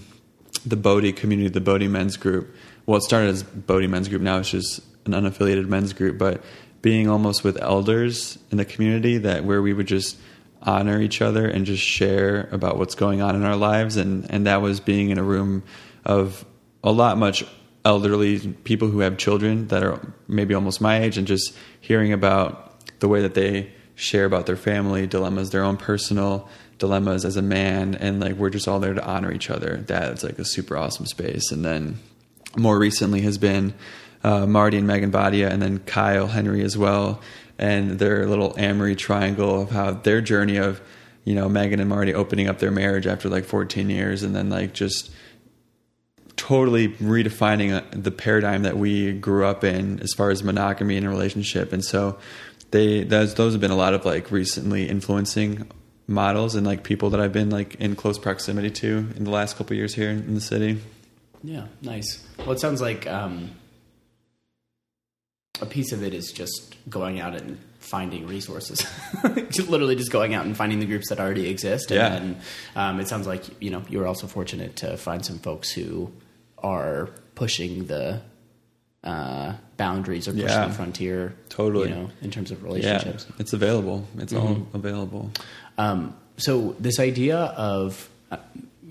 the 0.63 0.76
Bodhi 0.76 1.12
community, 1.12 1.50
the 1.50 1.60
Bodhi 1.60 1.88
men's 1.88 2.18
group. 2.18 2.56
Well, 2.86 2.98
it 2.98 3.04
started 3.04 3.30
as 3.30 3.41
Bodhi 3.41 3.88
men's 3.88 4.10
group. 4.10 4.22
Now 4.22 4.38
it's 4.38 4.52
just 4.52 4.80
an 5.08 5.13
unaffiliated 5.13 5.68
men's 5.68 5.94
group. 5.94 6.20
But 6.20 6.44
being 6.84 7.10
almost 7.10 7.44
with 7.44 7.60
elders 7.63 8.38
in 8.52 8.60
the 8.60 8.65
community, 8.65 9.18
that 9.18 9.44
where 9.44 9.63
we 9.63 9.74
would 9.74 9.88
just 9.88 10.18
honor 10.65 10.99
each 11.01 11.21
other 11.21 11.47
and 11.47 11.65
just 11.65 11.84
share 11.84 12.49
about 12.51 12.78
what's 12.78 12.95
going 12.95 13.21
on 13.21 13.36
in 13.36 13.43
our 13.43 13.56
lives, 13.56 13.97
and 13.97 14.30
and 14.32 14.47
that 14.47 14.62
was 14.62 14.80
being 14.80 15.10
in 15.10 15.17
a 15.17 15.23
room 15.23 15.63
of 16.06 16.45
a 16.84 16.91
lot 16.91 17.17
much 17.17 17.45
elderly 17.84 18.39
people 18.63 18.88
who 18.89 18.99
have 18.99 19.17
children 19.17 19.67
that 19.67 19.84
are 19.84 19.99
maybe 20.28 20.54
almost 20.54 20.82
my 20.82 20.99
age, 21.01 21.17
and 21.17 21.28
just 21.28 21.56
hearing 21.80 22.12
about 22.12 22.73
the 22.99 23.08
way 23.08 23.21
that 23.21 23.34
they 23.34 23.71
share 23.95 24.25
about 24.25 24.45
their 24.45 24.58
family 24.58 25.08
dilemmas, 25.08 25.51
their 25.51 25.63
own 25.63 25.78
personal 25.78 26.49
dilemmas 26.78 27.23
as 27.23 27.38
a 27.38 27.41
man, 27.41 27.95
and 27.95 28.19
like 28.19 28.36
we're 28.36 28.49
just 28.49 28.67
all 28.67 28.80
there 28.80 28.93
to 28.93 29.06
honor 29.06 29.32
each 29.32 29.49
other. 29.49 29.78
That's 29.86 30.23
like 30.23 30.39
a 30.39 30.45
super 30.45 30.75
awesome 30.75 31.06
space. 31.06 31.51
And 31.51 31.63
then 31.63 31.99
more 32.58 32.78
recently 32.78 33.21
has 33.21 33.38
been 33.38 33.73
uh, 34.23 34.45
Marty 34.45 34.78
and 34.78 34.88
Megan 34.88 35.12
Badia, 35.12 35.49
and 35.49 35.62
then 35.62 35.80
Kyle 35.80 36.28
Henry 36.28 36.63
as 36.63 36.78
well, 36.78 37.21
and 37.58 38.00
their 38.00 38.28
little 38.28 38.54
Amory 38.58 38.96
triangle 38.96 39.62
of 39.62 39.72
how 39.72 39.91
their 39.91 40.22
journey 40.22 40.58
of 40.58 40.82
you 41.24 41.36
know 41.36 41.50
Megan 41.50 41.80
and 41.80 41.89
Marty 41.89 42.13
opening 42.13 42.48
up 42.48 42.60
their 42.60 42.72
marriage 42.72 43.08
after 43.08 43.30
like 43.30 43.46
14 43.46 43.89
years, 43.89 44.24
and 44.24 44.36
then 44.36 44.50
like 44.50 44.74
just 44.74 45.12
totally 46.36 46.89
redefining 46.89 47.74
uh, 47.74 47.82
the 47.91 48.12
paradigm 48.12 48.63
that 48.63 48.78
we 48.78 49.13
grew 49.13 49.46
up 49.46 49.63
in 49.63 50.00
as 50.02 50.13
far 50.13 50.30
as 50.30 50.44
monogamy 50.44 50.98
in 50.98 51.06
a 51.06 51.10
relationship 51.10 51.72
and 51.72 51.84
so 51.84 52.20
they 52.72 53.04
those 53.04 53.36
those 53.36 53.54
have 53.54 53.62
been 53.62 53.72
a 53.72 53.76
lot 53.76 53.94
of 53.94 54.04
like 54.04 54.32
recently 54.32 54.88
influencing 54.89 55.65
models 56.08 56.56
and 56.56 56.65
like 56.65 56.84
people 56.84 57.10
that 57.12 57.20
I've 57.20 57.34
been 57.34 57.50
like 57.50 57.76
in 57.76 57.96
close 57.96 58.18
proximity 58.18 58.70
to 58.72 59.08
in 59.15 59.24
the 59.24 59.32
last 59.32 59.58
couple 59.58 59.76
years 59.76 59.94
here 59.94 60.10
in 60.10 60.36
the 60.36 60.41
city. 60.41 60.82
Yeah, 61.44 61.68
nice. 61.82 62.26
Well, 62.39 62.52
it 62.52 62.60
sounds 62.60 62.82
like 62.82 63.08
um, 63.08 63.52
a 65.62 65.65
piece 65.65 65.91
of 65.91 66.04
it 66.04 66.13
is 66.13 66.32
just 66.32 66.76
going 66.89 67.20
out 67.20 67.36
and 67.36 67.58
finding 67.80 68.28
resources. 68.28 68.86
Literally, 69.24 69.96
just 69.96 70.12
going 70.12 70.34
out 70.34 70.46
and 70.46 70.56
finding 70.58 70.80
the 70.80 70.86
groups 70.86 71.10
that 71.10 71.20
already 71.20 71.50
exist. 71.50 71.91
And 71.91 71.98
Yeah. 72.00 72.10
then 72.10 72.41
um, 72.76 73.00
it 73.00 73.08
sounds 73.08 73.28
like 73.28 73.44
you 73.62 73.70
know 73.72 73.84
you 73.89 74.00
were 74.00 74.08
also 74.08 74.28
fortunate 74.28 74.76
to 74.78 74.98
find 74.98 75.26
some 75.26 75.39
folks 75.39 75.72
who 75.72 76.12
are 76.60 77.10
pushing 77.36 77.86
the 77.88 78.22
uh, 79.04 79.54
boundaries 79.78 80.28
or 80.28 80.32
pushing 80.32 80.48
Yeah. 80.48 80.68
the 80.68 80.74
frontier. 80.74 81.36
Totally. 81.50 81.89
you 81.89 81.96
know, 81.96 82.10
in 82.22 82.32
terms 82.32 82.52
of 82.52 82.60
Yeah, 82.62 82.65
relationships. 82.65 83.28
it's 83.39 83.54
available. 83.54 84.08
It's 84.18 84.34
all 84.34 84.56
Mm-hmm. 84.56 84.76
available. 84.76 85.32
Um, 85.78 86.15
so 86.38 86.76
this 86.80 87.00
idea 87.00 87.38
of 87.38 88.10
uh, 88.32 88.38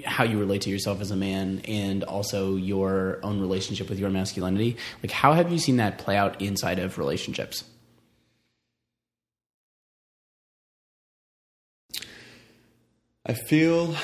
how 0.05 0.25
you 0.25 0.39
relate 0.39 0.63
to 0.63 0.71
yourself 0.71 1.01
as 1.01 1.11
a 1.11 1.17
man 1.17 1.61
and 1.67 2.05
also 2.05 2.57
your 2.57 3.19
own 3.23 3.41
relationship 3.41 3.89
with 3.89 3.99
your 3.99 4.11
masculinity, 4.11 4.77
like 5.03 5.11
how 5.11 5.33
have 5.33 5.51
you 5.51 5.59
seen 5.59 5.77
that 5.79 5.99
play 5.99 6.17
out 6.17 6.41
inside 6.41 6.79
of 6.79 6.99
relationships? 6.99 7.65
I 13.27 13.33
feel 13.33 13.97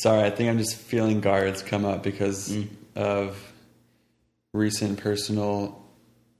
Sorry, 0.00 0.22
I 0.22 0.30
think 0.30 0.48
I'm 0.48 0.56
just 0.56 0.76
feeling 0.76 1.20
guards 1.20 1.60
come 1.62 1.84
up 1.84 2.02
because 2.02 2.48
mm. 2.48 2.68
of 2.96 3.36
recent 4.54 4.98
personal 4.98 5.84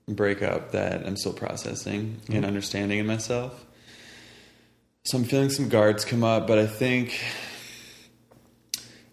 breakup 0.08 0.72
that 0.72 1.06
I'm 1.06 1.14
still 1.16 1.34
processing 1.34 2.20
and 2.28 2.44
mm. 2.44 2.46
understanding 2.46 2.98
in 2.98 3.06
myself. 3.06 3.66
So 5.04 5.16
I'm 5.16 5.24
feeling 5.24 5.48
some 5.48 5.68
guards 5.68 6.04
come 6.04 6.22
up, 6.22 6.46
but 6.46 6.58
I 6.58 6.66
think 6.66 7.18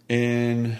in 0.09 0.77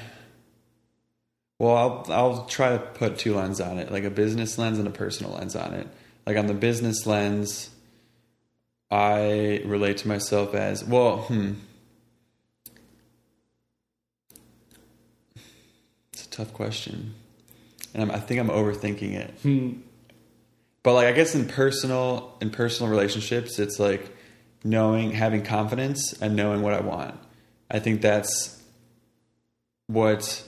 well, 1.60 1.76
I'll 1.76 2.06
I'll 2.10 2.46
try 2.46 2.74
to 2.74 2.80
put 2.80 3.18
two 3.18 3.36
lenses 3.36 3.62
on 3.62 3.80
it, 3.80 3.92
like 3.92 4.04
a 4.04 4.10
business 4.10 4.58
lens 4.58 4.78
and 4.78 4.88
a 4.88 4.92
personal 4.92 5.34
lens 5.34 5.56
on 5.56 5.74
it. 5.74 5.88
Like 6.26 6.38
on 6.38 6.48
the 6.48 6.54
business 6.54 7.08
lens, 7.08 7.70
I 8.92 9.62
relate 9.66 9.98
to 10.00 10.08
myself 10.10 10.54
as 10.54 10.84
well. 10.84 11.20
Hmm. 11.20 11.54
It's 16.12 16.26
a 16.26 16.30
tough 16.30 16.54
question, 16.54 17.16
and 17.94 18.04
I'm, 18.04 18.12
I 18.12 18.20
think 18.20 18.42
I'm 18.42 18.50
overthinking 18.50 19.14
it. 19.14 19.32
Hmm. 19.42 19.70
But 20.84 20.94
like, 20.94 21.08
I 21.08 21.14
guess 21.14 21.34
in 21.34 21.48
personal 21.48 22.38
in 22.42 22.50
personal 22.50 22.92
relationships, 22.92 23.58
it's 23.58 23.80
like 23.80 24.17
knowing, 24.70 25.12
having 25.12 25.44
confidence, 25.44 26.14
and 26.22 26.36
knowing 26.36 26.62
what 26.62 26.74
I 26.74 26.82
want. 26.82 27.16
I 27.70 27.80
think 27.80 28.02
that's 28.02 28.62
what 29.88 30.44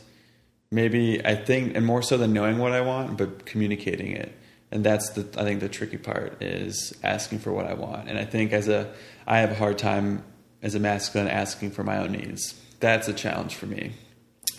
maybe 0.71 1.25
I 1.25 1.35
think, 1.35 1.75
and 1.75 1.85
more 1.85 2.01
so 2.01 2.17
than 2.17 2.33
knowing 2.33 2.57
what 2.57 2.73
I 2.73 2.81
want, 2.81 3.17
but 3.17 3.45
communicating 3.45 4.11
it. 4.11 4.31
and 4.71 4.83
that's 4.83 5.09
the 5.11 5.21
I 5.39 5.43
think 5.43 5.61
the 5.61 5.69
tricky 5.69 5.97
part 5.97 6.41
is 6.43 6.93
asking 7.03 7.39
for 7.39 7.51
what 7.51 7.65
I 7.65 7.73
want. 7.73 8.07
And 8.09 8.17
I 8.17 8.25
think 8.25 8.53
as 8.53 8.67
a 8.67 8.93
I 9.25 9.39
have 9.39 9.51
a 9.51 9.55
hard 9.55 9.77
time 9.77 10.23
as 10.61 10.75
a 10.75 10.79
masculine 10.79 11.27
asking 11.27 11.71
for 11.71 11.83
my 11.83 11.97
own 11.97 12.11
needs. 12.11 12.59
That's 12.79 13.07
a 13.07 13.13
challenge 13.13 13.55
for 13.55 13.65
me, 13.65 13.93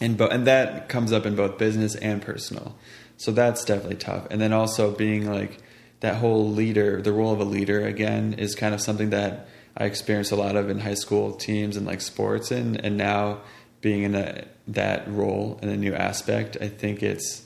and 0.01 0.17
bo- 0.17 0.29
and 0.29 0.47
that 0.47 0.89
comes 0.89 1.13
up 1.13 1.27
in 1.27 1.37
both 1.37 1.59
business 1.59 1.95
and 1.95 2.21
personal. 2.23 2.77
So 3.17 3.33
that's 3.33 3.65
definitely 3.65 3.97
tough. 3.97 4.27
And 4.31 4.41
then 4.41 4.53
also 4.53 4.91
being 4.91 5.31
like 5.31 5.59
that 6.01 6.17
whole 6.17 6.51
leader, 6.51 7.01
the 7.01 7.13
role 7.13 7.33
of 7.33 7.41
a 7.41 7.45
leader 7.45 7.87
again 7.87 8.35
is 8.35 8.55
kind 8.55 8.75
of 8.75 8.81
something 8.81 9.11
that 9.11 9.49
I 9.77 9.85
experienced 9.85 10.33
a 10.33 10.37
lot 10.37 10.57
of 10.57 10.69
in 10.69 10.81
high 10.81 10.95
school 10.95 11.33
teams 11.33 11.77
and 11.77 11.87
like 11.87 12.01
sports 12.01 12.51
and 12.51 12.83
and 12.85 12.97
now 12.97 13.41
being 13.81 14.03
in 14.03 14.15
a, 14.15 14.45
that 14.69 15.09
role 15.11 15.59
in 15.63 15.69
a 15.69 15.77
new 15.77 15.95
aspect, 15.95 16.57
I 16.61 16.69
think 16.69 17.03
it's 17.03 17.43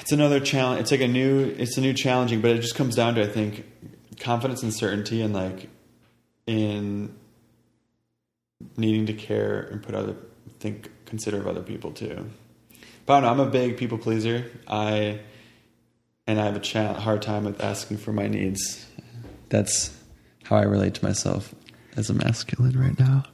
it's 0.00 0.12
another 0.12 0.40
challenge. 0.40 0.80
It's 0.80 0.90
like 0.90 1.00
a 1.00 1.08
new, 1.08 1.54
it's 1.58 1.76
a 1.76 1.80
new 1.80 1.94
challenging, 1.94 2.40
but 2.40 2.52
it 2.52 2.60
just 2.60 2.74
comes 2.74 2.94
down 2.94 3.14
to 3.16 3.22
I 3.22 3.26
think 3.26 3.66
confidence 4.18 4.62
and 4.62 4.72
certainty, 4.72 5.22
and 5.22 5.34
like 5.34 5.68
in 6.46 7.14
needing 8.76 9.06
to 9.06 9.14
care 9.14 9.60
and 9.60 9.82
put 9.82 9.94
other 9.94 10.16
think 10.58 10.90
consider 11.06 11.38
of 11.38 11.46
other 11.46 11.62
people 11.62 11.92
too. 11.92 12.30
But 13.06 13.14
I 13.14 13.20
don't 13.20 13.36
know, 13.36 13.42
I'm 13.42 13.48
a 13.48 13.50
big 13.50 13.76
people 13.76 13.98
pleaser. 13.98 14.50
I 14.68 15.20
and 16.30 16.40
I 16.40 16.44
have 16.44 16.56
a 16.56 16.60
cha- 16.60 16.94
hard 16.94 17.22
time 17.22 17.44
with 17.44 17.60
asking 17.60 17.96
for 17.98 18.12
my 18.12 18.28
needs. 18.28 18.86
That's 19.48 19.96
how 20.44 20.56
I 20.56 20.62
relate 20.62 20.94
to 20.94 21.04
myself 21.04 21.52
as 21.96 22.08
a 22.08 22.14
masculine 22.14 22.78
right 22.78 22.98
now. 22.98 23.24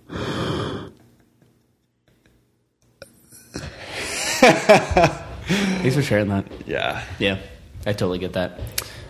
Thanks 5.49 5.95
for 5.95 6.03
sharing 6.03 6.29
that. 6.29 6.47
Yeah. 6.67 7.03
Yeah, 7.19 7.39
I 7.85 7.93
totally 7.93 8.19
get 8.19 8.33
that. 8.33 8.61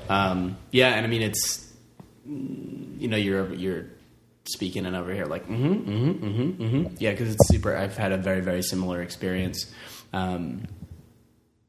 Um, 0.08 0.56
yeah, 0.72 0.88
and 0.88 1.06
I 1.06 1.08
mean 1.08 1.22
it's 1.22 1.72
you 2.24 3.08
know 3.08 3.16
you're 3.16 3.52
you're 3.54 3.86
speaking 4.48 4.86
and 4.86 4.94
over 4.94 5.12
here 5.12 5.26
like 5.26 5.48
mm-hmm 5.48 5.90
mm-hmm 5.90 6.24
mm-hmm 6.24 6.62
mm-hmm 6.62 6.94
yeah 6.98 7.10
because 7.10 7.34
it's 7.34 7.48
super. 7.48 7.76
I've 7.76 7.96
had 7.96 8.12
a 8.12 8.16
very 8.16 8.40
very 8.40 8.62
similar 8.62 9.02
experience 9.02 9.72
um, 10.12 10.64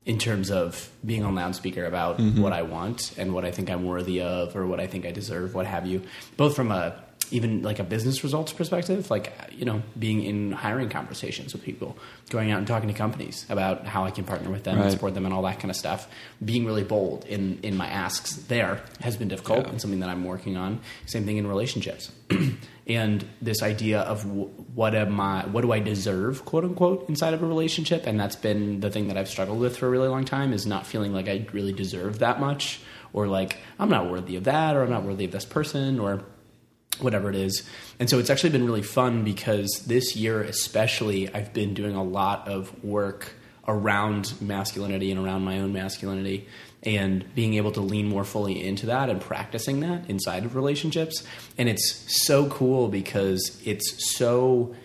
in 0.08 0.18
terms 0.18 0.50
of 0.50 0.90
being 1.06 1.26
on 1.26 1.36
loudspeaker 1.36 1.84
about 1.84 2.18
mm-hmm. 2.18 2.42
what 2.42 2.54
I 2.54 2.62
want 2.62 3.14
and 3.18 3.34
what 3.34 3.44
I 3.44 3.52
think 3.52 3.70
I'm 3.70 3.84
worthy 3.84 4.22
of 4.22 4.56
or 4.56 4.66
what 4.66 4.80
I 4.80 4.88
think 4.88 5.06
I 5.06 5.12
deserve, 5.12 5.54
what 5.54 5.66
have 5.66 5.86
you. 5.86 6.02
Both 6.38 6.56
from 6.56 6.72
a 6.72 7.04
even 7.32 7.62
like 7.62 7.80
a 7.80 7.84
business 7.84 8.24
results 8.24 8.54
perspective, 8.54 9.10
like 9.12 9.34
you 9.52 9.66
know, 9.66 9.82
being 9.98 10.24
in 10.24 10.52
hiring 10.52 10.90
conversations 10.90 11.54
with 11.54 11.64
people, 11.64 11.98
going 12.30 12.52
out 12.52 12.58
and 12.60 12.68
talking 12.68 12.88
to 12.88 12.94
companies 12.94 13.46
about 13.50 13.86
how 13.86 14.06
I 14.06 14.12
can 14.12 14.24
partner 14.24 14.50
with 14.50 14.64
them 14.64 14.80
and 14.80 14.92
support 14.92 15.14
them 15.14 15.26
and 15.26 15.34
all 15.34 15.42
that 15.44 15.60
kind 15.60 15.70
of 15.70 15.76
stuff. 15.76 16.08
Being 16.44 16.66
really 16.66 16.84
bold 16.84 17.26
in 17.26 17.60
in 17.64 17.76
my 17.78 17.88
asks 17.88 18.34
there 18.48 18.82
has 19.02 19.18
been 19.18 19.28
difficult 19.28 19.66
Yeah. 19.66 19.70
and 19.72 19.82
something 19.82 20.00
that 20.02 20.10
I'm 20.10 20.24
working 20.24 20.58
on. 20.58 20.80
Same 21.06 21.26
thing 21.26 21.38
in 21.38 21.48
relationships, 21.48 22.12
and 22.88 23.26
this 23.42 23.62
idea 23.62 24.02
of 24.02 24.24
w- 24.24 24.46
what 24.74 24.96
am 24.96 25.20
I, 25.20 25.46
what 25.48 25.62
do 25.62 25.72
I 25.72 25.80
deserve, 25.80 26.46
quote 26.46 26.64
unquote, 26.64 27.08
inside 27.10 27.34
of 27.34 27.44
a 27.44 27.46
relationship, 27.46 28.06
and 28.08 28.20
that's 28.20 28.36
been 28.36 28.80
the 28.80 28.90
thing 28.90 29.08
that 29.10 29.18
I've 29.18 29.30
struggled 29.30 29.60
with 29.60 29.78
for 29.78 29.88
a 29.88 29.90
really 29.90 30.08
long 30.08 30.26
time 30.26 30.54
is 30.54 30.66
not 30.66 30.86
feeling 30.88 31.14
like 31.14 31.28
I 31.28 31.46
really 31.52 31.74
deserve 31.74 32.20
that 32.20 32.40
much, 32.40 32.80
or 33.14 33.28
like 33.28 33.58
I'm 33.80 33.90
not 33.90 34.10
worthy 34.10 34.36
of 34.36 34.46
that, 34.46 34.76
or 34.76 34.84
I'm 34.84 34.90
not 34.90 35.04
worthy 35.04 35.26
of 35.26 35.32
this 35.32 35.46
person, 35.46 36.00
or 36.00 36.24
whatever 37.00 37.30
it 37.30 37.36
is. 37.36 37.64
And 38.00 38.10
so 38.10 38.20
it's 38.20 38.30
actually 38.30 38.52
been 38.52 38.66
really 38.66 38.82
fun 38.82 39.24
because 39.24 39.84
this 39.88 40.16
year, 40.16 40.42
especially, 40.42 41.34
I've 41.34 41.54
been 41.54 41.74
doing 41.74 41.96
a 41.96 42.04
lot 42.04 42.48
of 42.48 42.84
work 42.84 43.34
around 43.68 44.34
masculinity 44.42 45.12
and 45.12 45.20
around 45.20 45.44
my 45.44 45.60
own 45.60 45.74
masculinity 45.74 46.48
and 46.84 47.34
being 47.36 47.56
able 47.56 47.72
to 47.74 47.82
lean 47.82 48.08
more 48.08 48.24
fully 48.24 48.66
into 48.66 48.86
that 48.86 49.10
and 49.10 49.20
practicing 49.20 49.82
that 49.82 50.10
inside 50.10 50.46
of 50.46 50.56
relationships. 50.56 51.24
And 51.58 51.68
it's 51.68 52.26
so 52.26 52.48
cool 52.50 52.88
because 52.88 53.62
it's 53.66 54.16
so 54.16 54.76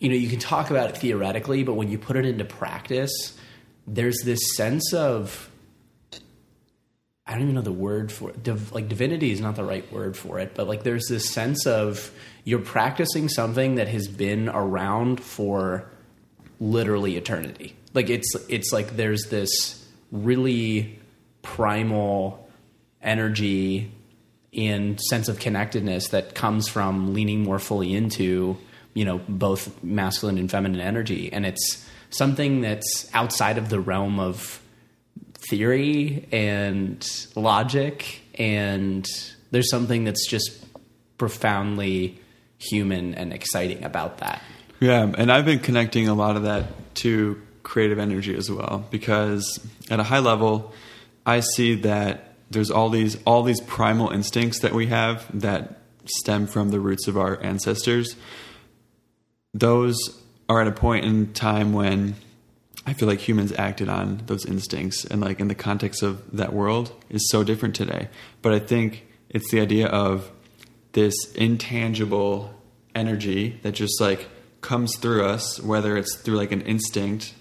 you 0.00 0.08
know, 0.08 0.14
you 0.14 0.28
can 0.28 0.38
talk 0.38 0.70
about 0.70 0.88
it 0.88 0.96
theoretically, 0.96 1.62
but 1.62 1.74
when 1.74 1.90
you 1.90 1.98
put 1.98 2.16
it 2.16 2.24
into 2.24 2.44
practice, 2.44 3.38
there's 3.86 4.22
this 4.24 4.56
sense 4.56 4.94
of 4.94 5.49
I 7.30 7.34
don't 7.34 7.42
even 7.42 7.54
know 7.54 7.62
the 7.62 7.70
word 7.70 8.10
for 8.10 8.30
it. 8.30 8.42
Div, 8.42 8.72
like 8.72 8.88
divinity 8.88 9.30
is 9.30 9.40
not 9.40 9.54
the 9.54 9.62
right 9.62 9.90
word 9.92 10.16
for 10.16 10.40
it, 10.40 10.52
but 10.56 10.66
like 10.66 10.82
there's 10.82 11.06
this 11.06 11.30
sense 11.30 11.64
of 11.64 12.10
you're 12.42 12.58
practicing 12.58 13.28
something 13.28 13.76
that 13.76 13.86
has 13.86 14.08
been 14.08 14.48
around 14.48 15.20
for 15.20 15.88
literally 16.58 17.16
eternity. 17.16 17.76
Like 17.94 18.10
it's 18.10 18.34
it's 18.48 18.72
like 18.72 18.96
there's 18.96 19.26
this 19.30 19.86
really 20.10 20.98
primal 21.42 22.50
energy 23.00 23.92
and 24.52 25.00
sense 25.00 25.28
of 25.28 25.38
connectedness 25.38 26.08
that 26.08 26.34
comes 26.34 26.66
from 26.66 27.14
leaning 27.14 27.44
more 27.44 27.60
fully 27.60 27.94
into 27.94 28.56
you 28.92 29.04
know 29.04 29.20
both 29.28 29.82
masculine 29.84 30.36
and 30.36 30.50
feminine 30.50 30.80
energy 30.80 31.32
and 31.32 31.46
it's 31.46 31.88
something 32.10 32.60
that's 32.60 33.08
outside 33.14 33.56
of 33.56 33.68
the 33.68 33.78
realm 33.78 34.18
of 34.18 34.60
theory 35.48 36.28
and 36.32 37.06
logic 37.34 38.20
and 38.34 39.06
there's 39.50 39.70
something 39.70 40.04
that's 40.04 40.28
just 40.28 40.64
profoundly 41.18 42.18
human 42.58 43.14
and 43.14 43.32
exciting 43.32 43.82
about 43.84 44.18
that 44.18 44.42
Yeah, 44.80 45.10
and 45.16 45.32
I've 45.32 45.44
been 45.44 45.60
connecting 45.60 46.08
a 46.08 46.14
lot 46.14 46.36
of 46.36 46.42
that 46.44 46.94
to 46.96 47.40
creative 47.62 47.98
energy 47.98 48.34
as 48.34 48.50
well 48.50 48.84
because 48.90 49.60
at 49.90 50.00
a 50.00 50.02
high 50.02 50.18
level, 50.18 50.72
I 51.24 51.40
see 51.40 51.76
that 51.76 52.34
there's 52.50 52.70
all 52.70 52.90
these 52.90 53.16
all 53.24 53.42
these 53.42 53.60
primal 53.60 54.10
instincts 54.10 54.60
that 54.60 54.72
we 54.72 54.86
have 54.86 55.26
that 55.40 55.78
stem 56.04 56.46
from 56.46 56.70
the 56.70 56.80
roots 56.80 57.06
of 57.06 57.16
our 57.16 57.40
ancestors. 57.42 58.16
Those 59.54 59.96
are 60.48 60.60
at 60.60 60.66
a 60.66 60.72
point 60.72 61.04
in 61.04 61.32
time 61.32 61.72
when 61.72 62.16
I 62.86 62.92
feel 62.92 63.08
like 63.08 63.20
humans 63.20 63.52
acted 63.58 63.88
on 63.88 64.22
those 64.26 64.46
instincts 64.46 65.04
and 65.04 65.20
like 65.20 65.38
in 65.38 65.48
the 65.48 65.54
context 65.54 66.02
of 66.02 66.22
that 66.36 66.52
world 66.52 66.92
is 67.08 67.28
so 67.30 67.44
different 67.44 67.74
today. 67.74 68.08
But 68.42 68.52
I 68.52 68.58
think 68.58 69.06
it's 69.28 69.50
the 69.50 69.60
idea 69.60 69.86
of 69.86 70.30
this 70.92 71.14
intangible 71.34 72.54
energy 72.94 73.60
that 73.62 73.72
just 73.72 74.00
like 74.00 74.28
comes 74.60 74.96
through 74.96 75.24
us, 75.24 75.60
whether 75.60 75.96
it's 75.96 76.16
through 76.16 76.36
like 76.36 76.52
an 76.52 76.62
instinct, 76.62 77.34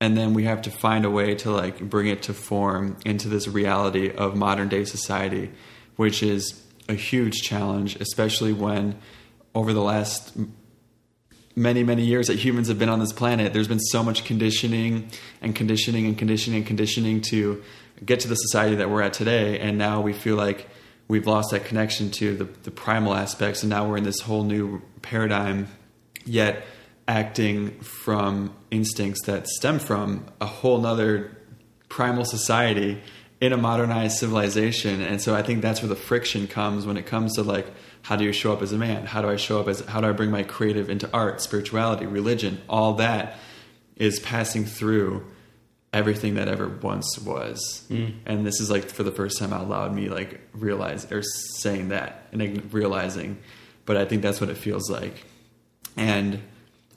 and 0.00 0.16
then 0.16 0.32
we 0.32 0.44
have 0.44 0.62
to 0.62 0.70
find 0.70 1.04
a 1.04 1.10
way 1.10 1.34
to 1.34 1.50
like 1.50 1.80
bring 1.80 2.06
it 2.06 2.22
to 2.22 2.34
form 2.34 2.96
into 3.04 3.28
this 3.28 3.46
reality 3.46 4.10
of 4.10 4.34
modern 4.34 4.68
day 4.68 4.84
society, 4.84 5.50
which 5.96 6.22
is 6.22 6.62
a 6.88 6.94
huge 6.94 7.42
challenge, 7.42 7.96
especially 7.96 8.52
when 8.52 8.98
over 9.54 9.72
the 9.72 9.82
last 9.82 10.32
many 11.60 11.82
many 11.82 12.02
years 12.02 12.26
that 12.26 12.38
humans 12.38 12.68
have 12.68 12.78
been 12.78 12.88
on 12.88 12.98
this 12.98 13.12
planet 13.12 13.52
there's 13.52 13.68
been 13.68 13.78
so 13.78 14.02
much 14.02 14.24
conditioning 14.24 15.08
and 15.42 15.54
conditioning 15.54 16.06
and 16.06 16.16
conditioning 16.16 16.58
and 16.58 16.66
conditioning 16.66 17.20
to 17.20 17.62
get 18.04 18.20
to 18.20 18.28
the 18.28 18.34
society 18.34 18.76
that 18.76 18.90
we're 18.90 19.02
at 19.02 19.12
today. 19.12 19.58
And 19.58 19.78
now 19.78 20.00
we 20.00 20.12
feel 20.12 20.36
like 20.36 20.68
we've 21.08 21.26
lost 21.26 21.50
that 21.50 21.64
connection 21.64 22.10
to 22.12 22.36
the, 22.36 22.44
the 22.44 22.70
primal 22.70 23.14
aspects. 23.14 23.62
And 23.62 23.70
now 23.70 23.88
we're 23.88 23.98
in 23.98 24.04
this 24.04 24.20
whole 24.20 24.44
new 24.44 24.82
paradigm 25.02 25.68
yet 26.24 26.64
acting 27.08 27.80
from 27.80 28.54
instincts 28.70 29.26
that 29.26 29.48
stem 29.48 29.78
from 29.78 30.26
a 30.40 30.46
whole 30.46 30.78
nother 30.78 31.36
primal 31.88 32.24
society 32.24 33.00
in 33.40 33.52
a 33.52 33.56
modernized 33.56 34.18
civilization. 34.18 35.00
And 35.00 35.20
so 35.20 35.34
i 35.34 35.42
think 35.42 35.62
that's 35.62 35.80
where 35.82 35.88
the 35.88 35.96
friction 35.96 36.46
comes 36.46 36.86
when 36.86 36.96
it 36.96 37.06
comes 37.06 37.34
to 37.34 37.42
like 37.42 37.66
how 38.02 38.16
do 38.16 38.24
you 38.24 38.32
show 38.32 38.52
up 38.52 38.62
as 38.62 38.72
a 38.72 38.78
man? 38.78 39.06
How 39.06 39.22
do 39.22 39.28
i 39.28 39.36
show 39.36 39.60
up 39.60 39.68
as 39.68 39.80
how 39.80 40.00
do 40.00 40.08
i 40.08 40.12
bring 40.12 40.30
my 40.30 40.42
creative 40.42 40.88
into 40.90 41.08
art 41.12 41.40
spirituality 41.40 42.06
religion? 42.06 42.60
All 42.68 42.94
that 42.94 43.38
is 43.96 44.18
passing 44.20 44.64
through 44.64 45.26
everything 45.92 46.34
that 46.34 46.48
ever 46.48 46.68
once 46.68 47.18
was. 47.18 47.84
Hmm. 47.88 48.06
And 48.24 48.46
this 48.46 48.60
is 48.60 48.70
like 48.70 48.88
for 48.88 49.02
the 49.02 49.12
first 49.12 49.38
time 49.38 49.52
out 49.52 49.68
loud 49.68 49.94
me 49.94 50.08
like 50.08 50.40
realize 50.52 51.10
or 51.10 51.22
saying 51.22 51.88
that 51.88 52.28
and 52.32 52.72
realizing. 52.72 53.38
But 53.86 53.96
i 53.96 54.04
think 54.04 54.22
that's 54.22 54.40
what 54.40 54.50
it 54.50 54.56
feels 54.56 54.90
like. 54.90 55.24
And 55.96 56.42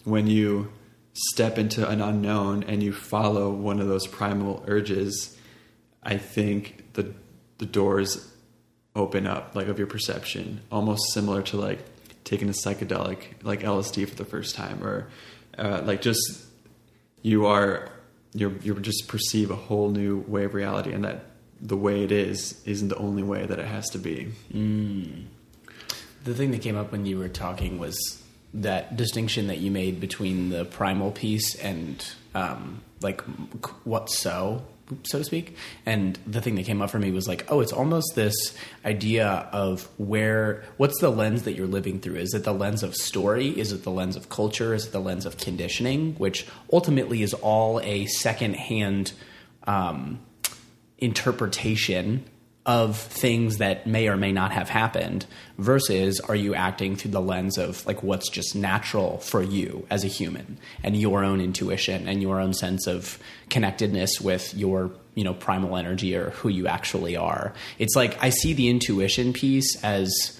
when 0.03 0.27
you 0.27 0.71
step 1.13 1.57
into 1.57 1.87
an 1.87 2.01
unknown 2.01 2.63
and 2.63 2.81
you 2.81 2.91
follow 2.93 3.51
one 3.51 3.79
of 3.79 3.87
those 3.87 4.07
primal 4.07 4.63
urges, 4.67 5.37
I 6.01 6.17
think 6.17 6.93
the 6.93 7.13
the 7.57 7.65
doors 7.65 8.32
open 8.95 9.25
up 9.27 9.55
like 9.55 9.67
of 9.67 9.77
your 9.77 9.87
perception, 9.87 10.61
almost 10.71 11.13
similar 11.13 11.41
to 11.43 11.57
like 11.57 11.79
taking 12.23 12.49
a 12.49 12.53
psychedelic 12.53 13.43
like 13.43 13.61
LSD 13.61 14.07
for 14.07 14.15
the 14.15 14.25
first 14.25 14.55
time, 14.55 14.83
or 14.83 15.07
uh, 15.57 15.81
like 15.83 16.01
just 16.01 16.45
you 17.21 17.45
are 17.45 17.89
you're 18.33 18.53
you 18.59 18.73
just 18.79 19.07
perceive 19.07 19.51
a 19.51 19.55
whole 19.55 19.89
new 19.89 20.19
way 20.27 20.43
of 20.43 20.53
reality, 20.53 20.91
and 20.91 21.03
that 21.03 21.25
the 21.61 21.77
way 21.77 22.03
it 22.03 22.11
is 22.11 22.61
isn't 22.65 22.89
the 22.89 22.97
only 22.97 23.23
way 23.23 23.45
that 23.45 23.59
it 23.59 23.65
has 23.65 23.89
to 23.89 23.97
be. 23.97 24.31
the 26.23 26.33
thing 26.33 26.51
that 26.51 26.61
came 26.61 26.77
up 26.77 26.91
when 26.91 27.05
you 27.05 27.17
were 27.17 27.29
talking 27.29 27.79
was 27.79 28.21
that 28.53 28.95
distinction 28.95 29.47
that 29.47 29.57
you 29.57 29.71
made 29.71 29.99
between 29.99 30.49
the 30.49 30.65
primal 30.65 31.11
piece 31.11 31.55
and 31.55 32.05
um, 32.35 32.81
like 33.01 33.21
what 33.83 34.09
so 34.09 34.63
so 35.03 35.19
to 35.19 35.23
speak. 35.23 35.55
And 35.85 36.19
the 36.27 36.41
thing 36.41 36.55
that 36.55 36.65
came 36.65 36.81
up 36.81 36.89
for 36.89 36.99
me 36.99 37.11
was 37.11 37.27
like 37.27 37.45
oh 37.49 37.61
it's 37.61 37.73
almost 37.73 38.15
this 38.15 38.35
idea 38.85 39.27
of 39.51 39.87
where 39.97 40.63
what's 40.77 40.99
the 40.99 41.09
lens 41.09 41.43
that 41.43 41.53
you're 41.53 41.67
living 41.67 41.99
through? 41.99 42.15
Is 42.15 42.33
it 42.33 42.43
the 42.43 42.53
lens 42.53 42.83
of 42.83 42.95
story? 42.95 43.47
Is 43.49 43.71
it 43.71 43.83
the 43.83 43.91
lens 43.91 44.15
of 44.15 44.29
culture? 44.29 44.73
Is 44.73 44.87
it 44.87 44.91
the 44.91 44.99
lens 44.99 45.25
of 45.25 45.37
conditioning? 45.37 46.15
Which 46.15 46.47
ultimately 46.71 47.23
is 47.23 47.33
all 47.33 47.79
a 47.81 48.05
second 48.07 48.55
hand 48.55 49.13
um, 49.65 50.19
interpretation 50.97 52.25
of 52.65 52.97
things 52.97 53.57
that 53.57 53.85
may 53.85 54.07
or 54.07 54.15
may 54.15 54.31
not 54.31 54.51
have 54.51 54.69
happened 54.69 55.25
versus 55.57 56.21
are 56.21 56.35
you 56.35 56.55
acting 56.55 56.95
through 56.95 57.11
the 57.11 57.21
lens 57.21 57.57
of 57.57 57.85
like 57.85 58.01
what's 58.01 58.29
just 58.29 58.55
natural 58.55 59.17
for 59.17 59.43
you 59.43 59.85
as 59.89 60.05
a 60.05 60.07
human 60.07 60.57
and 60.81 60.95
your 60.95 61.25
own 61.25 61.41
intuition 61.41 62.07
and 62.07 62.21
your 62.21 62.39
own 62.39 62.53
sense 62.53 62.87
of 62.87 63.19
connectedness 63.49 64.21
with 64.21 64.53
your 64.53 64.91
you 65.13 65.25
know 65.25 65.33
primal 65.33 65.75
energy 65.75 66.15
or 66.15 66.29
who 66.31 66.47
you 66.47 66.67
actually 66.67 67.17
are? 67.17 67.53
It's 67.79 67.95
like 67.95 68.21
i 68.23 68.29
see 68.29 68.53
the 68.53 68.69
intuition 68.69 69.33
piece 69.33 69.83
as 69.83 70.39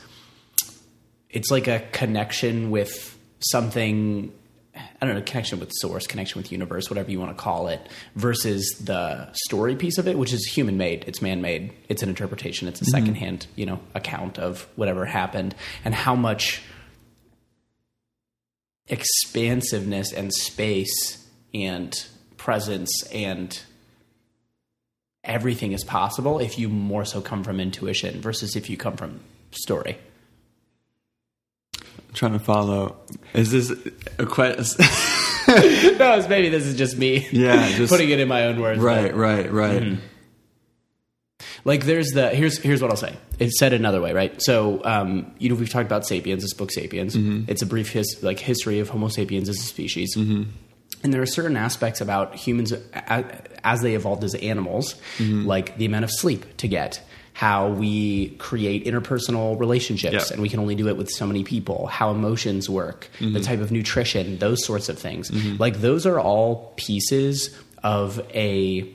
it's 1.29 1.51
like 1.51 1.67
a 1.67 1.81
connection 1.91 2.71
with 2.71 3.17
something 3.39 4.31
I 4.75 5.05
don't 5.05 5.15
know, 5.15 5.21
connection 5.21 5.59
with 5.59 5.71
source, 5.73 6.07
connection 6.07 6.41
with 6.41 6.51
universe, 6.51 6.89
whatever 6.89 7.11
you 7.11 7.19
want 7.19 7.35
to 7.35 7.41
call 7.41 7.67
it, 7.67 7.89
versus 8.15 8.67
the 8.83 9.31
story 9.33 9.75
piece 9.75 9.97
of 9.97 10.07
it, 10.07 10.17
which 10.17 10.33
is 10.33 10.45
human 10.45 10.77
made. 10.77 11.03
It's 11.07 11.21
man 11.21 11.41
made. 11.41 11.73
It's 11.89 12.01
an 12.01 12.09
interpretation. 12.09 12.67
It's 12.67 12.81
a 12.81 12.85
Mm-hmm. 12.85 12.91
secondhand, 12.91 13.47
you 13.55 13.65
know, 13.65 13.79
account 13.93 14.39
of 14.39 14.67
whatever 14.75 15.05
happened 15.05 15.53
and 15.85 15.93
how 15.93 16.15
much 16.15 16.61
expansiveness 18.87 20.11
and 20.11 20.33
space 20.33 21.25
and 21.53 21.93
presence 22.37 22.91
and 23.13 23.61
everything 25.23 25.71
is 25.71 25.83
possible 25.83 26.39
if 26.39 26.57
you 26.59 26.67
more 26.67 27.05
so 27.05 27.21
come 27.21 27.43
from 27.43 27.59
intuition 27.59 28.21
versus 28.21 28.55
if 28.55 28.69
you 28.69 28.75
come 28.77 28.97
from 28.97 29.21
story. 29.51 29.97
Trying 32.23 32.39
to 32.39 32.43
follow. 32.43 32.95
Is 33.33 33.51
this 33.51 33.71
a 34.17 34.25
question? 34.25 34.77
no, 35.97 36.17
it's 36.17 36.29
maybe 36.29 36.49
this 36.49 36.65
is 36.65 36.75
just 36.75 36.97
me. 36.97 37.27
Yeah, 37.31 37.67
just- 37.75 37.91
putting 37.91 38.09
it 38.09 38.19
in 38.19 38.27
my 38.27 38.45
own 38.45 38.61
words. 38.61 38.79
right, 38.79 39.11
but- 39.11 39.17
right, 39.17 39.51
right. 39.51 39.81
Mm-hmm. 39.81 40.01
Like 41.65 41.85
there's 41.85 42.09
the 42.11 42.29
here's 42.29 42.57
here's 42.57 42.81
what 42.81 42.91
I'll 42.91 42.97
say. 42.97 43.15
It's 43.39 43.57
said 43.59 43.73
another 43.73 44.01
way, 44.01 44.13
right? 44.13 44.41
So 44.41 44.81
um, 44.85 45.33
you 45.37 45.49
know 45.49 45.55
we've 45.55 45.69
talked 45.69 45.85
about 45.85 46.05
Sapiens, 46.05 46.43
this 46.43 46.53
book 46.53 46.71
Sapiens. 46.71 47.15
Mm-hmm. 47.15 47.49
It's 47.49 47.61
a 47.61 47.65
brief 47.65 47.91
his, 47.91 48.19
like 48.21 48.39
history 48.39 48.79
of 48.79 48.89
Homo 48.89 49.07
sapiens 49.07 49.49
as 49.49 49.57
a 49.57 49.63
species. 49.63 50.15
Mm-hmm. 50.15 50.43
And 51.03 51.13
there 51.13 51.21
are 51.21 51.25
certain 51.25 51.57
aspects 51.57 51.99
about 52.01 52.35
humans 52.35 52.73
as 52.93 53.81
they 53.81 53.95
evolved 53.95 54.23
as 54.23 54.35
animals, 54.35 54.95
like 55.19 55.77
the 55.77 55.85
amount 55.85 56.05
of 56.05 56.11
sleep 56.11 56.55
to 56.57 56.67
get, 56.69 57.01
how 57.33 57.69
we 57.69 58.29
create 58.37 58.85
interpersonal 58.85 59.59
relationships, 59.59 60.13
Yeah. 60.13 60.33
and 60.33 60.41
we 60.41 60.49
can 60.49 60.59
only 60.59 60.75
do 60.75 60.87
it 60.87 60.97
with 60.97 61.09
so 61.09 61.25
many 61.25 61.43
people, 61.43 61.87
how 61.87 62.11
emotions 62.11 62.69
work, 62.69 63.09
the 63.19 63.25
mm-hmm. 63.25 63.41
type 63.41 63.59
of 63.59 63.71
nutrition, 63.71 64.37
those 64.37 64.63
sorts 64.63 64.87
of 64.87 64.99
things. 64.99 65.31
Mm-hmm. 65.31 65.57
Like 65.57 65.81
those 65.81 66.05
are 66.05 66.19
all 66.19 66.73
pieces 66.77 67.57
of 67.83 68.19
a 68.33 68.87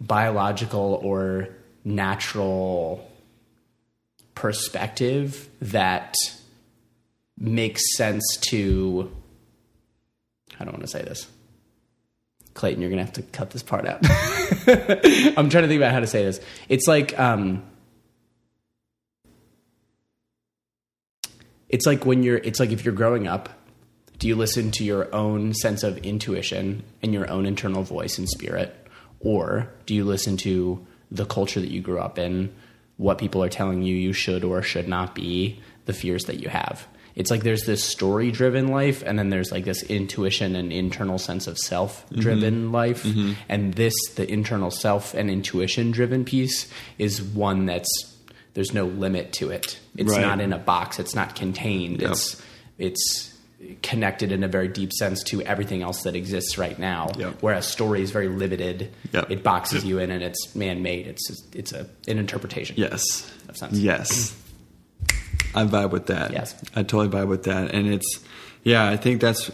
biological 0.00 1.00
or 1.02 1.48
natural 1.84 3.10
perspective 4.34 5.48
that 5.60 6.14
makes 7.38 7.82
sense 7.96 8.36
to 8.40 9.10
I 10.60 10.64
don't 10.64 10.74
want 10.74 10.82
to 10.84 10.90
say 10.90 11.02
this. 11.02 11.26
Clayton, 12.54 12.80
you're 12.80 12.90
gonna 12.90 13.02
have 13.02 13.12
to 13.14 13.22
cut 13.22 13.50
this 13.50 13.62
part 13.62 13.86
out. 13.86 14.00
I'm 14.06 15.50
trying 15.50 15.64
to 15.64 15.68
think 15.68 15.78
about 15.78 15.92
how 15.92 16.00
to 16.00 16.06
say 16.06 16.24
this. 16.24 16.40
It's 16.68 16.86
like 16.86 17.18
um 17.18 17.62
it's 21.68 21.86
like 21.86 22.06
when 22.06 22.22
you're 22.22 22.38
it's 22.38 22.60
like 22.60 22.70
if 22.70 22.84
you're 22.84 22.94
growing 22.94 23.26
up 23.26 23.48
do 24.18 24.28
you 24.28 24.36
listen 24.36 24.70
to 24.70 24.84
your 24.84 25.12
own 25.12 25.52
sense 25.52 25.82
of 25.82 25.98
intuition 25.98 26.84
and 27.02 27.12
your 27.12 27.28
own 27.28 27.46
internal 27.46 27.82
voice 27.82 28.16
and 28.16 28.28
spirit 28.28 28.86
or 29.18 29.68
do 29.84 29.92
you 29.92 30.04
listen 30.04 30.36
to 30.36 30.86
the 31.10 31.26
culture 31.26 31.60
that 31.60 31.70
you 31.70 31.80
grew 31.80 31.98
up 31.98 32.16
in 32.16 32.54
what 32.96 33.18
people 33.18 33.42
are 33.42 33.48
telling 33.48 33.82
you 33.82 33.96
you 33.96 34.12
should 34.12 34.44
or 34.44 34.62
should 34.62 34.86
not 34.86 35.16
be 35.16 35.60
the 35.86 35.92
fears 35.92 36.24
that 36.26 36.40
you 36.40 36.48
have 36.48 36.86
it's 37.16 37.30
like 37.30 37.42
there's 37.42 37.64
this 37.64 37.84
story 37.84 38.30
driven 38.30 38.68
life 38.68 39.02
and 39.06 39.18
then 39.18 39.30
there's 39.30 39.52
like 39.52 39.64
this 39.64 39.82
intuition 39.84 40.56
and 40.56 40.72
internal 40.72 41.18
sense 41.18 41.46
of 41.46 41.56
self 41.58 42.04
driven 42.10 42.64
mm-hmm. 42.64 42.74
life 42.74 43.02
mm-hmm. 43.04 43.32
and 43.48 43.74
this 43.74 43.94
the 44.16 44.30
internal 44.30 44.70
self 44.70 45.14
and 45.14 45.30
intuition 45.30 45.90
driven 45.90 46.24
piece 46.24 46.68
is 46.98 47.22
one 47.22 47.66
that's 47.66 47.88
there's 48.54 48.72
no 48.72 48.84
limit 48.84 49.32
to 49.32 49.50
it 49.50 49.78
it's 49.96 50.12
Right. 50.12 50.22
not 50.22 50.40
in 50.40 50.52
a 50.52 50.58
box 50.58 50.98
it's 50.98 51.14
not 51.14 51.34
contained 51.34 52.00
Yep. 52.02 52.10
it's 52.12 52.42
it's 52.78 53.30
connected 53.82 54.30
in 54.30 54.44
a 54.44 54.48
very 54.48 54.68
deep 54.68 54.92
sense 54.92 55.22
to 55.22 55.40
everything 55.42 55.82
else 55.82 56.02
that 56.02 56.14
exists 56.14 56.58
right 56.58 56.78
now 56.78 57.08
Yep. 57.16 57.36
whereas 57.40 57.66
story 57.66 58.02
is 58.02 58.10
very 58.10 58.28
limited 58.28 58.90
Yep. 59.12 59.30
it 59.30 59.42
boxes 59.42 59.84
you 59.84 59.98
in 60.00 60.10
and 60.10 60.22
it's 60.22 60.54
man-made 60.54 61.06
it's 61.06 61.42
it's 61.54 61.72
a 61.72 61.86
an 62.08 62.18
interpretation 62.18 62.76
Yes. 62.76 63.30
Of 63.48 63.56
sense. 63.56 63.78
Yes. 63.78 64.34
I 65.54 65.64
vibe 65.64 65.90
with 65.90 66.06
that. 66.06 66.32
Yes. 66.32 66.54
I 66.74 66.82
totally 66.82 67.08
vibe 67.08 67.28
with 67.28 67.44
that. 67.44 67.74
And 67.74 67.86
it's, 67.86 68.20
yeah, 68.62 68.88
I 68.88 68.96
think 68.96 69.20
that's, 69.20 69.50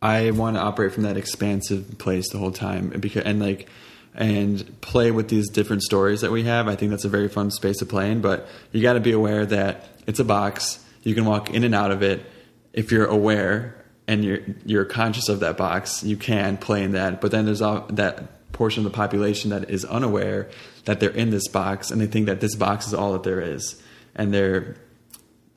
I 0.00 0.30
want 0.30 0.56
to 0.56 0.60
operate 0.60 0.92
from 0.92 1.04
that 1.04 1.16
expansive 1.16 1.98
place 1.98 2.30
the 2.30 2.38
whole 2.38 2.52
time. 2.52 2.92
And 2.92 3.02
because, 3.02 3.24
and 3.24 3.40
like, 3.40 3.68
and 4.14 4.80
play 4.80 5.10
with 5.10 5.28
these 5.28 5.48
different 5.48 5.82
stories 5.82 6.20
that 6.20 6.30
we 6.30 6.44
have. 6.44 6.68
I 6.68 6.76
think 6.76 6.90
that's 6.90 7.04
a 7.04 7.08
very 7.08 7.28
fun 7.28 7.50
space 7.50 7.78
to 7.78 7.86
play 7.86 8.10
in, 8.10 8.20
but 8.20 8.46
you 8.70 8.82
got 8.82 8.92
to 8.94 9.00
be 9.00 9.12
aware 9.12 9.46
that 9.46 9.88
it's 10.06 10.20
a 10.20 10.24
box. 10.24 10.84
You 11.02 11.14
can 11.14 11.24
walk 11.24 11.50
in 11.50 11.64
and 11.64 11.74
out 11.74 11.90
of 11.90 12.02
it. 12.02 12.24
If 12.72 12.92
you're 12.92 13.06
aware 13.06 13.82
and 14.06 14.24
you're, 14.24 14.40
you're 14.66 14.84
conscious 14.84 15.28
of 15.28 15.40
that 15.40 15.56
box, 15.56 16.02
you 16.04 16.16
can 16.16 16.58
play 16.58 16.82
in 16.82 16.92
that. 16.92 17.20
But 17.20 17.30
then 17.30 17.46
there's 17.46 17.62
all, 17.62 17.86
that 17.90 18.52
portion 18.52 18.84
of 18.84 18.92
the 18.92 18.96
population 18.96 19.50
that 19.50 19.70
is 19.70 19.84
unaware 19.84 20.50
that 20.84 21.00
they're 21.00 21.10
in 21.10 21.30
this 21.30 21.48
box 21.48 21.90
and 21.90 22.00
they 22.00 22.06
think 22.06 22.26
that 22.26 22.40
this 22.40 22.54
box 22.54 22.86
is 22.86 22.94
all 22.94 23.12
that 23.12 23.22
there 23.22 23.40
is. 23.40 23.81
And 24.14 24.32
they're 24.32 24.76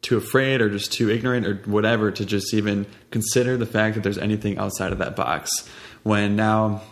too 0.01 0.17
afraid 0.17 0.61
or 0.61 0.69
just 0.69 0.93
too 0.93 1.09
ignorant 1.09 1.47
or 1.47 1.55
whatever 1.65 2.11
to 2.11 2.25
just 2.25 2.53
even 2.53 2.85
consider 3.09 3.57
the 3.57 3.65
fact 3.65 3.95
that 3.95 4.03
there's 4.03 4.19
anything 4.19 4.57
outside 4.57 4.91
of 4.91 4.99
that 4.99 5.15
box. 5.15 5.49
When 6.03 6.35
now 6.35 6.83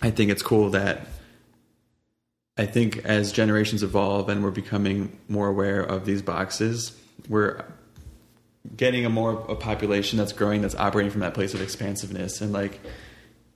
I 0.00 0.10
think 0.10 0.30
it's 0.30 0.42
cool 0.42 0.70
that 0.70 1.06
I 2.56 2.66
think 2.66 3.04
as 3.04 3.32
generations 3.32 3.82
evolve 3.82 4.28
and 4.28 4.42
we're 4.42 4.50
becoming 4.50 5.18
more 5.28 5.48
aware 5.48 5.82
of 5.82 6.06
these 6.06 6.22
boxes, 6.22 6.96
we're 7.28 7.64
getting 8.76 9.04
a 9.04 9.10
more 9.10 9.44
a 9.48 9.56
population 9.56 10.18
that's 10.18 10.32
growing 10.32 10.62
that's 10.62 10.74
operating 10.74 11.10
from 11.10 11.20
that 11.20 11.34
place 11.34 11.52
of 11.52 11.60
expansiveness 11.60 12.40
and 12.40 12.52
like 12.52 12.80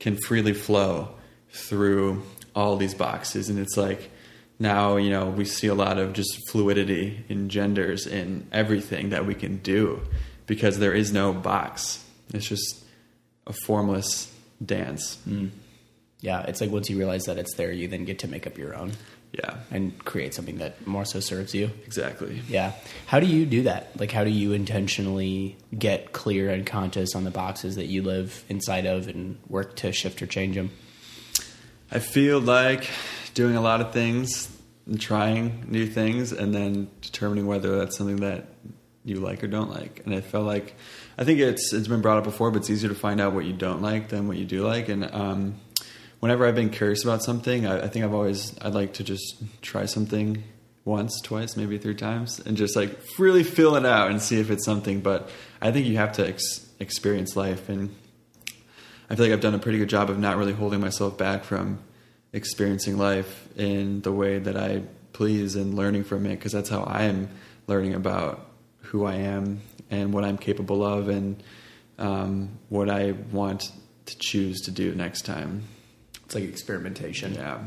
can 0.01 0.17
freely 0.17 0.53
flow 0.53 1.15
through 1.51 2.23
all 2.55 2.77
these 2.77 2.95
boxes 2.95 3.49
and 3.49 3.59
it's 3.59 3.77
like 3.77 4.11
now 4.59 4.97
you 4.97 5.11
know 5.11 5.29
we 5.29 5.45
see 5.45 5.67
a 5.67 5.75
lot 5.75 5.99
of 5.99 6.13
just 6.13 6.49
fluidity 6.49 7.25
in 7.29 7.49
genders 7.49 8.07
in 8.07 8.47
everything 8.53 9.11
that 9.11 9.27
we 9.27 9.35
can 9.35 9.59
do 9.59 10.01
because 10.47 10.79
there 10.79 10.95
is 10.95 11.13
no 11.13 11.33
box. 11.33 12.05
It's 12.33 12.47
just 12.47 12.85
a 13.47 13.53
formless 13.53 14.33
dance. 14.65 15.19
Mm. 15.29 15.51
Yeah 16.21 16.43
it's 16.43 16.61
like 16.61 16.71
once 16.71 16.91
you 16.91 16.99
realize 16.99 17.25
that 17.25 17.39
it's 17.39 17.55
there 17.55 17.73
you 17.73 17.89
then 17.89 18.05
get 18.05 18.21
to 18.21 18.29
make 18.29 18.47
up 18.47 18.59
your 18.59 18.75
own. 18.75 18.93
Yeah. 19.33 19.59
And 19.71 20.03
create 20.07 20.33
something 20.33 20.57
that 20.57 20.87
more 20.87 21.05
so 21.05 21.21
serves 21.21 21.55
you. 21.55 21.71
Exactly. 21.85 22.41
Yeah. 22.49 22.73
How 23.07 23.21
do 23.21 23.27
you 23.27 23.45
do 23.45 23.65
that? 23.65 23.91
Like 24.01 24.11
how 24.11 24.25
do 24.25 24.31
you 24.31 24.53
intentionally 24.55 25.57
get 25.79 26.13
clear 26.13 26.49
and 26.51 26.67
conscious 26.67 27.15
on 27.15 27.25
the 27.25 27.31
boxes 27.31 27.77
that 27.77 27.87
you 27.87 28.03
live 28.03 28.43
inside 28.49 28.87
of 28.87 29.07
and 29.07 29.39
work 29.49 29.77
to 29.77 29.93
shift 29.93 30.23
or 30.23 30.27
change 30.27 30.57
them 30.57 30.71
I 31.91 32.01
feel 32.01 32.39
like 32.39 32.89
doing 33.35 33.57
a 33.57 33.61
lot 33.61 33.81
of 33.81 33.93
things 33.93 34.55
and 34.87 35.01
trying 35.01 35.67
new 35.69 35.87
things 35.87 36.33
and 36.33 36.55
then 36.55 36.91
determining 37.01 37.47
whether 37.47 37.79
that's 37.79 37.97
something 37.97 38.17
that 38.17 38.47
you 39.05 39.17
like 39.17 39.43
or 39.43 39.47
don't 39.47 39.71
like. 39.71 40.03
And 40.05 40.15
I 40.15 40.21
felt 40.21 40.45
like 40.45 40.75
I 41.17 41.25
think 41.25 41.41
it's 41.41 41.73
it's 41.73 41.89
been 41.89 42.03
brought 42.03 42.19
up 42.19 42.25
before, 42.25 42.51
but 42.51 42.59
it's 42.59 42.71
easier 42.71 42.91
to 42.91 42.95
find 42.95 43.21
out 43.21 43.33
what 43.33 43.45
you 43.45 43.53
don't 43.53 43.81
like 43.81 44.09
than 44.09 44.29
what 44.29 44.37
you 44.37 44.45
do 44.45 44.67
like. 44.67 44.89
And 44.89 45.13
um, 45.15 45.55
whenever 46.21 46.47
I've 46.47 46.55
been 46.55 46.71
curious 46.71 47.05
about 47.05 47.23
something, 47.23 47.67
I, 47.67 47.85
I 47.85 47.89
think 47.89 48.05
I've 48.05 48.15
always 48.15 48.55
I'd 48.61 48.75
like 48.75 48.95
to 48.95 49.05
just 49.05 49.43
try 49.63 49.87
something 49.87 50.45
once, 50.85 51.21
twice, 51.23 51.57
maybe 51.57 51.79
three 51.79 51.95
times, 51.95 52.39
and 52.41 52.57
just 52.57 52.77
like 52.77 52.99
really 53.19 53.45
fill 53.45 53.77
it 53.77 53.87
out 53.87 54.11
and 54.11 54.21
see 54.21 54.39
if 54.41 54.51
it's 54.51 54.65
something. 54.65 55.01
But 55.01 55.31
I 55.61 55.73
think 55.73 55.87
you 55.87 55.97
have 55.97 56.13
to 56.13 56.27
ex- 56.27 56.67
experience 56.79 57.35
life 57.35 57.69
and 57.69 57.95
I 59.11 59.15
feel 59.15 59.27
like 59.27 59.33
I've 59.33 59.41
done 59.41 59.55
a 59.55 59.59
pretty 59.59 59.79
good 59.79 59.89
job 59.89 60.11
of 60.11 60.19
not 60.19 60.37
really 60.37 60.53
holding 60.53 60.81
myself 60.81 61.17
back 61.17 61.45
from 61.45 61.79
experiencing 62.33 62.99
life 62.99 63.49
in 63.57 64.03
the 64.03 64.13
way 64.13 64.39
that 64.39 64.57
I 64.57 64.83
please 65.13 65.57
and 65.57 65.75
learning 65.75 66.05
from 66.05 66.27
it 66.27 66.37
because 66.37 66.53
that's 66.53 66.69
how 66.69 66.83
I 66.83 67.05
am 67.05 67.29
learning 67.67 67.95
about 67.95 68.47
who 68.83 69.05
I 69.05 69.15
am 69.15 69.61
and 69.91 70.13
what 70.13 70.25
I'm 70.25 70.39
capable 70.39 70.85
of 70.85 71.09
and 71.09 71.43
um, 71.99 72.59
what 72.69 72.91
I 72.91 73.13
want 73.33 73.73
to 74.07 74.19
choose 74.19 74.61
to 74.63 74.71
do 74.71 74.95
next 74.95 75.23
time. 75.23 75.65
It's 76.25 76.35
like 76.35 76.45
experimentation. 76.45 77.35
Yeah. 77.35 77.61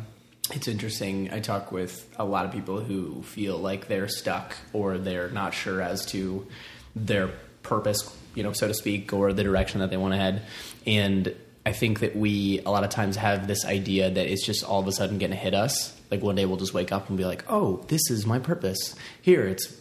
It's 0.51 0.67
interesting. 0.67 1.31
I 1.31 1.39
talk 1.39 1.71
with 1.71 2.07
a 2.17 2.25
lot 2.25 2.45
of 2.45 2.51
people 2.51 2.81
who 2.81 3.23
feel 3.23 3.57
like 3.57 3.87
they're 3.87 4.07
stuck 4.07 4.55
or 4.73 4.97
they're 4.97 5.29
not 5.29 5.53
sure 5.53 5.81
as 5.81 6.05
to 6.07 6.45
their 6.95 7.29
purpose, 7.63 8.15
you 8.35 8.43
know, 8.43 8.53
so 8.53 8.67
to 8.67 8.73
speak, 8.73 9.13
or 9.13 9.33
the 9.33 9.43
direction 9.43 9.79
that 9.79 9.89
they 9.89 9.97
want 9.97 10.13
to 10.13 10.17
head. 10.17 10.43
And 10.85 11.35
I 11.65 11.73
think 11.73 11.99
that 11.99 12.15
we 12.15 12.59
a 12.65 12.71
lot 12.71 12.83
of 12.83 12.89
times 12.89 13.15
have 13.17 13.47
this 13.47 13.65
idea 13.65 14.09
that 14.09 14.27
it's 14.27 14.45
just 14.45 14.63
all 14.63 14.79
of 14.79 14.87
a 14.87 14.91
sudden 14.91 15.19
going 15.19 15.31
to 15.31 15.37
hit 15.37 15.53
us. 15.53 15.95
Like 16.09 16.21
one 16.21 16.35
day 16.35 16.45
we'll 16.45 16.57
just 16.57 16.73
wake 16.73 16.91
up 16.91 17.07
and 17.09 17.17
be 17.17 17.25
like, 17.25 17.45
"Oh, 17.47 17.83
this 17.87 18.09
is 18.09 18.25
my 18.25 18.39
purpose." 18.39 18.95
Here, 19.21 19.47
it's 19.47 19.73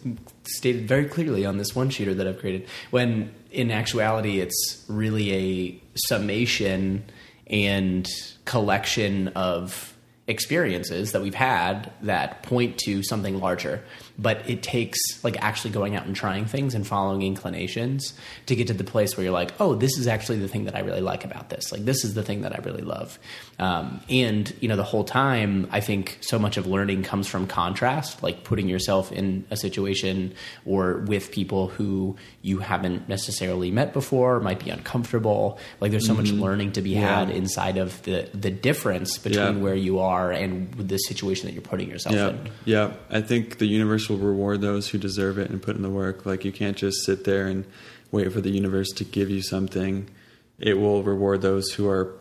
stated 0.43 0.87
very 0.87 1.05
clearly 1.05 1.45
on 1.45 1.57
this 1.57 1.75
one 1.75 1.89
sheeter 1.89 2.15
that 2.15 2.27
I've 2.27 2.39
created. 2.39 2.69
When 2.91 3.33
in 3.51 3.71
actuality, 3.71 4.39
it's 4.39 4.85
really 4.87 5.33
a 5.33 5.81
summation 6.07 7.03
and 7.47 8.07
collection 8.45 9.29
of 9.29 9.95
experiences 10.27 11.11
that 11.11 11.21
we've 11.21 11.35
had 11.35 11.91
that 12.01 12.43
point 12.43 12.77
to 12.77 13.03
something 13.03 13.39
larger 13.39 13.83
but 14.21 14.47
it 14.49 14.61
takes 14.61 14.99
like 15.23 15.35
actually 15.43 15.71
going 15.71 15.95
out 15.95 16.05
and 16.05 16.15
trying 16.15 16.45
things 16.45 16.75
and 16.75 16.85
following 16.85 17.21
inclinations 17.23 18.13
to 18.45 18.55
get 18.55 18.67
to 18.67 18.73
the 18.73 18.83
place 18.83 19.17
where 19.17 19.23
you're 19.23 19.33
like 19.33 19.51
oh 19.59 19.73
this 19.75 19.97
is 19.97 20.05
actually 20.07 20.37
the 20.37 20.47
thing 20.47 20.65
that 20.65 20.75
i 20.75 20.79
really 20.79 21.01
like 21.01 21.25
about 21.25 21.49
this 21.49 21.71
like 21.71 21.83
this 21.85 22.05
is 22.05 22.13
the 22.13 22.23
thing 22.23 22.41
that 22.41 22.53
i 22.53 22.61
really 22.63 22.81
love 22.83 23.17
um, 23.59 23.99
and 24.09 24.53
you 24.59 24.67
know 24.67 24.75
the 24.75 24.83
whole 24.83 25.03
time 25.03 25.67
i 25.71 25.79
think 25.79 26.17
so 26.21 26.37
much 26.37 26.57
of 26.57 26.67
learning 26.67 27.01
comes 27.03 27.27
from 27.27 27.47
contrast 27.47 28.21
like 28.21 28.43
putting 28.43 28.67
yourself 28.69 29.11
in 29.11 29.43
a 29.49 29.57
situation 29.57 30.33
or 30.65 30.97
with 31.07 31.31
people 31.31 31.67
who 31.67 32.15
you 32.41 32.59
haven't 32.59 33.09
necessarily 33.09 33.71
met 33.71 33.93
before 33.93 34.39
might 34.39 34.59
be 34.63 34.69
uncomfortable 34.69 35.57
like 35.79 35.91
there's 35.91 36.05
so 36.05 36.13
much 36.13 36.29
learning 36.31 36.71
to 36.71 36.81
be 36.81 36.91
Yeah. 36.91 37.19
had 37.19 37.29
inside 37.31 37.77
of 37.77 38.01
the 38.03 38.29
the 38.33 38.51
difference 38.51 39.17
between 39.17 39.57
Yeah. 39.57 39.63
where 39.63 39.75
you 39.75 39.99
are 39.99 40.31
and 40.31 40.71
the 40.73 40.97
situation 40.97 41.47
that 41.47 41.53
you're 41.53 41.61
putting 41.61 41.89
yourself 41.89 42.15
Yeah, 42.15 42.29
in. 42.29 42.49
yeah. 42.65 42.91
I 43.09 43.21
think 43.21 43.57
the 43.57 43.65
universe 43.65 44.09
will 44.11 44.27
reward 44.27 44.61
those 44.61 44.89
who 44.89 44.97
deserve 44.97 45.37
it 45.37 45.49
and 45.49 45.61
put 45.61 45.75
in 45.75 45.81
the 45.81 45.89
work. 45.89 46.25
Like 46.25 46.45
you 46.45 46.51
can't 46.51 46.77
just 46.77 47.05
sit 47.05 47.23
there 47.23 47.47
and 47.47 47.65
wait 48.11 48.31
for 48.31 48.41
the 48.41 48.51
universe 48.51 48.89
to 48.89 49.03
give 49.03 49.29
you 49.29 49.41
something. 49.41 50.09
It 50.59 50.75
will 50.75 51.03
reward 51.03 51.41
those 51.41 51.71
who 51.71 51.89
are. 51.89 52.13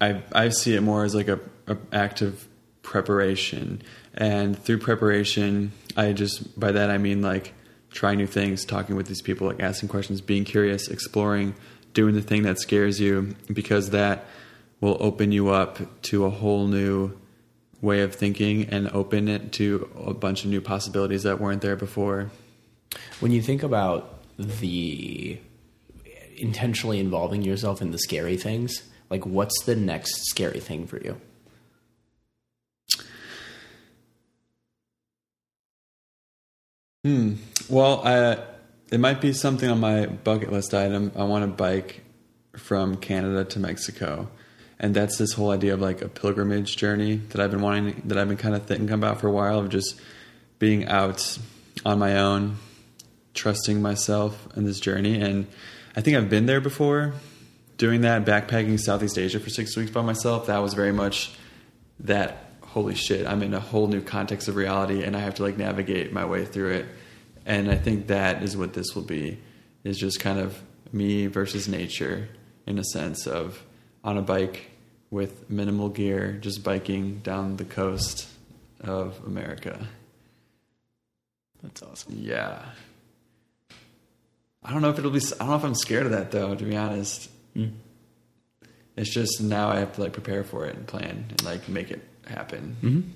I 0.00 0.22
I 0.32 0.50
see 0.50 0.74
it 0.74 0.82
more 0.82 1.04
as 1.04 1.14
like 1.14 1.28
a, 1.28 1.40
a 1.66 1.76
act 1.92 2.22
of 2.22 2.46
preparation, 2.82 3.82
and 4.14 4.58
through 4.58 4.78
preparation, 4.78 5.72
I 5.96 6.12
just 6.12 6.58
by 6.58 6.72
that 6.72 6.90
I 6.90 6.98
mean 6.98 7.22
like 7.22 7.54
trying 7.90 8.18
new 8.18 8.26
things, 8.26 8.64
talking 8.64 8.94
with 8.94 9.06
these 9.06 9.22
people, 9.22 9.46
like 9.46 9.60
asking 9.60 9.88
questions, 9.88 10.20
being 10.20 10.44
curious, 10.44 10.88
exploring, 10.88 11.54
doing 11.94 12.14
the 12.14 12.22
thing 12.22 12.42
that 12.42 12.58
scares 12.60 13.00
you, 13.00 13.34
because 13.52 13.90
that 13.90 14.26
will 14.80 14.98
open 15.00 15.32
you 15.32 15.48
up 15.48 16.02
to 16.02 16.26
a 16.26 16.30
whole 16.30 16.66
new 16.66 17.16
way 17.86 18.02
of 18.02 18.14
thinking 18.14 18.68
and 18.68 18.88
open 18.88 19.28
it 19.28 19.52
to 19.52 19.88
a 20.04 20.12
bunch 20.12 20.44
of 20.44 20.50
new 20.50 20.60
possibilities 20.60 21.22
that 21.22 21.40
weren't 21.40 21.62
there 21.62 21.76
before. 21.76 22.30
When 23.20 23.32
you 23.32 23.40
think 23.40 23.62
about 23.62 24.22
the 24.36 25.38
intentionally 26.36 27.00
involving 27.00 27.42
yourself 27.42 27.80
in 27.80 27.92
the 27.92 27.98
scary 27.98 28.36
things, 28.36 28.82
like 29.08 29.24
what's 29.24 29.64
the 29.64 29.76
next 29.76 30.26
scary 30.26 30.60
thing 30.60 30.86
for 30.86 30.98
you? 30.98 31.20
Hmm. 37.04 37.34
Well, 37.68 38.02
I, 38.04 38.42
it 38.90 38.98
might 38.98 39.20
be 39.20 39.32
something 39.32 39.70
on 39.70 39.78
my 39.78 40.06
bucket 40.06 40.52
list 40.52 40.74
item. 40.74 41.12
I 41.14 41.22
want 41.22 41.44
to 41.44 41.46
bike 41.46 42.02
from 42.56 42.96
Canada 42.96 43.44
to 43.44 43.60
Mexico. 43.60 44.28
And 44.78 44.94
that's 44.94 45.16
this 45.16 45.32
whole 45.32 45.50
idea 45.50 45.74
of 45.74 45.80
like 45.80 46.02
a 46.02 46.08
pilgrimage 46.08 46.76
journey 46.76 47.16
that 47.16 47.40
I've 47.40 47.50
been 47.50 47.62
wanting, 47.62 48.02
that 48.06 48.18
I've 48.18 48.28
been 48.28 48.36
kind 48.36 48.54
of 48.54 48.66
thinking 48.66 48.90
about 48.90 49.20
for 49.20 49.28
a 49.28 49.32
while 49.32 49.58
of 49.58 49.70
just 49.70 49.98
being 50.58 50.86
out 50.86 51.38
on 51.84 51.98
my 51.98 52.18
own, 52.18 52.56
trusting 53.34 53.80
myself 53.80 54.48
in 54.56 54.64
this 54.64 54.80
journey. 54.80 55.20
And 55.20 55.46
I 55.96 56.02
think 56.02 56.16
I've 56.16 56.28
been 56.28 56.46
there 56.46 56.60
before 56.60 57.14
doing 57.78 58.02
that, 58.02 58.24
backpacking 58.24 58.78
Southeast 58.78 59.18
Asia 59.18 59.40
for 59.40 59.50
six 59.50 59.76
weeks 59.76 59.90
by 59.90 60.02
myself. 60.02 60.46
That 60.46 60.62
was 60.62 60.74
very 60.74 60.92
much 60.92 61.32
that 62.00 62.46
holy 62.76 62.94
shit, 62.94 63.26
I'm 63.26 63.42
in 63.42 63.54
a 63.54 63.60
whole 63.60 63.86
new 63.86 64.02
context 64.02 64.48
of 64.48 64.56
reality 64.56 65.02
and 65.02 65.16
I 65.16 65.20
have 65.20 65.36
to 65.36 65.42
like 65.42 65.56
navigate 65.56 66.12
my 66.12 66.26
way 66.26 66.44
through 66.44 66.72
it. 66.72 66.86
And 67.46 67.70
I 67.70 67.76
think 67.76 68.08
that 68.08 68.42
is 68.42 68.54
what 68.54 68.74
this 68.74 68.94
will 68.94 69.02
be 69.02 69.38
is 69.82 69.96
just 69.96 70.20
kind 70.20 70.38
of 70.38 70.60
me 70.92 71.26
versus 71.26 71.68
nature 71.68 72.28
in 72.66 72.78
a 72.78 72.84
sense 72.84 73.26
of 73.26 73.62
on 74.06 74.16
a 74.16 74.22
bike 74.22 74.70
with 75.10 75.50
minimal 75.50 75.88
gear, 75.88 76.38
just 76.40 76.62
biking 76.62 77.18
down 77.18 77.56
the 77.56 77.64
coast 77.64 78.28
of 78.80 79.20
America. 79.26 79.86
That's 81.62 81.82
awesome. 81.82 82.14
Yeah. 82.16 82.62
I 84.62 84.72
don't 84.72 84.80
know 84.82 84.90
if 84.90 84.98
it'll 84.98 85.10
be. 85.10 85.20
I 85.20 85.38
don't 85.38 85.48
know 85.48 85.56
if 85.56 85.64
I'm 85.64 85.74
scared 85.74 86.06
of 86.06 86.12
that 86.12 86.30
though. 86.30 86.54
To 86.54 86.64
be 86.64 86.76
honest, 86.76 87.30
it's 88.96 89.12
just 89.12 89.40
now 89.40 89.68
I 89.68 89.80
have 89.80 89.94
to 89.94 90.02
like 90.02 90.12
prepare 90.12 90.44
for 90.44 90.66
it 90.66 90.76
and 90.76 90.86
plan 90.86 91.26
and 91.28 91.44
like 91.44 91.68
make 91.68 91.90
it 91.90 92.02
happen. 92.26 93.14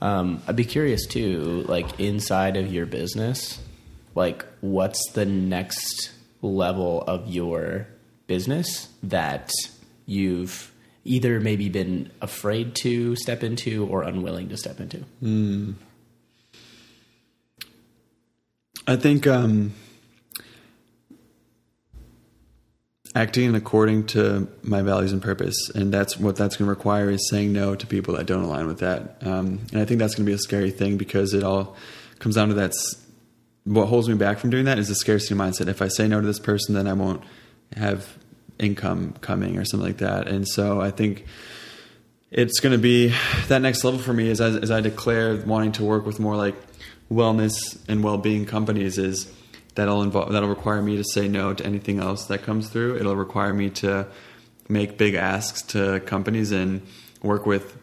Um, 0.00 0.42
I'd 0.46 0.56
be 0.56 0.64
curious 0.64 1.06
too, 1.06 1.64
like 1.68 1.98
inside 2.00 2.56
of 2.56 2.72
your 2.72 2.86
business, 2.86 3.60
like 4.14 4.44
what's 4.60 5.00
the 5.12 5.24
next 5.24 6.10
level 6.42 7.02
of 7.02 7.28
your 7.28 7.86
business 8.26 8.88
that 9.02 9.50
you've 10.06 10.72
either 11.04 11.40
maybe 11.40 11.68
been 11.68 12.10
afraid 12.20 12.74
to 12.76 13.14
step 13.16 13.42
into 13.42 13.86
or 13.86 14.02
unwilling 14.02 14.48
to 14.48 14.56
step 14.56 14.80
into? 14.80 15.04
I 18.86 18.96
think 18.96 19.26
um, 19.26 19.72
acting 23.14 23.54
according 23.54 24.06
to 24.08 24.48
my 24.62 24.82
values 24.82 25.12
and 25.12 25.22
purpose, 25.22 25.70
and 25.74 25.92
that's 25.92 26.18
what 26.18 26.36
that's 26.36 26.56
going 26.56 26.66
to 26.66 26.70
require 26.70 27.10
is 27.10 27.28
saying 27.28 27.52
no 27.52 27.74
to 27.74 27.86
people 27.86 28.14
that 28.16 28.26
don't 28.26 28.42
align 28.42 28.66
with 28.66 28.80
that. 28.80 29.18
Um, 29.22 29.60
and 29.72 29.80
I 29.80 29.84
think 29.84 30.00
that's 30.00 30.14
going 30.14 30.26
to 30.26 30.30
be 30.30 30.34
a 30.34 30.38
scary 30.38 30.70
thing 30.70 30.96
because 30.96 31.32
it 31.32 31.42
all 31.42 31.76
comes 32.18 32.34
down 32.34 32.48
to 32.48 32.54
that's 32.54 33.00
what 33.64 33.86
holds 33.86 34.08
me 34.08 34.14
back 34.14 34.38
from 34.38 34.50
doing 34.50 34.66
that 34.66 34.78
is 34.78 34.88
the 34.88 34.94
scarcity 34.94 35.34
mindset. 35.34 35.68
If 35.68 35.80
I 35.80 35.88
say 35.88 36.06
no 36.06 36.20
to 36.20 36.26
this 36.26 36.38
person, 36.38 36.74
then 36.74 36.86
I 36.86 36.92
won't 36.92 37.22
have 37.76 38.18
income 38.58 39.14
coming 39.20 39.58
or 39.58 39.64
something 39.64 39.86
like 39.86 39.98
that. 39.98 40.28
And 40.28 40.46
so 40.46 40.80
I 40.80 40.90
think 40.90 41.26
it's 42.30 42.60
going 42.60 42.72
to 42.72 42.78
be 42.78 43.14
that 43.48 43.62
next 43.62 43.84
level 43.84 44.00
for 44.00 44.12
me 44.12 44.28
is 44.28 44.40
as, 44.40 44.56
as 44.56 44.70
I 44.70 44.80
declare 44.80 45.36
wanting 45.36 45.72
to 45.72 45.84
work 45.84 46.04
with 46.04 46.18
more 46.18 46.36
like 46.36 46.56
wellness 47.10 47.78
and 47.88 48.02
well-being 48.02 48.46
companies 48.46 48.98
is 48.98 49.32
that'll 49.74 50.02
involve 50.02 50.32
that'll 50.32 50.48
require 50.48 50.80
me 50.82 50.96
to 50.96 51.04
say 51.04 51.28
no 51.28 51.52
to 51.52 51.64
anything 51.64 52.00
else 52.00 52.26
that 52.26 52.42
comes 52.42 52.68
through 52.68 52.96
it'll 52.96 53.16
require 53.16 53.52
me 53.52 53.68
to 53.68 54.06
make 54.68 54.96
big 54.96 55.14
asks 55.14 55.62
to 55.62 56.00
companies 56.00 56.50
and 56.50 56.80
work 57.22 57.44
with 57.44 57.76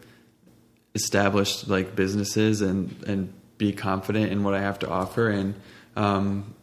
established 0.95 1.67
like 1.67 1.95
businesses 1.95 2.61
and 2.61 3.03
and 3.05 3.33
be 3.57 3.71
confident 3.71 4.31
in 4.31 4.43
what 4.43 4.53
I 4.55 4.61
have 4.61 4.79
to 4.79 4.89
offer 4.89 5.29
and 5.29 5.53
um, 5.95 6.55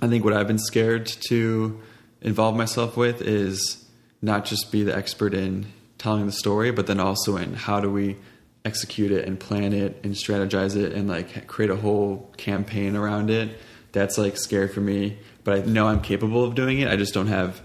I 0.00 0.08
think 0.08 0.24
what 0.24 0.32
I've 0.32 0.46
been 0.46 0.58
scared 0.58 1.06
to 1.28 1.80
involve 2.20 2.56
myself 2.56 2.96
with 2.96 3.22
is 3.22 3.84
not 4.20 4.44
just 4.44 4.72
be 4.72 4.82
the 4.82 4.96
expert 4.96 5.34
in 5.34 5.66
telling 5.98 6.26
the 6.26 6.32
story, 6.32 6.70
but 6.70 6.86
then 6.86 7.00
also 7.00 7.36
in 7.36 7.54
how 7.54 7.80
do 7.80 7.90
we 7.90 8.16
execute 8.64 9.10
it 9.10 9.26
and 9.26 9.38
plan 9.38 9.72
it 9.72 10.00
and 10.02 10.14
strategize 10.14 10.76
it 10.76 10.92
and 10.92 11.08
like 11.08 11.46
create 11.46 11.70
a 11.70 11.76
whole 11.76 12.30
campaign 12.36 12.96
around 12.96 13.30
it. 13.30 13.58
That's 13.92 14.18
like 14.18 14.36
scary 14.36 14.68
for 14.68 14.80
me, 14.80 15.18
but 15.44 15.58
I 15.58 15.64
know 15.64 15.88
I'm 15.88 16.00
capable 16.00 16.44
of 16.44 16.54
doing 16.54 16.80
it. 16.80 16.88
I 16.88 16.96
just 16.96 17.14
don't 17.14 17.28
have 17.28 17.60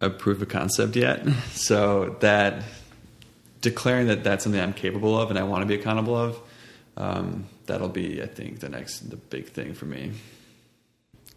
a 0.00 0.10
proof 0.10 0.42
of 0.42 0.48
concept 0.48 0.96
yet. 0.96 1.26
So 1.52 2.16
that 2.20 2.64
declaring 3.60 4.08
that 4.08 4.24
that's 4.24 4.44
something 4.44 4.60
I'm 4.60 4.72
capable 4.72 5.18
of 5.18 5.30
and 5.30 5.38
I 5.38 5.44
want 5.44 5.62
to 5.62 5.66
be 5.66 5.74
accountable 5.74 6.16
of, 6.16 6.40
um, 6.96 7.46
that'll 7.66 7.88
be, 7.88 8.22
I 8.22 8.26
think, 8.26 8.60
the 8.60 8.68
next 8.68 9.10
the 9.10 9.16
big 9.16 9.48
thing 9.48 9.74
for 9.74 9.86
me. 9.86 10.12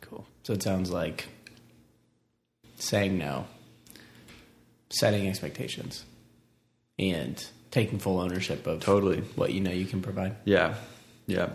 Cool. 0.01 0.25
So 0.43 0.53
it 0.53 0.63
sounds 0.63 0.91
like 0.91 1.27
saying 2.75 3.17
no, 3.17 3.45
setting 4.89 5.27
expectations, 5.27 6.05
and 6.99 7.43
taking 7.71 7.99
full 7.99 8.19
ownership 8.19 8.65
of 8.67 8.81
Totally. 8.81 9.21
what 9.35 9.51
you 9.51 9.61
know 9.61 9.71
you 9.71 9.85
can 9.85 10.01
provide. 10.01 10.35
Yeah, 10.45 10.75
yeah. 11.27 11.49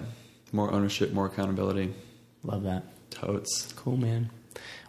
More 0.52 0.70
ownership, 0.72 1.12
more 1.12 1.26
accountability. 1.26 1.94
Love 2.42 2.64
that. 2.64 2.84
Totes. 3.10 3.72
Cool, 3.76 3.96
man. 3.96 4.30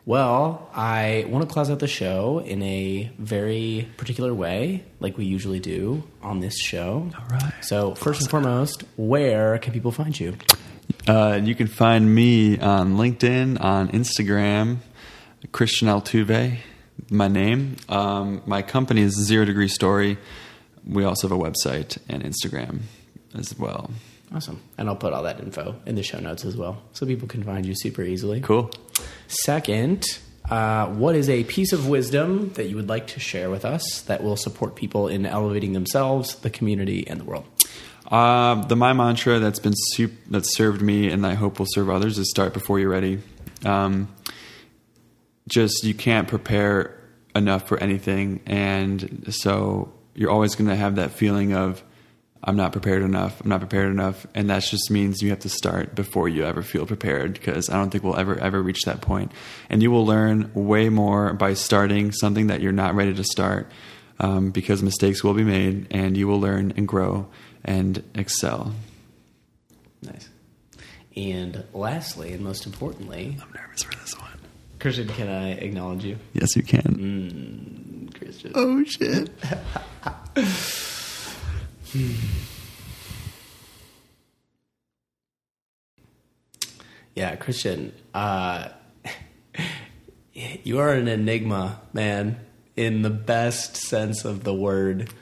Well, 0.05 0.69
I 0.73 1.25
want 1.29 1.47
to 1.47 1.53
close 1.53 1.69
out 1.69 1.77
the 1.79 1.87
show 1.87 2.39
in 2.39 2.63
a 2.63 3.11
very 3.19 3.87
particular 3.97 4.33
way, 4.33 4.83
like 4.99 5.15
we 5.17 5.25
usually 5.25 5.59
do 5.59 6.03
on 6.23 6.39
this 6.39 6.57
show. 6.59 7.07
All 7.17 7.25
right. 7.29 7.53
So, 7.61 7.93
first 7.93 8.21
and 8.21 8.29
foremost, 8.29 8.83
where 8.97 9.59
can 9.59 9.73
people 9.73 9.91
find 9.91 10.19
you? 10.19 10.35
Uh, 11.07 11.39
you 11.43 11.53
can 11.53 11.67
find 11.67 12.13
me 12.13 12.59
on 12.59 12.95
LinkedIn, 12.95 13.61
on 13.61 13.89
Instagram, 13.89 14.77
Kristian 15.51 15.87
Altuve, 15.87 16.57
my 17.09 17.27
name. 17.27 17.75
Um, 17.89 18.41
my 18.45 18.61
company 18.61 19.01
is 19.01 19.13
Zero 19.15 19.45
Degree 19.45 19.67
Story. 19.67 20.17
We 20.87 21.03
also 21.03 21.27
have 21.27 21.37
a 21.37 21.41
website 21.41 21.97
and 22.07 22.23
Instagram 22.23 22.81
as 23.35 23.57
well. 23.57 23.91
Awesome. 24.33 24.61
And 24.77 24.87
I'll 24.87 24.95
put 24.95 25.11
all 25.11 25.23
that 25.23 25.39
info 25.39 25.75
in 25.85 25.95
the 25.95 26.03
show 26.03 26.19
notes 26.19 26.45
as 26.45 26.55
well 26.55 26.81
so 26.93 27.05
people 27.05 27.27
can 27.27 27.43
find 27.43 27.65
you 27.65 27.75
super 27.75 28.01
easily. 28.01 28.39
Cool. 28.39 28.71
Second, 29.27 30.05
uh, 30.49 30.87
what 30.87 31.15
is 31.15 31.29
a 31.29 31.43
piece 31.43 31.73
of 31.73 31.87
wisdom 31.87 32.53
that 32.53 32.67
you 32.67 32.77
would 32.77 32.87
like 32.87 33.07
to 33.07 33.19
share 33.19 33.49
with 33.49 33.65
us 33.65 34.01
that 34.03 34.23
will 34.23 34.37
support 34.37 34.75
people 34.75 35.09
in 35.09 35.25
elevating 35.25 35.73
themselves, 35.73 36.35
the 36.35 36.49
community, 36.49 37.05
and 37.07 37.19
the 37.19 37.25
world? 37.25 37.45
Uh, 38.09 38.55
the 38.65 38.75
my 38.75 38.93
mantra 38.93 39.39
that's 39.39 39.59
been 39.59 39.75
sup- 39.75 40.11
that's 40.29 40.55
served 40.55 40.81
me 40.81 41.09
and 41.09 41.25
I 41.25 41.33
hope 41.33 41.59
will 41.59 41.67
serve 41.69 41.89
others 41.89 42.17
is 42.17 42.29
start 42.29 42.53
before 42.53 42.79
you're 42.79 42.89
ready. 42.89 43.19
Um, 43.65 44.07
just 45.47 45.83
you 45.83 45.93
can't 45.93 46.27
prepare 46.27 46.97
enough 47.35 47.67
for 47.67 47.77
anything, 47.79 48.41
and 48.45 49.25
so 49.29 49.93
you're 50.13 50.31
always 50.31 50.55
going 50.55 50.69
to 50.69 50.75
have 50.75 50.95
that 50.95 51.11
feeling 51.11 51.53
of 51.53 51.83
I'm 52.43 52.55
not 52.55 52.71
prepared 52.71 53.03
enough. 53.03 53.39
I'm 53.41 53.49
not 53.49 53.59
prepared 53.59 53.91
enough, 53.91 54.25
and 54.33 54.49
that 54.49 54.63
just 54.63 54.89
means 54.89 55.21
you 55.21 55.29
have 55.29 55.39
to 55.39 55.49
start 55.49 55.93
before 55.93 56.27
you 56.27 56.43
ever 56.43 56.63
feel 56.63 56.85
prepared. 56.85 57.33
Because 57.33 57.69
I 57.69 57.73
don't 57.73 57.91
think 57.91 58.03
we'll 58.03 58.17
ever 58.17 58.37
ever 58.39 58.61
reach 58.61 58.81
that 58.85 59.01
point, 59.01 59.31
and 59.69 59.83
you 59.83 59.91
will 59.91 60.05
learn 60.05 60.51
way 60.53 60.89
more 60.89 61.33
by 61.33 61.53
starting 61.53 62.11
something 62.11 62.47
that 62.47 62.61
you're 62.61 62.71
not 62.71 62.95
ready 62.95 63.13
to 63.13 63.23
start. 63.23 63.71
Um, 64.19 64.51
because 64.51 64.83
mistakes 64.83 65.23
will 65.23 65.33
be 65.33 65.43
made, 65.43 65.87
and 65.89 66.15
you 66.15 66.27
will 66.27 66.39
learn 66.39 66.73
and 66.77 66.87
grow 66.87 67.27
and 67.65 68.03
excel. 68.13 68.75
Nice. 70.03 70.29
And 71.15 71.63
lastly, 71.73 72.31
and 72.33 72.43
most 72.43 72.67
importantly, 72.67 73.37
I'm 73.41 73.51
nervous 73.51 73.81
for 73.81 73.97
this 73.99 74.17
one. 74.19 74.30
Kristian, 74.81 75.09
can 75.09 75.29
I 75.29 75.51
acknowledge 75.51 76.03
you? 76.03 76.17
Yes, 76.33 76.55
you 76.55 76.63
can. 76.63 76.81
Mm, 76.81 78.09
Kristian. 78.13 78.51
Oh 78.55 78.83
shit! 78.83 79.29
Yeah, 87.13 87.35
Kristian, 87.35 87.91
uh, 88.13 88.69
you 90.33 90.79
are 90.79 90.93
an 90.93 91.09
enigma, 91.09 91.81
man, 91.91 92.39
in 92.77 93.01
the 93.01 93.09
best 93.09 93.75
sense 93.75 94.23
of 94.23 94.45
the 94.45 94.53
word. 94.53 95.13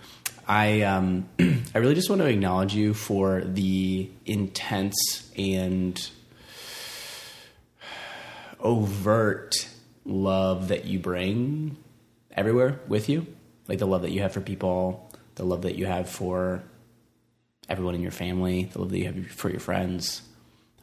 I 0.48 0.82
um, 0.82 1.28
I 1.40 1.80
really 1.80 1.96
just 1.96 2.10
want 2.10 2.22
to 2.22 2.28
acknowledge 2.28 2.76
you 2.76 2.94
for 2.94 3.42
the 3.42 4.10
intense 4.26 5.32
and 5.36 6.00
overt 8.60 9.70
love 10.06 10.70
that 10.70 10.86
you 10.86 11.00
bring 11.00 11.78
everywhere 12.32 12.80
with 12.88 13.10
you, 13.10 13.28
like 13.68 13.80
the 13.80 13.88
love 13.88 14.02
that 14.02 14.12
you 14.12 14.22
have 14.22 14.34
for 14.34 14.42
people, 14.42 15.10
the 15.36 15.46
love 15.46 15.62
that 15.64 15.76
you 15.76 15.86
have 15.86 16.10
for 16.10 16.64
everyone 17.68 17.96
in 17.96 18.02
your 18.02 18.12
family, 18.12 18.66
the 18.66 18.80
love 18.80 18.90
that 18.90 18.98
you 18.98 19.06
have 19.06 19.28
for 19.28 19.50
your 19.50 19.60
friends, 19.60 20.22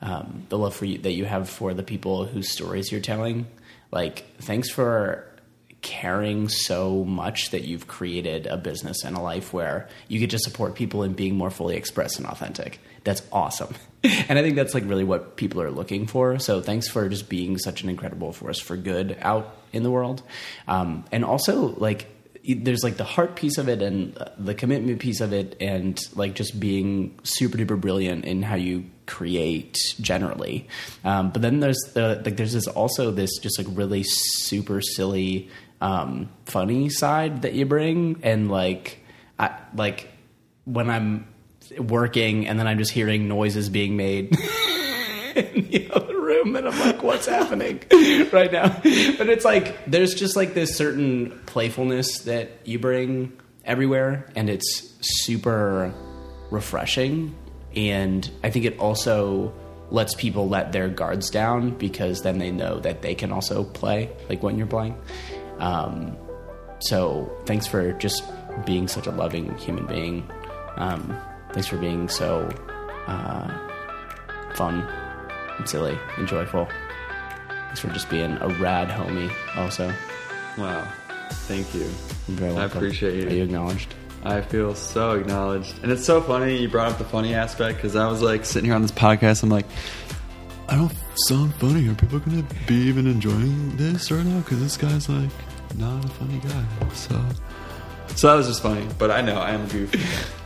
um, 0.01 0.47
the 0.49 0.59
love 0.59 0.74
for 0.74 0.85
you 0.85 0.99
that 0.99 1.12
you 1.12 1.24
have 1.24 1.49
for 1.49 1.74
the 1.74 1.83
people 1.83 2.27
whose 2.27 2.51
stories 2.51 2.93
you're 2.93 3.01
telling. 3.01 3.47
Like, 3.91 4.24
thanks 4.39 4.70
for 4.70 5.27
caring 5.87 6.49
so 6.49 7.05
much 7.05 7.51
that 7.51 7.62
you've 7.62 7.87
created 7.87 8.49
a 8.49 8.57
business 8.57 9.05
and 9.05 9.16
a 9.16 9.20
life 9.20 9.53
where 9.53 9.89
you 10.09 10.18
get 10.18 10.30
to 10.30 10.39
support 10.41 10.74
people 10.74 11.05
in 11.05 11.12
being 11.12 11.37
more 11.37 11.49
fully 11.49 11.76
expressed 11.76 12.18
and 12.18 12.26
authentic. 12.26 12.80
That's 13.05 13.22
awesome. 13.32 13.74
And 14.28 14.39
I 14.39 14.43
think 14.43 14.55
that's 14.55 14.72
like 14.72 14.84
really 14.87 15.03
what 15.03 15.37
people 15.37 15.61
are 15.61 15.70
looking 15.70 16.07
for. 16.07 16.39
So 16.39 16.61
thanks 16.61 16.87
for 16.87 17.09
just 17.09 17.28
being 17.28 17.59
such 17.59 17.82
an 17.82 17.89
incredible 17.89 18.32
force 18.32 18.61
for 18.61 18.76
good 18.76 19.18
out 19.20 19.57
in 19.72 19.82
the 19.82 19.91
world. 19.91 20.22
Um, 20.68 21.05
and 21.11 21.24
also 21.24 21.74
like 21.76 22.07
there's 22.55 22.84
like 22.84 22.97
the 22.97 23.05
heart 23.05 23.37
piece 23.37 23.59
of 23.59 23.68
it 23.68 23.82
and 23.82 24.16
the 24.39 24.55
commitment 24.55 25.01
piece 25.01 25.20
of 25.20 25.32
it 25.32 25.57
and 25.61 25.99
like 26.14 26.34
just 26.34 26.59
being 26.61 27.18
super 27.24 27.59
duper 27.59 27.80
brilliant 27.80 28.24
in 28.24 28.43
how 28.43 28.55
you 28.55 28.84
create 29.07 29.76
generally 30.01 30.66
um, 31.05 31.30
but 31.30 31.43
then 31.43 31.61
there's 31.61 31.78
the 31.95 32.20
like 32.24 32.37
there's 32.37 32.53
this 32.53 32.66
also 32.66 33.11
this 33.11 33.39
just 33.39 33.59
like 33.59 33.66
really 33.70 34.03
super 34.05 34.80
silly 34.80 35.49
um, 35.81 36.29
funny 36.47 36.89
side 36.89 37.43
that 37.43 37.55
you 37.55 37.66
bring 37.66 38.20
and 38.22 38.51
like 38.51 39.05
I, 39.39 39.59
like 39.74 40.09
when 40.64 40.89
i'm 40.89 41.27
working 41.79 42.47
and 42.47 42.59
then 42.59 42.66
i'm 42.66 42.79
just 42.79 42.93
hearing 42.93 43.29
noises 43.29 43.68
being 43.68 43.97
made 43.97 44.37
in 45.37 45.68
the 45.68 45.91
other 45.93 46.18
room 46.18 46.57
and 46.57 46.66
I'm 46.66 46.79
like, 46.81 47.03
what's 47.03 47.27
happening 47.27 47.83
right 48.33 48.51
now? 48.51 48.68
But 48.68 49.29
it's 49.29 49.45
like 49.45 49.85
there's 49.87 50.14
just 50.14 50.35
like 50.35 50.55
this 50.55 50.77
certain 50.77 51.39
playfulness 51.47 52.20
that 52.20 52.51
you 52.64 52.79
bring 52.79 53.33
everywhere 53.64 54.31
and 54.35 54.49
it's 54.49 54.95
super 55.01 55.93
refreshing 56.51 57.35
and 57.74 58.29
I 58.43 58.51
think 58.51 58.64
it 58.64 58.79
also 58.79 59.53
lets 59.91 60.14
people 60.14 60.49
let 60.49 60.72
their 60.72 60.89
guards 60.89 61.31
down 61.31 61.70
because 61.70 62.22
then 62.22 62.39
they 62.39 62.51
know 62.51 62.81
that 62.81 63.03
they 63.03 63.14
can 63.14 63.31
also 63.31 63.62
play 63.62 64.11
like 64.29 64.43
when 64.43 64.59
you're 64.59 64.66
playing. 64.66 64.97
Um, 65.59 66.17
so 66.81 67.31
thanks 67.47 67.67
for 67.67 67.93
just 67.95 68.25
being 68.65 68.89
such 68.89 69.07
a 69.07 69.11
loving 69.11 69.57
human 69.59 69.87
being. 69.87 70.31
Um, 70.77 71.17
thanks 71.53 71.69
for 71.69 71.79
being 71.79 72.09
so 72.09 72.49
uh, 73.07 73.69
fun 74.55 74.81
and 75.59 75.69
silly 75.69 75.99
and 76.19 76.27
joyful. 76.29 76.69
Thanks 77.49 77.81
for 77.81 77.89
just 77.89 78.09
being 78.11 78.33
a 78.41 78.49
rad 78.61 78.89
homie, 78.89 79.31
also. 79.57 79.93
Wow. 80.59 80.87
Thank 81.31 81.75
you. 81.75 81.83
You're 82.29 82.37
very 82.39 82.57
I 82.57 82.65
appreciate 82.65 83.15
you. 83.15 83.29
Are 83.29 83.33
you 83.33 83.45
acknowledged? 83.45 83.95
I 84.25 84.41
feel 84.41 84.75
so 84.75 85.13
acknowledged. 85.13 85.83
And 85.83 85.93
it's 85.93 86.05
so 86.05 86.21
funny 86.21 86.57
you 86.57 86.69
brought 86.69 86.93
up 86.93 86.99
the 86.99 87.05
funny 87.05 87.35
aspect 87.35 87.77
because 87.77 87.95
I 87.95 88.09
was 88.09 88.23
like 88.23 88.45
sitting 88.45 88.67
here 88.67 88.75
on 88.75 88.83
this 88.83 88.91
podcast. 88.91 89.43
I'm 89.43 89.51
like, 89.51 89.67
I 90.69 90.75
don't 90.77 90.93
sound 91.19 91.55
funny. 91.55 91.89
Are 91.89 91.95
people 91.95 92.21
to 92.21 92.43
be 92.67 92.75
even 92.75 93.07
enjoying 93.07 93.77
this 93.77 94.11
right 94.11 94.25
now? 94.25 94.41
Because 94.41 94.61
this 94.61 94.77
guy's 94.77 95.09
like 95.09 95.31
not 95.77 96.05
a 96.05 96.09
funny 96.09 96.39
guy. 96.39 96.64
So, 96.95 97.21
so 98.14 98.29
that 98.29 98.35
was 98.35 98.47
just 98.47 98.62
funny. 98.62 98.87
But 98.99 99.11
I 99.11 99.21
know 99.21 99.39
I 99.39 99.51
am 99.53 99.64
a 99.64 99.69
goof. 99.69 99.95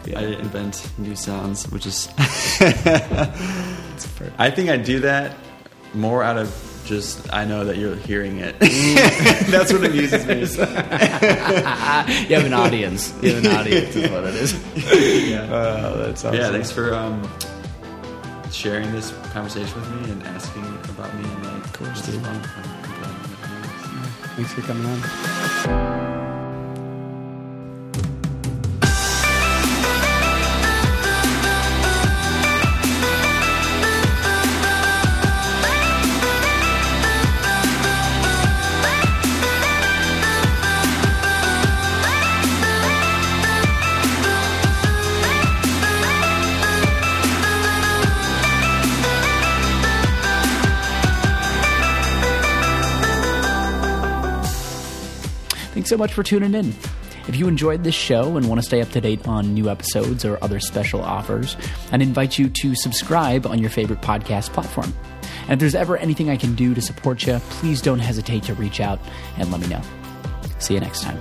I 0.16 0.24
invent 0.24 0.90
new 0.98 1.14
sounds, 1.16 1.70
which 1.70 1.86
is. 1.86 2.08
I 4.38 4.50
think 4.50 4.70
I 4.70 4.76
do 4.76 5.00
that 5.00 5.36
more 5.94 6.22
out 6.22 6.38
of 6.38 6.82
just 6.86 7.32
I 7.32 7.44
know 7.44 7.64
that 7.64 7.76
you're 7.76 7.96
hearing 7.96 8.38
it. 8.38 8.58
That's 9.50 9.72
what 9.72 9.84
amuses 9.84 10.26
me. 10.26 10.40
You 10.40 10.46
have 12.36 12.44
an 12.46 12.54
audience. 12.54 13.14
You 13.22 13.34
have 13.34 13.44
an 13.44 13.52
audience, 13.52 13.94
is 13.96 14.10
what 14.10 14.24
it 14.24 14.34
is. 14.34 15.30
yeah. 15.30 15.46
That's 15.46 16.24
awesome. 16.24 16.34
Yeah, 16.34 16.50
thanks 16.50 16.70
for 16.72 16.94
um, 16.94 17.22
sharing 18.52 18.90
this 18.92 19.12
conversation 19.32 19.80
with 19.80 19.90
me 19.90 20.10
and 20.12 20.22
asking 20.24 20.66
about 20.90 21.14
me. 21.14 21.24
And 21.24 21.46
like, 21.46 21.64
of 21.64 21.72
course, 21.72 22.06
dude. 22.06 22.24
I'm 22.24 22.36
I'm. 22.36 22.80
Thanks 24.36 24.52
for 24.54 24.62
coming 24.62 24.86
on. 24.86 26.29
So 55.90 55.96
much 55.96 56.14
for 56.14 56.22
tuning 56.22 56.54
in. 56.54 56.72
If 57.26 57.34
you 57.34 57.48
enjoyed 57.48 57.82
this 57.82 57.96
show 57.96 58.36
and 58.36 58.48
want 58.48 58.60
to 58.60 58.66
stay 58.66 58.80
up 58.80 58.90
to 58.90 59.00
date 59.00 59.26
on 59.26 59.54
new 59.54 59.68
episodes 59.68 60.24
or 60.24 60.38
other 60.40 60.60
special 60.60 61.02
offers, 61.02 61.56
I'd 61.90 62.00
invite 62.00 62.38
you 62.38 62.48
to 62.48 62.76
subscribe 62.76 63.44
on 63.44 63.58
your 63.58 63.70
favorite 63.70 64.00
podcast 64.00 64.52
platform. 64.52 64.94
And 65.42 65.54
if 65.54 65.58
there's 65.58 65.74
ever 65.74 65.96
anything 65.96 66.30
I 66.30 66.36
can 66.36 66.54
do 66.54 66.74
to 66.74 66.80
support 66.80 67.26
you, 67.26 67.40
please 67.50 67.82
don't 67.82 67.98
hesitate 67.98 68.44
to 68.44 68.54
reach 68.54 68.80
out 68.80 69.00
and 69.36 69.50
let 69.50 69.60
me 69.60 69.66
know. 69.66 69.82
See 70.60 70.74
you 70.74 70.80
next 70.80 71.02
time. 71.02 71.20